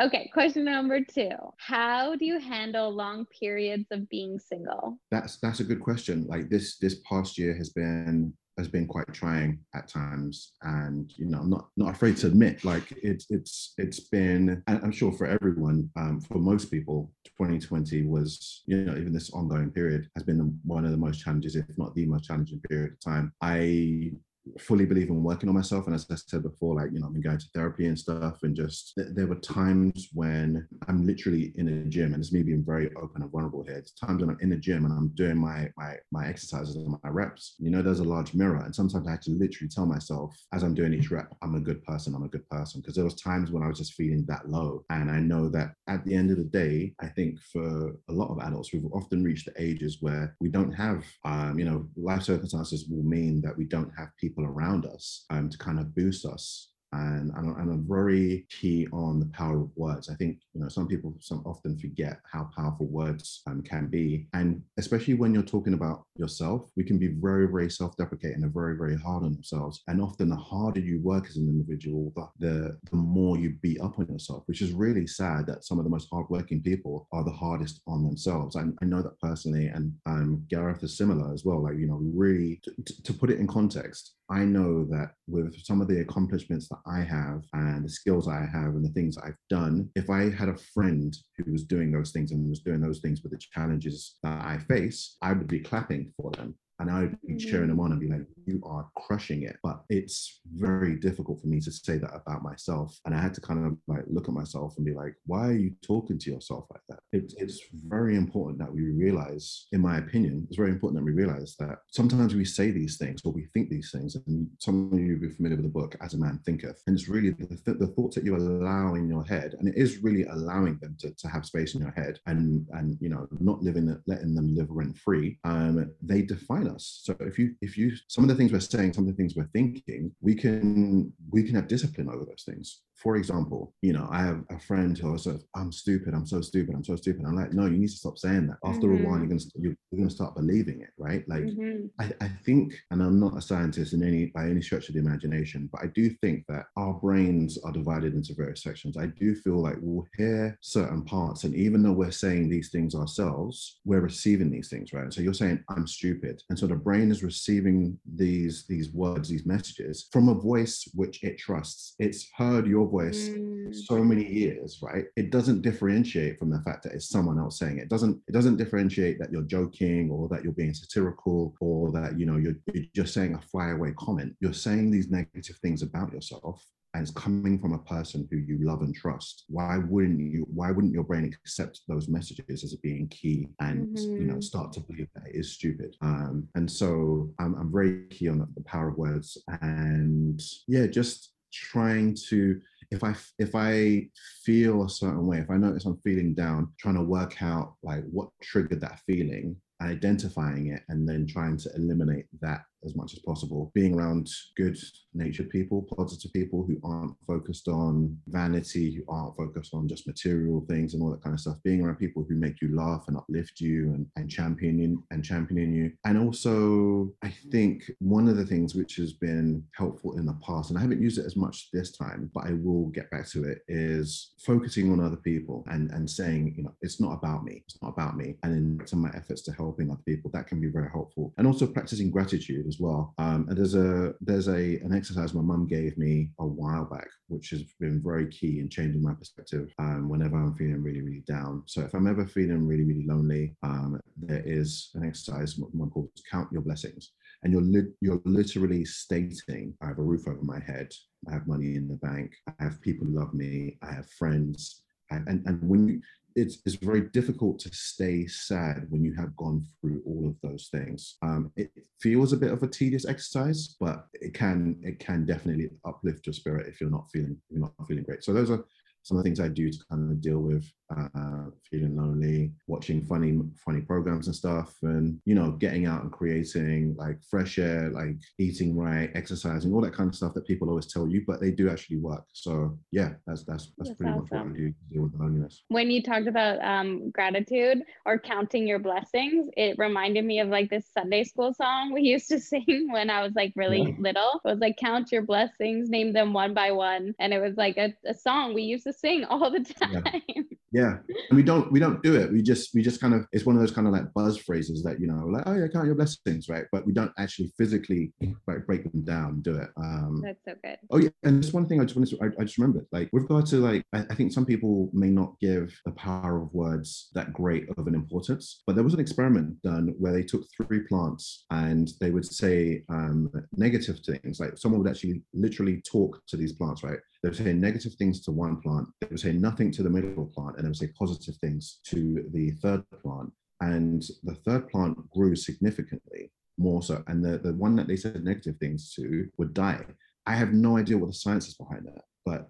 Okay, 0.00 0.30
question 0.32 0.64
number 0.64 1.04
two. 1.04 1.32
How 1.58 2.16
do 2.16 2.24
you 2.24 2.38
handle 2.38 2.90
long 2.90 3.26
periods 3.26 3.86
of 3.90 4.08
being 4.08 4.38
single? 4.38 4.98
That's 5.10 5.36
that's 5.38 5.60
a 5.60 5.64
good 5.64 5.80
question. 5.80 6.26
Like 6.26 6.48
this 6.48 6.78
this 6.78 7.00
past 7.08 7.36
year 7.36 7.54
has 7.54 7.68
been 7.68 8.32
has 8.56 8.68
been 8.68 8.86
quite 8.86 9.12
trying 9.12 9.58
at 9.74 9.88
times. 9.88 10.52
And 10.62 11.12
you 11.16 11.26
know 11.26 11.40
I'm 11.40 11.50
not 11.50 11.68
not 11.76 11.94
afraid 11.94 12.16
to 12.18 12.28
admit 12.28 12.64
like 12.64 12.92
it's 13.02 13.26
it's 13.30 13.74
it's 13.78 14.00
been 14.00 14.62
i'm 14.66 14.92
sure 14.92 15.12
for 15.12 15.26
everyone 15.26 15.90
um, 15.96 16.20
for 16.20 16.38
most 16.38 16.70
people 16.70 17.12
2020 17.24 18.04
was 18.04 18.62
you 18.66 18.84
know 18.84 18.96
even 18.96 19.12
this 19.12 19.30
ongoing 19.30 19.70
period 19.70 20.08
has 20.14 20.24
been 20.24 20.58
one 20.64 20.84
of 20.84 20.90
the 20.90 20.96
most 20.96 21.22
challenges 21.22 21.56
if 21.56 21.66
not 21.76 21.94
the 21.94 22.06
most 22.06 22.24
challenging 22.24 22.60
period 22.60 22.92
of 22.92 23.00
time. 23.00 23.32
I 23.40 24.12
fully 24.58 24.86
believe 24.86 25.08
in 25.08 25.22
working 25.22 25.48
on 25.48 25.54
myself. 25.54 25.86
And 25.86 25.94
as 25.94 26.06
I 26.10 26.14
said 26.14 26.42
before, 26.42 26.76
like, 26.76 26.90
you 26.92 27.00
know, 27.00 27.06
I've 27.06 27.12
been 27.12 27.22
going 27.22 27.38
to 27.38 27.46
therapy 27.54 27.86
and 27.86 27.98
stuff. 27.98 28.42
And 28.42 28.54
just 28.54 28.94
th- 28.96 29.08
there 29.12 29.26
were 29.26 29.36
times 29.36 30.08
when 30.12 30.66
I'm 30.88 31.06
literally 31.06 31.52
in 31.56 31.68
a 31.68 31.84
gym, 31.84 32.14
and 32.14 32.22
it's 32.22 32.32
me 32.32 32.42
being 32.42 32.64
very 32.64 32.94
open 32.96 33.22
and 33.22 33.30
vulnerable 33.30 33.64
here. 33.64 33.76
It's 33.76 33.92
times 33.92 34.20
when 34.20 34.30
I'm 34.30 34.40
in 34.40 34.50
the 34.50 34.56
gym 34.56 34.84
and 34.84 34.92
I'm 34.92 35.08
doing 35.08 35.36
my 35.36 35.70
my 35.76 35.96
my 36.12 36.26
exercises 36.28 36.76
and 36.76 36.96
my 37.02 37.10
reps. 37.10 37.56
You 37.58 37.70
know, 37.70 37.82
there's 37.82 38.00
a 38.00 38.04
large 38.04 38.34
mirror. 38.34 38.62
And 38.64 38.74
sometimes 38.74 39.06
I 39.06 39.12
had 39.12 39.22
to 39.22 39.32
literally 39.32 39.68
tell 39.68 39.86
myself 39.86 40.36
as 40.52 40.62
I'm 40.62 40.74
doing 40.74 40.94
each 40.94 41.10
rep, 41.10 41.34
I'm 41.42 41.54
a 41.54 41.60
good 41.60 41.82
person, 41.84 42.14
I'm 42.14 42.24
a 42.24 42.28
good 42.28 42.48
person. 42.48 42.80
Because 42.80 42.94
there 42.94 43.04
was 43.04 43.20
times 43.20 43.50
when 43.50 43.62
I 43.62 43.68
was 43.68 43.78
just 43.78 43.94
feeling 43.94 44.24
that 44.28 44.48
low. 44.48 44.84
And 44.90 45.10
I 45.10 45.20
know 45.20 45.48
that 45.50 45.72
at 45.88 46.04
the 46.04 46.14
end 46.14 46.30
of 46.30 46.38
the 46.38 46.44
day, 46.44 46.94
I 47.00 47.08
think 47.08 47.38
for 47.52 47.96
a 48.08 48.12
lot 48.12 48.30
of 48.30 48.38
adults, 48.46 48.72
we've 48.72 48.92
often 48.92 49.24
reached 49.24 49.46
the 49.46 49.62
ages 49.62 49.98
where 50.00 50.36
we 50.40 50.48
don't 50.48 50.72
have 50.72 51.04
um, 51.24 51.58
you 51.58 51.64
know, 51.64 51.86
life 51.96 52.22
circumstances 52.22 52.86
will 52.88 53.02
mean 53.02 53.40
that 53.42 53.56
we 53.56 53.64
don't 53.64 53.92
have 53.96 54.08
people 54.18 54.35
people 54.36 54.50
around 54.50 54.86
us 54.86 55.24
um, 55.30 55.48
to 55.48 55.58
kind 55.58 55.78
of 55.78 55.94
boost 55.94 56.24
us 56.24 56.70
and 56.92 57.32
I'm, 57.36 57.86
very 57.86 58.46
key 58.50 58.86
on 58.92 59.20
the 59.20 59.26
power 59.26 59.60
of 59.60 59.70
words. 59.76 60.08
I 60.08 60.14
think 60.14 60.38
you 60.54 60.60
know 60.60 60.68
some 60.68 60.88
people 60.88 61.14
some 61.20 61.42
often 61.44 61.78
forget 61.78 62.20
how 62.30 62.48
powerful 62.56 62.86
words 62.86 63.42
um, 63.46 63.62
can 63.62 63.86
be, 63.86 64.26
and 64.32 64.62
especially 64.78 65.14
when 65.14 65.32
you're 65.32 65.42
talking 65.42 65.74
about 65.74 66.04
yourself, 66.16 66.68
we 66.76 66.84
can 66.84 66.98
be 66.98 67.08
very 67.08 67.46
very 67.46 67.70
self-deprecating 67.70 68.42
and 68.42 68.52
very 68.52 68.76
very 68.76 68.96
hard 68.96 69.24
on 69.24 69.36
ourselves. 69.36 69.82
And 69.88 70.00
often 70.00 70.28
the 70.28 70.36
harder 70.36 70.80
you 70.80 71.00
work 71.00 71.26
as 71.28 71.36
an 71.36 71.48
individual, 71.48 72.12
the 72.16 72.28
the, 72.38 72.78
the 72.90 72.96
more 72.96 73.36
you 73.36 73.56
beat 73.62 73.80
up 73.80 73.98
on 73.98 74.06
yourself, 74.08 74.42
which 74.46 74.62
is 74.62 74.72
really 74.72 75.06
sad 75.06 75.46
that 75.46 75.64
some 75.64 75.78
of 75.78 75.84
the 75.84 75.90
most 75.90 76.08
hardworking 76.10 76.62
people 76.62 77.08
are 77.12 77.24
the 77.24 77.30
hardest 77.30 77.82
on 77.86 78.04
themselves. 78.04 78.56
I, 78.56 78.64
I 78.82 78.84
know 78.84 79.02
that 79.02 79.20
personally, 79.20 79.66
and 79.66 79.92
um, 80.06 80.44
Gareth 80.48 80.82
is 80.82 80.96
similar 80.96 81.32
as 81.32 81.44
well. 81.44 81.62
Like 81.62 81.76
you 81.76 81.86
know, 81.86 82.00
really 82.00 82.60
to, 82.62 83.02
to 83.02 83.12
put 83.12 83.30
it 83.30 83.38
in 83.38 83.46
context, 83.46 84.14
I 84.30 84.44
know 84.44 84.84
that 84.86 85.12
with 85.28 85.56
some 85.64 85.80
of 85.80 85.88
the 85.88 86.00
accomplishments 86.00 86.68
that 86.68 86.75
I 86.86 87.00
have 87.00 87.42
and 87.52 87.84
the 87.84 87.88
skills 87.88 88.28
I 88.28 88.46
have 88.52 88.74
and 88.74 88.84
the 88.84 88.92
things 88.92 89.16
I've 89.18 89.36
done, 89.50 89.90
if 89.94 90.10
I 90.10 90.30
had 90.30 90.48
a 90.48 90.56
friend 90.74 91.16
who 91.36 91.50
was 91.52 91.64
doing 91.64 91.90
those 91.90 92.12
things 92.12 92.32
and 92.32 92.48
was 92.48 92.60
doing 92.60 92.80
those 92.80 93.00
things 93.00 93.22
with 93.22 93.32
the 93.32 93.38
challenges 93.38 94.16
that 94.22 94.44
I 94.44 94.58
face, 94.58 95.16
I 95.22 95.32
would 95.32 95.48
be 95.48 95.60
clapping 95.60 96.12
for 96.16 96.30
them 96.32 96.56
and 96.78 96.90
I 96.90 97.02
would 97.02 97.18
be 97.26 97.36
cheering 97.36 97.68
them 97.68 97.78
mm. 97.78 97.84
on 97.84 97.92
and 97.92 98.00
be 98.00 98.08
like, 98.08 98.26
you 98.44 98.60
are 98.64 98.88
crushing 98.96 99.42
it. 99.42 99.56
But 99.62 99.80
it's 99.88 100.40
very 100.52 100.96
difficult 100.96 101.40
for 101.40 101.46
me 101.46 101.60
to 101.60 101.72
say 101.72 101.96
that 101.98 102.14
about 102.14 102.42
myself. 102.42 102.98
And 103.06 103.14
I 103.14 103.20
had 103.20 103.34
to 103.34 103.40
kind 103.40 103.66
of 103.66 103.78
like 103.88 104.04
look 104.08 104.28
at 104.28 104.34
myself 104.34 104.74
and 104.76 104.84
be 104.84 104.92
like, 104.92 105.14
why 105.24 105.48
are 105.48 105.56
you 105.56 105.72
talking 105.82 106.18
to 106.18 106.30
yourself 106.30 106.66
like 106.70 106.82
that? 106.90 106.95
It, 107.16 107.32
it's 107.38 107.60
very 107.72 108.14
important 108.16 108.58
that 108.58 108.72
we 108.72 108.82
realize, 109.04 109.66
in 109.72 109.80
my 109.80 109.96
opinion, 109.98 110.46
it's 110.48 110.56
very 110.56 110.70
important 110.70 110.98
that 110.98 111.04
we 111.04 111.12
realize 111.22 111.56
that 111.58 111.78
sometimes 111.90 112.34
we 112.34 112.44
say 112.44 112.70
these 112.70 112.96
things 112.98 113.22
or 113.24 113.32
we 113.32 113.46
think 113.52 113.70
these 113.70 113.90
things. 113.90 114.16
And 114.26 114.48
some 114.58 114.92
of 114.92 114.98
you 114.98 115.14
will 115.14 115.28
be 115.28 115.34
familiar 115.34 115.56
with 115.56 115.64
the 115.64 115.78
book, 115.80 115.96
As 116.02 116.14
a 116.14 116.18
Man 116.18 116.38
Thinketh. 116.44 116.82
And 116.86 116.94
it's 116.94 117.08
really 117.08 117.30
the, 117.30 117.46
th- 117.64 117.78
the 117.78 117.92
thoughts 117.94 118.16
that 118.16 118.24
you 118.24 118.36
allow 118.36 118.94
in 118.94 119.08
your 119.08 119.24
head. 119.24 119.54
And 119.58 119.68
it 119.68 119.76
is 119.76 120.02
really 120.02 120.24
allowing 120.24 120.76
them 120.78 120.96
to, 121.00 121.10
to 121.10 121.28
have 121.28 121.46
space 121.46 121.74
in 121.74 121.80
your 121.80 121.92
head 121.92 122.20
and, 122.26 122.66
and, 122.72 122.98
you 123.00 123.08
know, 123.08 123.26
not 123.40 123.62
living, 123.62 123.96
letting 124.06 124.34
them 124.34 124.54
live 124.54 124.70
rent 124.70 124.98
free. 124.98 125.38
Um, 125.44 125.90
they 126.02 126.22
define 126.22 126.68
us. 126.68 127.00
So 127.02 127.16
if 127.20 127.38
you, 127.38 127.54
if 127.62 127.78
you, 127.78 127.92
some 128.08 128.24
of 128.24 128.28
the 128.28 128.34
things 128.34 128.52
we're 128.52 128.60
saying, 128.60 128.92
some 128.92 129.04
of 129.04 129.10
the 129.10 129.16
things 129.16 129.34
we're 129.34 129.50
thinking, 129.54 130.12
we 130.20 130.34
can 130.34 131.12
we 131.30 131.42
can 131.42 131.54
have 131.54 131.68
discipline 131.68 132.08
over 132.08 132.24
those 132.24 132.44
things 132.44 132.80
for 132.96 133.16
example, 133.16 133.74
you 133.82 133.92
know, 133.92 134.08
I 134.10 134.22
have 134.22 134.42
a 134.50 134.58
friend 134.58 134.96
who 134.96 135.18
says, 135.18 135.44
"I'm 135.54 135.70
stupid. 135.70 136.14
I'm 136.14 136.26
so 136.26 136.40
stupid. 136.40 136.74
I'm 136.74 136.84
so 136.84 136.96
stupid." 136.96 137.24
I'm 137.26 137.36
like, 137.36 137.52
no, 137.52 137.66
you 137.66 137.76
need 137.76 137.90
to 137.90 137.96
stop 137.96 138.16
saying 138.16 138.46
that. 138.46 138.56
After 138.64 138.86
mm-hmm. 138.86 139.04
a 139.04 139.08
while, 139.08 139.18
you're 139.18 139.28
gonna 139.28 139.40
you're, 139.54 139.76
you're, 139.90 139.98
gonna 139.98 140.10
start 140.10 140.34
believing 140.34 140.80
it, 140.80 140.90
right? 140.96 141.22
Like, 141.28 141.44
mm-hmm. 141.44 141.86
I, 142.00 142.10
I 142.24 142.30
think, 142.44 142.74
and 142.90 143.02
I'm 143.02 143.20
not 143.20 143.36
a 143.36 143.42
scientist 143.42 143.92
in 143.92 144.02
any 144.02 144.26
by 144.26 144.48
any 144.48 144.62
stretch 144.62 144.88
of 144.88 144.94
the 144.94 145.00
imagination, 145.00 145.68
but 145.70 145.82
I 145.82 145.88
do 145.88 146.08
think 146.22 146.44
that 146.48 146.66
our 146.76 146.94
brains 146.94 147.58
are 147.64 147.72
divided 147.72 148.14
into 148.14 148.34
various 148.34 148.62
sections. 148.62 148.96
I 148.96 149.06
do 149.06 149.34
feel 149.34 149.60
like 149.60 149.76
we'll 149.80 150.06
hear 150.16 150.58
certain 150.62 151.04
parts, 151.04 151.44
and 151.44 151.54
even 151.54 151.82
though 151.82 151.92
we're 151.92 152.10
saying 152.10 152.48
these 152.48 152.70
things 152.70 152.94
ourselves, 152.94 153.78
we're 153.84 154.00
receiving 154.00 154.50
these 154.50 154.70
things, 154.70 154.94
right? 154.94 155.12
So 155.12 155.20
you're 155.20 155.34
saying, 155.34 155.62
"I'm 155.68 155.86
stupid," 155.86 156.42
and 156.48 156.58
so 156.58 156.66
the 156.66 156.76
brain 156.76 157.10
is 157.10 157.22
receiving 157.22 157.98
these 158.06 158.64
these 158.66 158.90
words, 158.92 159.28
these 159.28 159.44
messages 159.44 160.08
from 160.10 160.30
a 160.30 160.34
voice 160.34 160.88
which 160.94 161.22
it 161.22 161.36
trusts. 161.36 161.94
It's 161.98 162.28
heard 162.36 162.66
your 162.66 162.85
voice 162.88 163.28
mm. 163.28 163.74
so 163.74 164.02
many 164.02 164.26
years, 164.26 164.78
right? 164.82 165.06
It 165.16 165.30
doesn't 165.30 165.62
differentiate 165.62 166.38
from 166.38 166.50
the 166.50 166.60
fact 166.60 166.82
that 166.84 166.92
it's 166.92 167.08
someone 167.08 167.38
else 167.38 167.58
saying 167.58 167.78
it. 167.78 167.82
it. 167.82 167.88
doesn't 167.88 168.20
it 168.28 168.32
doesn't 168.32 168.56
differentiate 168.56 169.18
that 169.18 169.32
you're 169.32 169.42
joking 169.42 170.10
or 170.10 170.28
that 170.28 170.42
you're 170.44 170.52
being 170.52 170.74
satirical 170.74 171.54
or 171.60 171.92
that 171.92 172.18
you 172.18 172.26
know 172.26 172.36
you're, 172.36 172.56
you're 172.72 172.84
just 172.94 173.14
saying 173.14 173.34
a 173.34 173.40
flyaway 173.40 173.92
comment. 173.92 174.34
You're 174.40 174.52
saying 174.52 174.90
these 174.90 175.10
negative 175.10 175.56
things 175.62 175.82
about 175.82 176.12
yourself 176.12 176.64
and 176.96 177.02
it's 177.02 177.12
coming 177.12 177.58
from 177.58 177.74
a 177.74 177.78
person 177.78 178.26
who 178.30 178.38
you 178.38 178.58
love 178.60 178.80
and 178.80 178.94
trust 178.94 179.44
why 179.48 179.76
wouldn't 179.76 180.18
you 180.18 180.46
why 180.52 180.70
wouldn't 180.70 180.94
your 180.94 181.04
brain 181.04 181.24
accept 181.24 181.80
those 181.88 182.08
messages 182.08 182.64
as 182.64 182.74
being 182.76 183.06
key 183.08 183.48
and 183.60 183.96
mm-hmm. 183.98 184.16
you 184.16 184.24
know 184.24 184.34
mm-hmm. 184.34 184.40
start 184.40 184.72
to 184.72 184.80
believe 184.80 185.08
that 185.14 185.26
it 185.26 185.34
is 185.34 185.52
stupid 185.52 185.94
um, 186.00 186.48
and 186.54 186.70
so 186.70 187.30
I'm, 187.38 187.54
I'm 187.56 187.70
very 187.70 188.06
key 188.08 188.28
on 188.28 188.38
the 188.38 188.62
power 188.62 188.88
of 188.88 188.96
words 188.96 189.36
and 189.60 190.40
yeah 190.66 190.86
just 190.86 191.32
trying 191.52 192.16
to 192.28 192.60
if 192.90 193.02
i 193.04 193.14
if 193.38 193.54
i 193.54 194.06
feel 194.44 194.84
a 194.84 194.88
certain 194.88 195.26
way 195.26 195.38
if 195.38 195.50
i 195.50 195.56
notice 195.56 195.84
i'm 195.84 195.98
feeling 196.04 196.34
down 196.34 196.72
trying 196.78 196.94
to 196.94 197.02
work 197.02 197.42
out 197.42 197.74
like 197.82 198.04
what 198.10 198.28
triggered 198.42 198.80
that 198.80 199.00
feeling 199.06 199.56
identifying 199.82 200.68
it 200.68 200.82
and 200.88 201.08
then 201.08 201.26
trying 201.26 201.56
to 201.56 201.70
eliminate 201.76 202.26
that 202.40 202.62
as 202.86 202.96
much 202.96 203.12
as 203.12 203.18
possible. 203.20 203.70
Being 203.74 203.98
around 203.98 204.30
good 204.56 204.78
natured 205.14 205.50
people, 205.50 205.86
positive 205.96 206.32
people 206.32 206.64
who 206.66 206.78
aren't 206.84 207.16
focused 207.26 207.68
on 207.68 208.16
vanity, 208.28 208.94
who 208.94 209.04
aren't 209.12 209.36
focused 209.36 209.74
on 209.74 209.88
just 209.88 210.06
material 210.06 210.64
things 210.68 210.94
and 210.94 211.02
all 211.02 211.10
that 211.10 211.22
kind 211.22 211.34
of 211.34 211.40
stuff. 211.40 211.56
Being 211.64 211.82
around 211.82 211.96
people 211.96 212.24
who 212.28 212.34
make 212.36 212.60
you 212.60 212.74
laugh 212.76 213.04
and 213.08 213.16
uplift 213.16 213.60
you 213.60 213.94
and, 213.94 214.06
and 214.16 214.30
champion 214.30 215.02
and 215.10 215.24
championing 215.24 215.72
you. 215.72 215.92
And 216.04 216.18
also, 216.18 217.12
I 217.22 217.32
think 217.50 217.90
one 217.98 218.28
of 218.28 218.36
the 218.36 218.46
things 218.46 218.74
which 218.74 218.96
has 218.96 219.12
been 219.12 219.64
helpful 219.72 220.18
in 220.18 220.26
the 220.26 220.36
past, 220.46 220.70
and 220.70 220.78
I 220.78 220.82
haven't 220.82 221.02
used 221.02 221.18
it 221.18 221.26
as 221.26 221.36
much 221.36 221.70
this 221.72 221.92
time, 221.92 222.30
but 222.34 222.44
I 222.44 222.52
will 222.52 222.86
get 222.86 223.10
back 223.10 223.28
to 223.30 223.44
it, 223.44 223.62
is 223.68 224.32
focusing 224.38 224.92
on 224.92 225.00
other 225.00 225.16
people 225.16 225.64
and, 225.68 225.90
and 225.90 226.08
saying, 226.08 226.54
you 226.56 226.64
know, 226.64 226.74
it's 226.82 227.00
not 227.00 227.12
about 227.12 227.44
me. 227.44 227.62
It's 227.66 227.78
not 227.82 227.90
about 227.90 228.16
me. 228.16 228.36
And 228.42 228.52
in 228.54 228.86
some 228.86 229.04
of 229.04 229.12
my 229.12 229.18
efforts 229.18 229.42
to 229.42 229.52
helping 229.52 229.90
other 229.90 230.02
people, 230.06 230.30
that 230.32 230.46
can 230.46 230.60
be 230.60 230.68
very 230.68 230.90
helpful. 230.90 231.32
And 231.38 231.46
also 231.46 231.66
practicing 231.66 232.10
gratitude 232.10 232.66
as 232.66 232.75
as 232.76 232.80
well. 232.80 233.14
Um, 233.18 233.46
and 233.48 233.56
there's 233.56 233.74
a 233.74 234.14
there's 234.20 234.48
a 234.48 234.78
an 234.80 234.94
exercise 234.94 235.34
my 235.34 235.42
mum 235.42 235.66
gave 235.66 235.96
me 235.96 236.30
a 236.38 236.46
while 236.46 236.84
back, 236.84 237.08
which 237.28 237.50
has 237.50 237.62
been 237.80 238.02
very 238.02 238.28
key 238.28 238.60
in 238.60 238.68
changing 238.68 239.02
my 239.02 239.14
perspective 239.14 239.72
um, 239.78 240.08
whenever 240.08 240.36
I'm 240.36 240.54
feeling 240.54 240.82
really 240.82 241.00
really 241.00 241.24
down. 241.26 241.62
So 241.66 241.82
if 241.82 241.94
I'm 241.94 242.06
ever 242.06 242.26
feeling 242.26 242.66
really 242.66 242.84
really 242.84 243.06
lonely, 243.06 243.56
um, 243.62 244.00
there 244.16 244.42
is 244.44 244.90
an 244.94 245.06
exercise 245.06 245.58
my 245.72 245.86
calls 245.86 246.10
count 246.30 246.52
your 246.52 246.62
blessings. 246.62 247.12
And 247.42 247.52
you're 247.52 247.62
li- 247.62 247.92
you're 248.00 248.22
literally 248.24 248.84
stating 248.84 249.74
i 249.82 249.86
have 249.86 249.98
a 249.98 250.02
roof 250.02 250.26
over 250.26 250.42
my 250.42 250.60
head. 250.60 250.92
I 251.28 251.32
have 251.34 251.46
money 251.46 251.76
in 251.76 251.88
the 251.88 251.96
bank. 251.96 252.32
I 252.48 252.64
have 252.64 252.80
people 252.80 253.06
who 253.06 253.18
love 253.18 253.34
me. 253.34 253.78
I 253.82 253.92
have 253.92 254.08
friends. 254.10 254.82
And 255.10 255.26
and, 255.28 255.46
and 255.46 255.62
when 255.62 255.88
you 255.88 256.00
it's, 256.36 256.58
it's 256.66 256.76
very 256.76 257.00
difficult 257.00 257.58
to 257.60 257.74
stay 257.74 258.26
sad 258.26 258.86
when 258.90 259.02
you 259.02 259.14
have 259.14 259.34
gone 259.36 259.64
through 259.80 260.02
all 260.06 260.28
of 260.28 260.36
those 260.42 260.68
things. 260.70 261.16
Um, 261.22 261.50
it 261.56 261.70
feels 262.00 262.32
a 262.32 262.36
bit 262.36 262.52
of 262.52 262.62
a 262.62 262.68
tedious 262.68 263.06
exercise, 263.06 263.74
but 263.80 264.06
it 264.12 264.34
can 264.34 264.78
it 264.82 264.98
can 265.00 265.24
definitely 265.24 265.70
uplift 265.86 266.26
your 266.26 266.34
spirit 266.34 266.68
if 266.68 266.80
you're 266.80 266.90
not 266.90 267.08
feeling 267.10 267.38
you're 267.48 267.60
not 267.60 267.72
feeling 267.88 268.04
great. 268.04 268.22
So 268.22 268.34
those 268.34 268.50
are 268.50 268.62
some 269.02 269.16
of 269.16 269.24
the 269.24 269.28
things 269.28 269.40
I 269.40 269.48
do 269.48 269.70
to 269.70 269.78
kind 269.90 270.10
of 270.10 270.20
deal 270.20 270.40
with 270.40 270.70
uh, 270.90 271.50
feeling 271.70 271.96
lonely, 271.96 272.52
watching 272.66 273.04
funny 273.04 273.38
funny 273.64 273.80
programs 273.80 274.26
and 274.26 274.36
stuff, 274.36 274.74
and 274.82 275.18
you 275.24 275.34
know, 275.34 275.52
getting 275.52 275.86
out 275.86 276.02
and 276.02 276.12
creating 276.12 276.94
like 276.96 277.18
fresh 277.28 277.58
air, 277.58 277.90
like 277.90 278.16
eating 278.38 278.76
right, 278.76 279.10
exercising, 279.14 279.72
all 279.72 279.80
that 279.80 279.94
kind 279.94 280.08
of 280.08 280.14
stuff 280.14 280.34
that 280.34 280.46
people 280.46 280.68
always 280.68 280.86
tell 280.86 281.08
you, 281.08 281.24
but 281.26 281.40
they 281.40 281.50
do 281.50 281.68
actually 281.68 281.98
work. 281.98 282.24
So 282.32 282.78
yeah, 282.92 283.14
that's 283.26 283.44
that's 283.44 283.72
that's, 283.78 283.88
that's 283.88 283.96
pretty 283.96 284.12
awesome. 284.12 284.22
much 284.22 284.30
what 284.30 284.40
I 284.40 284.56
do 284.56 284.68
to 284.68 284.74
deal 284.92 285.02
with 285.02 285.14
loneliness. 285.18 285.62
When 285.68 285.90
you 285.90 286.02
talked 286.02 286.28
about 286.28 286.62
um, 286.64 287.10
gratitude 287.10 287.82
or 288.04 288.18
counting 288.18 288.66
your 288.66 288.78
blessings, 288.78 289.48
it 289.56 289.76
reminded 289.78 290.24
me 290.24 290.40
of 290.40 290.48
like 290.48 290.70
this 290.70 290.86
Sunday 290.92 291.24
school 291.24 291.52
song 291.52 291.92
we 291.92 292.02
used 292.16 292.28
to 292.28 292.40
sing 292.40 292.88
when 292.90 293.10
I 293.10 293.22
was 293.22 293.32
like 293.34 293.52
really 293.56 293.82
yeah. 293.82 293.94
little. 293.98 294.40
It 294.44 294.48
was 294.48 294.60
like 294.60 294.76
count 294.76 295.12
your 295.12 295.22
blessings, 295.22 295.88
name 295.88 296.12
them 296.12 296.32
one 296.32 296.54
by 296.54 296.72
one, 296.72 297.14
and 297.18 297.32
it 297.32 297.40
was 297.40 297.56
like 297.56 297.76
a, 297.76 297.94
a 298.06 298.14
song 298.14 298.54
we 298.54 298.62
used 298.62 298.84
to 298.84 298.92
sing 298.92 299.24
all 299.24 299.50
the 299.50 299.60
time. 299.80 300.04
Yeah. 300.28 300.42
Yeah. 300.76 300.98
And 301.30 301.36
we 301.36 301.42
don't 301.42 301.72
we 301.72 301.80
don't 301.80 302.02
do 302.02 302.16
it. 302.16 302.30
We 302.30 302.42
just 302.42 302.74
we 302.74 302.82
just 302.82 303.00
kind 303.00 303.14
of 303.14 303.26
it's 303.32 303.46
one 303.46 303.56
of 303.56 303.62
those 303.62 303.70
kind 303.70 303.86
of 303.86 303.94
like 303.94 304.12
buzz 304.12 304.36
phrases 304.36 304.82
that 304.82 305.00
you 305.00 305.06
know 305.06 305.24
like 305.26 305.44
oh 305.46 305.54
yeah 305.54 305.68
count 305.68 305.86
your 305.86 305.94
blessings 305.94 306.50
right, 306.50 306.66
but 306.70 306.86
we 306.86 306.92
don't 306.92 307.12
actually 307.18 307.50
physically 307.56 308.12
like 308.46 308.66
break 308.66 308.82
them 308.92 309.02
down 309.02 309.40
do 309.40 309.56
it. 309.56 309.70
Um, 309.78 310.20
That's 310.22 310.44
so 310.44 310.54
good. 310.62 310.76
Oh 310.90 310.98
yeah, 310.98 311.08
and 311.22 311.40
just 311.42 311.54
one 311.54 311.66
thing 311.66 311.80
I 311.80 311.84
just 311.84 311.96
wanted 311.96 312.10
to 312.10 312.24
I, 312.24 312.42
I 312.42 312.44
just 312.44 312.58
remembered 312.58 312.86
like 312.92 313.08
with 313.10 313.22
regard 313.22 313.46
to 313.46 313.56
like 313.56 313.84
I, 313.94 314.00
I 314.10 314.14
think 314.14 314.32
some 314.32 314.44
people 314.44 314.90
may 314.92 315.08
not 315.08 315.32
give 315.40 315.74
the 315.86 315.92
power 315.92 316.42
of 316.42 316.52
words 316.52 317.08
that 317.14 317.32
great 317.32 317.66
of 317.78 317.86
an 317.86 317.94
importance, 317.94 318.62
but 318.66 318.74
there 318.74 318.84
was 318.84 318.92
an 318.92 319.00
experiment 319.00 319.62
done 319.62 319.94
where 319.98 320.12
they 320.12 320.22
took 320.22 320.42
three 320.58 320.80
plants 320.80 321.46
and 321.50 321.90
they 322.02 322.10
would 322.10 322.26
say 322.26 322.82
um, 322.90 323.30
negative 323.56 324.00
things 324.00 324.40
like 324.40 324.58
someone 324.58 324.82
would 324.82 324.90
actually 324.90 325.22
literally 325.32 325.80
talk 325.90 326.20
to 326.26 326.36
these 326.36 326.52
plants 326.52 326.82
right 326.82 326.98
they 327.26 327.30
would 327.30 327.38
say 327.38 327.52
negative 327.52 327.94
things 327.94 328.20
to 328.20 328.30
one 328.30 328.60
plant, 328.60 328.86
they 329.00 329.08
would 329.10 329.18
say 329.18 329.32
nothing 329.32 329.72
to 329.72 329.82
the 329.82 329.90
middle 329.90 330.26
plant, 330.26 330.56
and 330.56 330.64
they 330.64 330.68
would 330.68 330.76
say 330.76 330.92
positive 330.96 331.34
things 331.38 331.80
to 331.86 332.24
the 332.32 332.52
third 332.62 332.84
plant. 333.02 333.32
And 333.60 334.00
the 334.22 334.36
third 334.46 334.68
plant 334.68 334.96
grew 335.10 335.34
significantly 335.34 336.30
more 336.56 336.84
so. 336.84 337.02
And 337.08 337.24
the, 337.24 337.38
the 337.38 337.54
one 337.54 337.74
that 337.76 337.88
they 337.88 337.96
said 337.96 338.22
negative 338.22 338.58
things 338.58 338.92
to 338.94 339.26
would 339.38 339.54
die. 339.54 339.84
I 340.26 340.36
have 340.36 340.52
no 340.52 340.76
idea 340.76 340.98
what 340.98 341.08
the 341.08 341.14
science 341.14 341.48
is 341.48 341.54
behind 341.54 341.86
that, 341.86 342.04
but 342.24 342.48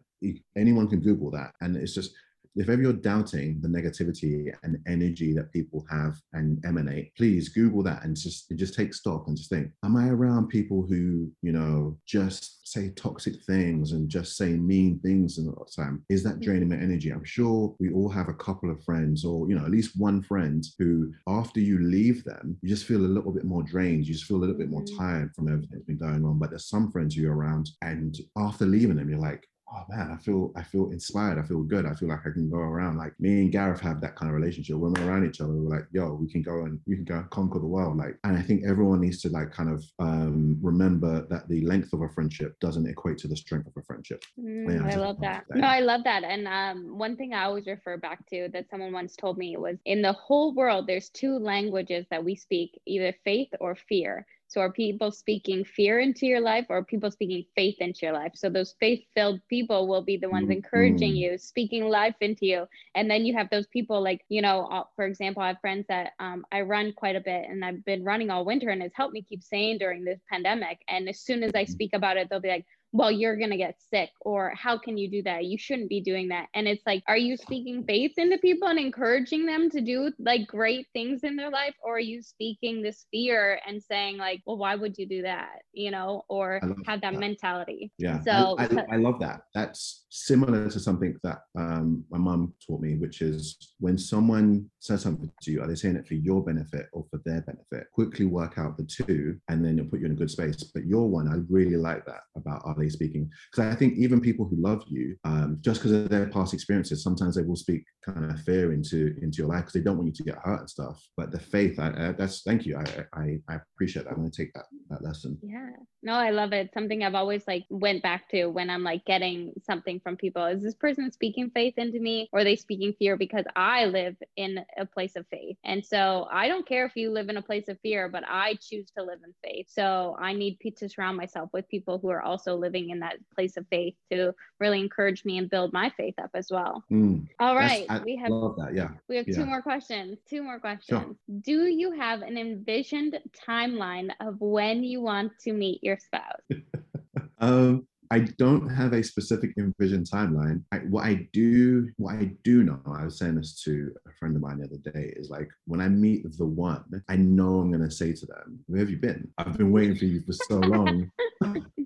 anyone 0.58 0.88
can 0.88 1.00
Google 1.00 1.30
that. 1.30 1.52
And 1.62 1.74
it's 1.74 1.94
just 1.94 2.12
if 2.56 2.68
ever 2.68 2.82
you're 2.82 2.92
doubting 2.92 3.60
the 3.60 3.68
negativity 3.68 4.52
and 4.62 4.78
energy 4.86 5.32
that 5.34 5.52
people 5.52 5.84
have 5.90 6.16
and 6.32 6.64
emanate, 6.64 7.14
please 7.16 7.50
Google 7.50 7.82
that 7.84 8.04
and 8.04 8.16
just 8.16 8.50
just 8.56 8.74
take 8.74 8.94
stock 8.94 9.24
and 9.26 9.36
just 9.36 9.50
think, 9.50 9.70
am 9.84 9.96
I 9.96 10.08
around 10.08 10.48
people 10.48 10.86
who, 10.88 11.30
you 11.42 11.52
know, 11.52 11.98
just 12.06 12.66
say 12.66 12.90
toxic 12.90 13.34
things 13.44 13.92
and 13.92 14.08
just 14.08 14.36
say 14.36 14.54
mean 14.54 14.98
things 15.00 15.38
and 15.38 15.48
all 15.48 15.66
the 15.66 15.82
time? 15.82 16.04
Is 16.08 16.22
that 16.24 16.40
draining 16.40 16.68
my 16.68 16.76
energy? 16.76 17.10
I'm 17.10 17.24
sure 17.24 17.74
we 17.78 17.92
all 17.92 18.08
have 18.08 18.28
a 18.28 18.34
couple 18.34 18.70
of 18.70 18.82
friends 18.84 19.24
or, 19.24 19.48
you 19.48 19.56
know, 19.56 19.64
at 19.64 19.70
least 19.70 19.98
one 19.98 20.22
friend 20.22 20.64
who 20.78 21.12
after 21.28 21.60
you 21.60 21.78
leave 21.78 22.24
them, 22.24 22.56
you 22.62 22.68
just 22.68 22.86
feel 22.86 23.00
a 23.00 23.06
little 23.06 23.32
bit 23.32 23.44
more 23.44 23.62
drained. 23.62 24.06
You 24.06 24.14
just 24.14 24.26
feel 24.26 24.38
a 24.38 24.44
little 24.44 24.56
bit 24.56 24.70
more 24.70 24.82
mm. 24.82 24.98
tired 24.98 25.34
from 25.34 25.48
everything 25.48 25.70
that's 25.72 25.84
been 25.84 25.98
going 25.98 26.24
on. 26.24 26.38
But 26.38 26.50
there's 26.50 26.68
some 26.68 26.90
friends 26.90 27.14
who 27.14 27.22
you're 27.22 27.36
around 27.36 27.70
and 27.82 28.16
after 28.36 28.66
leaving 28.66 28.96
them, 28.96 29.10
you're 29.10 29.18
like, 29.18 29.46
oh 29.72 29.84
man, 29.88 30.10
I 30.10 30.22
feel 30.22 30.52
I 30.56 30.62
feel 30.62 30.90
inspired. 30.90 31.38
I 31.38 31.42
feel 31.42 31.62
good. 31.62 31.86
I 31.86 31.94
feel 31.94 32.08
like 32.08 32.20
I 32.26 32.30
can 32.30 32.48
go 32.48 32.58
around. 32.58 32.96
Like 32.96 33.18
me 33.18 33.40
and 33.40 33.52
Gareth 33.52 33.80
have 33.80 34.00
that 34.00 34.16
kind 34.16 34.30
of 34.30 34.36
relationship. 34.36 34.76
When 34.76 34.92
we're 34.92 35.08
around 35.08 35.26
each 35.26 35.40
other, 35.40 35.52
we're 35.52 35.76
like, 35.76 35.86
yo, 35.92 36.14
we 36.14 36.30
can 36.30 36.42
go 36.42 36.64
and 36.64 36.80
we 36.86 36.96
can 36.96 37.04
go 37.04 37.24
conquer 37.30 37.58
the 37.58 37.66
world. 37.66 37.96
Like, 37.96 38.18
and 38.24 38.36
I 38.36 38.42
think 38.42 38.64
everyone 38.64 39.00
needs 39.00 39.20
to 39.22 39.28
like 39.28 39.52
kind 39.52 39.70
of 39.70 39.84
um, 39.98 40.58
remember 40.62 41.26
that 41.28 41.48
the 41.48 41.62
length 41.66 41.92
of 41.92 42.02
a 42.02 42.08
friendship 42.08 42.58
doesn't 42.60 42.86
equate 42.86 43.18
to 43.18 43.28
the 43.28 43.36
strength 43.36 43.66
of 43.66 43.72
a 43.76 43.82
friendship. 43.82 44.24
Mm, 44.40 44.86
yeah, 44.86 44.94
I 44.94 44.96
love 44.96 45.20
that. 45.20 45.44
No, 45.50 45.66
I 45.66 45.80
love 45.80 46.04
that. 46.04 46.22
And 46.24 46.46
um, 46.46 46.98
one 46.98 47.16
thing 47.16 47.34
I 47.34 47.44
always 47.44 47.66
refer 47.66 47.96
back 47.96 48.26
to 48.30 48.48
that 48.52 48.70
someone 48.70 48.92
once 48.92 49.16
told 49.16 49.38
me 49.38 49.56
was 49.56 49.76
in 49.84 50.02
the 50.02 50.12
whole 50.12 50.54
world, 50.54 50.86
there's 50.86 51.08
two 51.10 51.38
languages 51.38 52.06
that 52.10 52.24
we 52.24 52.36
speak, 52.36 52.80
either 52.86 53.14
faith 53.24 53.48
or 53.60 53.74
fear. 53.74 54.26
So 54.48 54.60
are 54.60 54.70
people 54.70 55.10
speaking 55.10 55.64
fear 55.64 56.00
into 56.00 56.26
your 56.26 56.40
life 56.40 56.66
or 56.68 56.84
people 56.84 57.10
speaking 57.10 57.44
faith 57.54 57.76
into 57.80 58.00
your 58.02 58.12
life? 58.12 58.32
So 58.34 58.48
those 58.48 58.74
faith-filled 58.78 59.40
people 59.48 59.88
will 59.88 60.02
be 60.02 60.16
the 60.16 60.30
ones 60.30 60.50
encouraging 60.50 61.12
mm-hmm. 61.12 61.32
you, 61.32 61.38
speaking 61.38 61.88
life 61.88 62.14
into 62.20 62.46
you. 62.46 62.66
And 62.94 63.10
then 63.10 63.26
you 63.26 63.34
have 63.34 63.50
those 63.50 63.66
people 63.66 64.00
like, 64.02 64.24
you 64.28 64.42
know, 64.42 64.66
uh, 64.66 64.84
for 64.94 65.04
example, 65.04 65.42
I 65.42 65.48
have 65.48 65.60
friends 65.60 65.86
that 65.88 66.12
um, 66.20 66.44
I 66.52 66.60
run 66.60 66.92
quite 66.92 67.16
a 67.16 67.20
bit 67.20 67.46
and 67.48 67.64
I've 67.64 67.84
been 67.84 68.04
running 68.04 68.30
all 68.30 68.44
winter 68.44 68.70
and 68.70 68.82
it's 68.82 68.96
helped 68.96 69.14
me 69.14 69.22
keep 69.22 69.42
sane 69.42 69.78
during 69.78 70.04
this 70.04 70.20
pandemic. 70.30 70.78
And 70.88 71.08
as 71.08 71.20
soon 71.20 71.42
as 71.42 71.52
I 71.54 71.64
mm-hmm. 71.64 71.72
speak 71.72 71.90
about 71.94 72.16
it, 72.16 72.28
they'll 72.30 72.40
be 72.40 72.48
like, 72.48 72.66
well, 72.92 73.10
you're 73.10 73.36
going 73.36 73.50
to 73.50 73.56
get 73.56 73.76
sick, 73.90 74.10
or 74.20 74.52
how 74.56 74.78
can 74.78 74.96
you 74.96 75.10
do 75.10 75.22
that? 75.24 75.44
You 75.44 75.58
shouldn't 75.58 75.88
be 75.88 76.00
doing 76.00 76.28
that. 76.28 76.46
And 76.54 76.66
it's 76.66 76.82
like, 76.86 77.02
are 77.08 77.16
you 77.16 77.36
speaking 77.36 77.84
faith 77.84 78.12
into 78.16 78.38
people 78.38 78.68
and 78.68 78.78
encouraging 78.78 79.44
them 79.44 79.68
to 79.70 79.80
do 79.80 80.12
like 80.18 80.46
great 80.46 80.86
things 80.92 81.22
in 81.22 81.36
their 81.36 81.50
life? 81.50 81.74
Or 81.82 81.96
are 81.96 82.00
you 82.00 82.22
speaking 82.22 82.82
this 82.82 83.06
fear 83.10 83.60
and 83.66 83.82
saying, 83.82 84.16
like, 84.16 84.42
well, 84.46 84.56
why 84.56 84.76
would 84.76 84.96
you 84.96 85.06
do 85.06 85.22
that? 85.22 85.58
You 85.72 85.90
know, 85.90 86.22
or 86.28 86.60
have 86.86 87.00
that, 87.00 87.12
that, 87.12 87.20
mentality. 87.20 87.92
Yeah. 87.98 88.20
So 88.22 88.56
I, 88.58 88.64
I, 88.64 88.84
I, 88.92 88.96
love 88.96 89.20
that. 89.20 89.42
That's 89.54 90.06
similar 90.10 90.70
to 90.70 90.80
something 90.80 91.16
that 91.22 91.40
um, 91.58 92.04
my 92.10 92.18
mom 92.18 92.54
taught 92.66 92.80
me, 92.80 92.96
which 92.96 93.20
is 93.20 93.74
when 93.78 93.98
someone 93.98 94.70
says 94.86 95.02
something 95.02 95.30
to 95.42 95.50
you, 95.50 95.62
are 95.62 95.66
they 95.66 95.74
saying 95.74 95.96
it 95.96 96.06
for 96.06 96.14
your 96.14 96.42
benefit 96.44 96.86
or 96.92 97.04
for 97.10 97.20
their 97.24 97.42
benefit? 97.42 97.90
Quickly 97.92 98.26
work 98.26 98.58
out 98.58 98.76
the 98.76 98.84
two 98.84 99.38
and 99.48 99.64
then 99.64 99.78
it'll 99.78 99.90
put 99.90 100.00
you 100.00 100.06
in 100.06 100.12
a 100.12 100.16
good 100.16 100.30
space. 100.30 100.62
But 100.74 100.86
your 100.86 101.08
one, 101.08 101.28
I 101.28 101.36
really 101.50 101.76
like 101.76 102.04
that 102.06 102.20
about 102.36 102.62
are 102.64 102.74
they 102.78 102.88
speaking? 102.88 103.30
Because 103.50 103.72
I 103.72 103.76
think 103.76 103.94
even 103.98 104.20
people 104.20 104.46
who 104.46 104.56
love 104.56 104.82
you, 104.88 105.16
um, 105.24 105.58
just 105.60 105.80
because 105.80 105.92
of 105.92 106.08
their 106.08 106.28
past 106.28 106.54
experiences, 106.54 107.02
sometimes 107.02 107.34
they 107.34 107.42
will 107.42 107.56
speak 107.56 107.84
kind 108.04 108.30
of 108.30 108.40
fear 108.40 108.72
into 108.72 109.16
into 109.22 109.38
your 109.38 109.48
life 109.48 109.60
because 109.60 109.72
they 109.74 109.80
don't 109.80 109.96
want 109.96 110.06
you 110.06 110.12
to 110.14 110.22
get 110.22 110.38
hurt 110.42 110.60
and 110.60 110.70
stuff. 110.70 111.02
But 111.16 111.32
the 111.32 111.40
faith, 111.40 111.78
I, 111.78 111.88
I, 111.88 112.12
that's 112.12 112.42
thank 112.42 112.66
you. 112.66 112.76
I, 112.76 113.04
I 113.12 113.38
I 113.48 113.58
appreciate 113.74 114.04
that. 114.04 114.12
I'm 114.12 114.18
going 114.18 114.30
to 114.30 114.36
take 114.36 114.52
that 114.54 114.66
that 114.90 115.02
lesson. 115.02 115.38
Yeah. 115.42 115.70
No, 116.02 116.12
I 116.12 116.30
love 116.30 116.52
it. 116.52 116.70
Something 116.72 117.02
I've 117.02 117.14
always 117.14 117.46
like 117.48 117.64
went 117.68 118.02
back 118.02 118.28
to 118.30 118.46
when 118.46 118.70
I'm 118.70 118.84
like 118.84 119.04
getting 119.04 119.52
something 119.64 120.00
from 120.00 120.16
people. 120.16 120.44
Is 120.44 120.62
this 120.62 120.74
person 120.74 121.10
speaking 121.10 121.50
faith 121.50 121.74
into 121.78 121.98
me 121.98 122.28
or 122.32 122.40
are 122.40 122.44
they 122.44 122.56
speaking 122.56 122.94
fear 122.98 123.16
because 123.16 123.44
I 123.56 123.86
live 123.86 124.16
in 124.36 124.64
a 124.78 124.86
place 124.86 125.16
of 125.16 125.26
faith? 125.28 125.56
And 125.64 125.84
so 125.84 126.28
I 126.30 126.48
don't 126.48 126.66
care 126.66 126.86
if 126.86 126.94
you 126.94 127.10
live 127.10 127.28
in 127.28 127.36
a 127.36 127.42
place 127.42 127.68
of 127.68 127.78
fear, 127.80 128.08
but 128.08 128.22
I 128.28 128.54
choose 128.60 128.90
to 128.96 129.04
live 129.04 129.18
in 129.24 129.34
faith. 129.42 129.66
So 129.68 130.16
I 130.20 130.32
need 130.32 130.58
to 130.76 130.88
surround 130.88 131.16
myself 131.16 131.50
with 131.52 131.68
people 131.68 131.98
who 131.98 132.10
are 132.10 132.22
also 132.22 132.54
living 132.54 132.90
in 132.90 133.00
that 133.00 133.16
place 133.34 133.56
of 133.56 133.66
faith 133.68 133.94
to 134.12 134.32
really 134.60 134.80
encourage 134.80 135.24
me 135.24 135.38
and 135.38 135.50
build 135.50 135.72
my 135.72 135.90
faith 135.96 136.14
up 136.22 136.30
as 136.34 136.48
well. 136.50 136.84
Mm, 136.90 137.26
All 137.40 137.56
right. 137.56 137.86
we 138.04 138.16
have 138.16 138.30
that. 138.30 138.70
Yeah. 138.74 138.88
We 139.08 139.16
have 139.16 139.26
yeah. 139.28 139.36
two 139.36 139.46
more 139.46 139.62
questions. 139.62 140.18
Two 140.28 140.42
more 140.42 140.60
questions. 140.60 141.00
Sure. 141.00 141.40
Do 141.40 141.64
you 141.64 141.92
have 141.92 142.22
an 142.22 142.36
envisioned 142.38 143.18
timeline 143.48 144.10
of 144.20 144.40
when 144.40 144.75
you 144.84 145.00
want 145.00 145.32
to 145.40 145.52
meet 145.52 145.82
your 145.82 145.98
spouse? 145.98 146.42
um 147.38 147.86
I 148.10 148.20
don't 148.38 148.68
have 148.68 148.92
a 148.92 149.02
specific 149.02 149.52
envisioned 149.58 150.08
timeline. 150.08 150.62
I, 150.72 150.78
what 150.78 151.04
I 151.04 151.28
do, 151.32 151.90
what 151.96 152.14
I 152.14 152.30
do 152.44 152.62
know, 152.62 152.80
I 152.86 153.04
was 153.04 153.18
saying 153.18 153.34
this 153.34 153.60
to 153.64 153.92
a 154.06 154.12
friend 154.12 154.36
of 154.36 154.42
mine 154.42 154.58
the 154.58 154.66
other 154.66 154.92
day, 154.92 155.12
is 155.16 155.30
like 155.30 155.48
when 155.66 155.80
I 155.80 155.88
meet 155.88 156.24
the 156.38 156.46
one, 156.46 156.84
I 157.08 157.16
know 157.16 157.60
I'm 157.60 157.72
gonna 157.72 157.90
say 157.90 158.12
to 158.12 158.26
them, 158.26 158.60
"Where 158.66 158.80
have 158.80 158.90
you 158.90 158.98
been? 158.98 159.28
I've 159.38 159.58
been 159.58 159.72
waiting 159.72 159.96
for 159.96 160.04
you 160.04 160.22
for 160.22 160.32
so 160.32 160.58
long. 160.60 161.10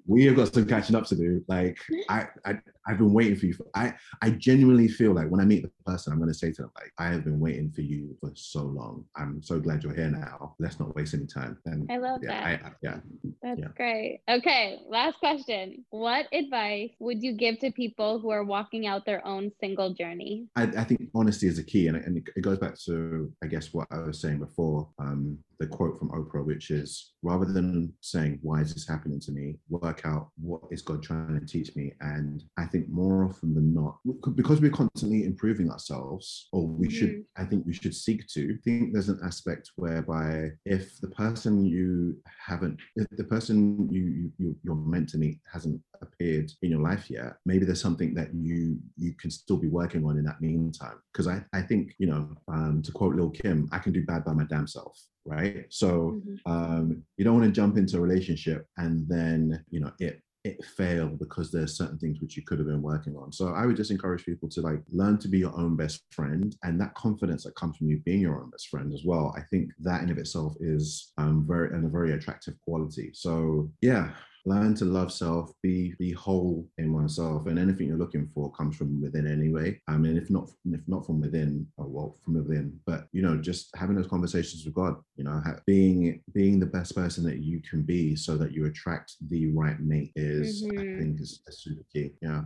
we 0.06 0.24
have 0.24 0.36
got 0.36 0.52
some 0.52 0.66
catching 0.66 0.96
up 0.96 1.06
to 1.06 1.16
do. 1.16 1.44
Like 1.48 1.78
I, 2.08 2.26
I, 2.44 2.58
I've 2.86 2.98
been 2.98 3.12
waiting 3.12 3.36
for 3.36 3.46
you. 3.46 3.54
For, 3.54 3.66
I 3.74 3.94
I 4.22 4.30
genuinely 4.30 4.88
feel 4.88 5.12
like 5.12 5.28
when 5.28 5.40
I 5.40 5.44
meet 5.44 5.62
the 5.62 5.70
person, 5.86 6.12
I'm 6.12 6.18
going 6.18 6.32
to 6.32 6.38
say 6.38 6.50
to 6.52 6.62
them 6.62 6.72
like, 6.76 6.92
I 6.98 7.08
have 7.08 7.24
been 7.24 7.38
waiting 7.38 7.70
for 7.70 7.82
you 7.82 8.16
for 8.20 8.32
so 8.34 8.62
long. 8.62 9.04
I'm 9.16 9.42
so 9.42 9.60
glad 9.60 9.84
you're 9.84 9.94
here 9.94 10.10
now. 10.10 10.56
Let's 10.58 10.80
not 10.80 10.94
waste 10.96 11.14
any 11.14 11.26
time. 11.26 11.58
And 11.66 11.90
I 11.90 11.98
love 11.98 12.20
yeah, 12.22 12.28
that. 12.28 12.46
I, 12.64 12.68
I, 12.68 12.72
yeah. 12.82 12.98
That's 13.42 13.60
Yeah. 13.60 13.68
great. 13.76 14.20
Okay, 14.28 14.80
last 14.88 15.18
question. 15.18 15.84
What 15.90 16.26
advice 16.32 16.90
would 16.98 17.22
you 17.22 17.34
give 17.34 17.58
to 17.60 17.70
people 17.70 18.18
who 18.18 18.30
are 18.30 18.44
walking 18.44 18.86
out 18.86 19.06
their 19.06 19.24
own 19.26 19.52
single 19.60 19.94
journey? 19.94 20.46
I, 20.56 20.64
I 20.64 20.84
think 20.84 21.08
honesty 21.14 21.46
is 21.46 21.58
a 21.58 21.64
key, 21.64 21.86
and, 21.88 21.96
and 21.96 22.16
it 22.16 22.40
goes 22.40 22.58
back 22.58 22.78
to 22.86 23.32
I 23.44 23.46
guess 23.46 23.72
what 23.72 23.86
I 23.90 23.98
was 23.98 24.20
saying 24.20 24.38
before. 24.38 24.88
Um, 24.98 25.38
the 25.60 25.66
quote 25.66 25.98
from 25.98 26.08
Oprah, 26.08 26.44
which 26.44 26.70
is 26.70 27.12
rather 27.22 27.44
than 27.44 27.92
saying 28.00 28.38
why 28.42 28.62
is 28.62 28.72
this 28.72 28.88
happening 28.88 29.20
to 29.20 29.30
me, 29.30 29.58
work 29.68 30.00
out 30.04 30.30
what 30.40 30.62
is 30.70 30.80
God 30.80 31.02
trying 31.02 31.38
to 31.38 31.46
teach 31.46 31.76
me. 31.76 31.92
And 32.00 32.42
I 32.58 32.64
think 32.64 32.88
more 32.88 33.24
often 33.24 33.54
than 33.54 33.74
not, 33.74 33.98
because 34.34 34.60
we're 34.60 34.70
constantly 34.70 35.24
improving 35.24 35.70
ourselves, 35.70 36.48
or 36.52 36.66
we 36.66 36.90
should, 36.90 37.24
I 37.36 37.44
think 37.44 37.66
we 37.66 37.74
should 37.74 37.94
seek 37.94 38.26
to. 38.28 38.54
I 38.54 38.58
think 38.64 38.92
there's 38.92 39.10
an 39.10 39.20
aspect 39.22 39.70
whereby 39.76 40.52
if 40.64 40.98
the 41.00 41.08
person 41.08 41.66
you 41.66 42.16
haven't, 42.46 42.78
if 42.96 43.06
the 43.10 43.24
person 43.24 43.86
you, 43.90 44.32
you 44.38 44.56
you're 44.62 44.74
meant 44.74 45.10
to 45.10 45.18
meet 45.18 45.40
hasn't 45.52 45.80
appeared 46.00 46.50
in 46.62 46.70
your 46.70 46.80
life 46.80 47.10
yet, 47.10 47.34
maybe 47.44 47.66
there's 47.66 47.82
something 47.82 48.14
that 48.14 48.32
you 48.34 48.78
you 48.96 49.12
can 49.14 49.30
still 49.30 49.58
be 49.58 49.68
working 49.68 50.06
on 50.06 50.16
in 50.16 50.24
that 50.24 50.40
meantime. 50.40 50.96
Because 51.12 51.28
I, 51.28 51.44
I 51.52 51.60
think, 51.60 51.92
you 51.98 52.06
know, 52.06 52.30
um, 52.48 52.80
to 52.82 52.92
quote 52.92 53.14
Lil 53.14 53.30
Kim, 53.30 53.68
I 53.72 53.78
can 53.78 53.92
do 53.92 54.06
bad 54.06 54.24
by 54.24 54.32
my 54.32 54.44
damn 54.44 54.66
self. 54.66 54.98
Right. 55.26 55.66
So 55.68 56.20
Mhm. 56.24 56.40
um, 56.46 57.04
you 57.16 57.24
don't 57.24 57.34
want 57.38 57.46
to 57.46 57.52
jump 57.52 57.76
into 57.76 57.98
a 57.98 58.00
relationship 58.00 58.66
and 58.78 59.06
then, 59.08 59.64
you 59.70 59.80
know, 59.80 59.92
it 60.00 60.22
it 60.42 60.64
fail 60.64 61.08
because 61.08 61.52
there's 61.52 61.76
certain 61.76 61.98
things 61.98 62.18
which 62.22 62.34
you 62.34 62.42
could 62.42 62.58
have 62.58 62.66
been 62.66 62.80
working 62.80 63.14
on. 63.14 63.30
So 63.30 63.48
I 63.48 63.66
would 63.66 63.76
just 63.76 63.90
encourage 63.90 64.24
people 64.24 64.48
to 64.48 64.62
like 64.62 64.82
learn 64.90 65.18
to 65.18 65.28
be 65.28 65.38
your 65.38 65.54
own 65.54 65.76
best 65.76 66.02
friend 66.12 66.56
and 66.62 66.80
that 66.80 66.94
confidence 66.94 67.44
that 67.44 67.56
comes 67.56 67.76
from 67.76 67.88
you 67.90 68.00
being 68.06 68.22
your 68.22 68.40
own 68.42 68.48
best 68.48 68.68
friend 68.68 68.90
as 68.94 69.02
well. 69.04 69.34
I 69.36 69.42
think 69.42 69.70
that 69.80 70.02
in 70.02 70.10
of 70.10 70.16
itself 70.16 70.54
is 70.58 71.12
um 71.18 71.46
very 71.46 71.68
and 71.74 71.84
a 71.84 71.90
very 71.90 72.12
attractive 72.12 72.58
quality. 72.62 73.10
So 73.12 73.70
yeah, 73.82 74.14
learn 74.46 74.74
to 74.76 74.84
love 74.84 75.12
self, 75.12 75.52
be 75.62 75.94
be 75.98 76.12
whole 76.12 76.68
in 76.78 76.92
oneself, 76.92 77.46
and 77.46 77.58
anything 77.58 77.88
you're 77.88 77.98
looking 77.98 78.28
for 78.34 78.50
comes 78.52 78.76
from 78.76 79.00
within 79.02 79.26
anyway. 79.26 79.80
I 79.88 79.96
mean, 79.96 80.16
if 80.16 80.30
not 80.30 80.50
if 80.66 80.80
not 80.88 81.06
from 81.06 81.20
within, 81.20 81.66
oh, 81.78 81.86
well, 81.86 82.16
from 82.24 82.34
within. 82.34 82.78
But 82.86 83.06
you 83.12 83.22
know, 83.22 83.36
just 83.40 83.68
having 83.76 83.96
those 83.96 84.06
conversations 84.08 84.64
with 84.64 84.74
God, 84.74 84.96
you 85.16 85.24
know, 85.24 85.42
being 85.66 86.22
being 86.32 86.58
the 86.60 86.66
best 86.66 86.94
person 86.94 87.24
that 87.24 87.38
you 87.38 87.60
can 87.60 87.82
be, 87.82 88.16
so 88.16 88.36
that 88.36 88.52
you 88.52 88.66
attract 88.66 89.16
the 89.28 89.48
right 89.52 89.78
mate 89.80 90.12
is, 90.16 90.62
I 90.78 90.82
Mhm. 90.82 90.98
think, 90.98 91.20
is, 91.20 91.42
is 91.46 91.58
super 91.62 91.84
key. 91.92 92.14
Yeah. 92.22 92.44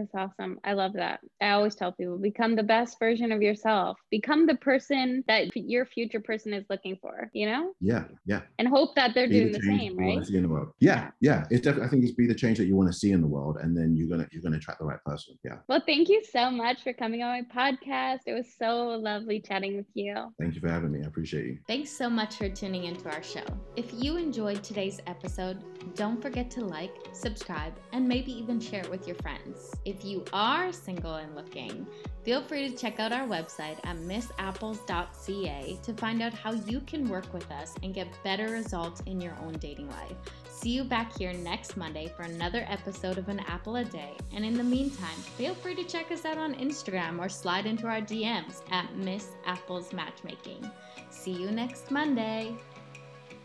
That's 0.00 0.14
awesome. 0.14 0.58
I 0.64 0.72
love 0.72 0.94
that. 0.94 1.20
I 1.42 1.50
always 1.50 1.74
tell 1.74 1.92
people 1.92 2.16
become 2.16 2.56
the 2.56 2.62
best 2.62 2.98
version 2.98 3.32
of 3.32 3.42
yourself. 3.42 3.98
Become 4.10 4.46
the 4.46 4.54
person 4.56 5.22
that 5.28 5.54
your 5.54 5.84
future 5.84 6.20
person 6.20 6.54
is 6.54 6.64
looking 6.70 6.96
for, 7.02 7.28
you 7.34 7.46
know? 7.46 7.72
Yeah, 7.80 8.04
yeah. 8.24 8.40
And 8.58 8.66
hope 8.66 8.94
that 8.94 9.14
they're 9.14 9.28
Be 9.28 9.40
doing 9.40 9.52
the 9.52 9.60
change 9.60 9.80
same, 9.80 9.98
right? 9.98 10.24
see 10.24 10.36
in 10.36 10.42
the 10.44 10.48
world. 10.48 10.72
Yeah, 10.78 11.10
yeah. 11.20 11.44
It's 11.50 11.62
definitely. 11.62 11.86
I 11.86 11.90
think 11.90 12.04
it's 12.04 12.14
be 12.14 12.26
the 12.26 12.34
change 12.34 12.56
that 12.58 12.64
you 12.64 12.76
want 12.76 12.90
to 12.90 12.98
see 12.98 13.12
in 13.12 13.20
the 13.20 13.26
world, 13.26 13.58
and 13.60 13.76
then 13.76 13.94
you're 13.94 14.08
gonna 14.08 14.26
you're 14.32 14.42
gonna 14.42 14.56
attract 14.56 14.80
the 14.80 14.86
right 14.86 15.02
person. 15.04 15.38
Yeah. 15.44 15.56
Well, 15.68 15.82
thank 15.84 16.08
you 16.08 16.22
so 16.24 16.50
much 16.50 16.82
for 16.82 16.94
coming 16.94 17.22
on 17.22 17.30
my 17.30 17.72
podcast. 17.72 18.20
It 18.26 18.32
was 18.32 18.46
so 18.58 18.88
lovely 18.88 19.40
chatting 19.40 19.76
with 19.76 19.86
you. 19.94 20.14
Thank 20.40 20.54
you 20.54 20.60
for 20.60 20.68
having 20.68 20.92
me. 20.92 21.00
I 21.04 21.08
appreciate 21.08 21.44
you. 21.46 21.58
Thanks 21.66 21.90
so 21.90 22.08
much 22.08 22.36
for 22.36 22.48
tuning 22.48 22.84
into 22.84 23.10
our 23.10 23.22
show. 23.22 23.44
If 23.76 23.92
you 23.92 24.16
enjoyed 24.16 24.62
today's 24.62 25.00
episode, 25.06 25.62
don't 25.94 26.20
forget 26.22 26.50
to 26.52 26.64
like, 26.64 26.94
subscribe, 27.12 27.74
and 27.92 28.08
maybe 28.08 28.32
even 28.32 28.60
share 28.60 28.80
it 28.80 28.90
with 28.90 29.06
your 29.06 29.16
friends. 29.16 29.72
If 29.90 30.04
you 30.04 30.24
are 30.32 30.72
single 30.72 31.16
and 31.16 31.34
looking, 31.34 31.84
feel 32.22 32.42
free 32.42 32.70
to 32.70 32.76
check 32.76 33.00
out 33.00 33.10
our 33.10 33.26
website 33.26 33.76
at 33.82 33.96
missapples.ca 33.96 35.78
to 35.82 35.94
find 35.94 36.22
out 36.22 36.32
how 36.32 36.52
you 36.52 36.80
can 36.82 37.08
work 37.08 37.34
with 37.34 37.50
us 37.50 37.74
and 37.82 37.92
get 37.92 38.06
better 38.22 38.50
results 38.50 39.02
in 39.06 39.20
your 39.20 39.36
own 39.42 39.54
dating 39.54 39.90
life. 39.90 40.14
See 40.48 40.70
you 40.70 40.84
back 40.84 41.18
here 41.18 41.32
next 41.32 41.76
Monday 41.76 42.06
for 42.16 42.22
another 42.22 42.64
episode 42.68 43.18
of 43.18 43.28
An 43.28 43.40
Apple 43.40 43.76
a 43.76 43.84
Day. 43.84 44.12
And 44.32 44.44
in 44.44 44.54
the 44.54 44.62
meantime, 44.62 45.18
feel 45.36 45.56
free 45.56 45.74
to 45.74 45.82
check 45.82 46.12
us 46.12 46.24
out 46.24 46.38
on 46.38 46.54
Instagram 46.54 47.18
or 47.18 47.28
slide 47.28 47.66
into 47.66 47.88
our 47.88 48.00
DMs 48.00 48.60
at 48.70 48.94
Miss 48.94 49.30
Apples 49.44 49.92
Matchmaking. 49.92 50.70
See 51.10 51.32
you 51.32 51.50
next 51.50 51.90
Monday. 51.90 52.54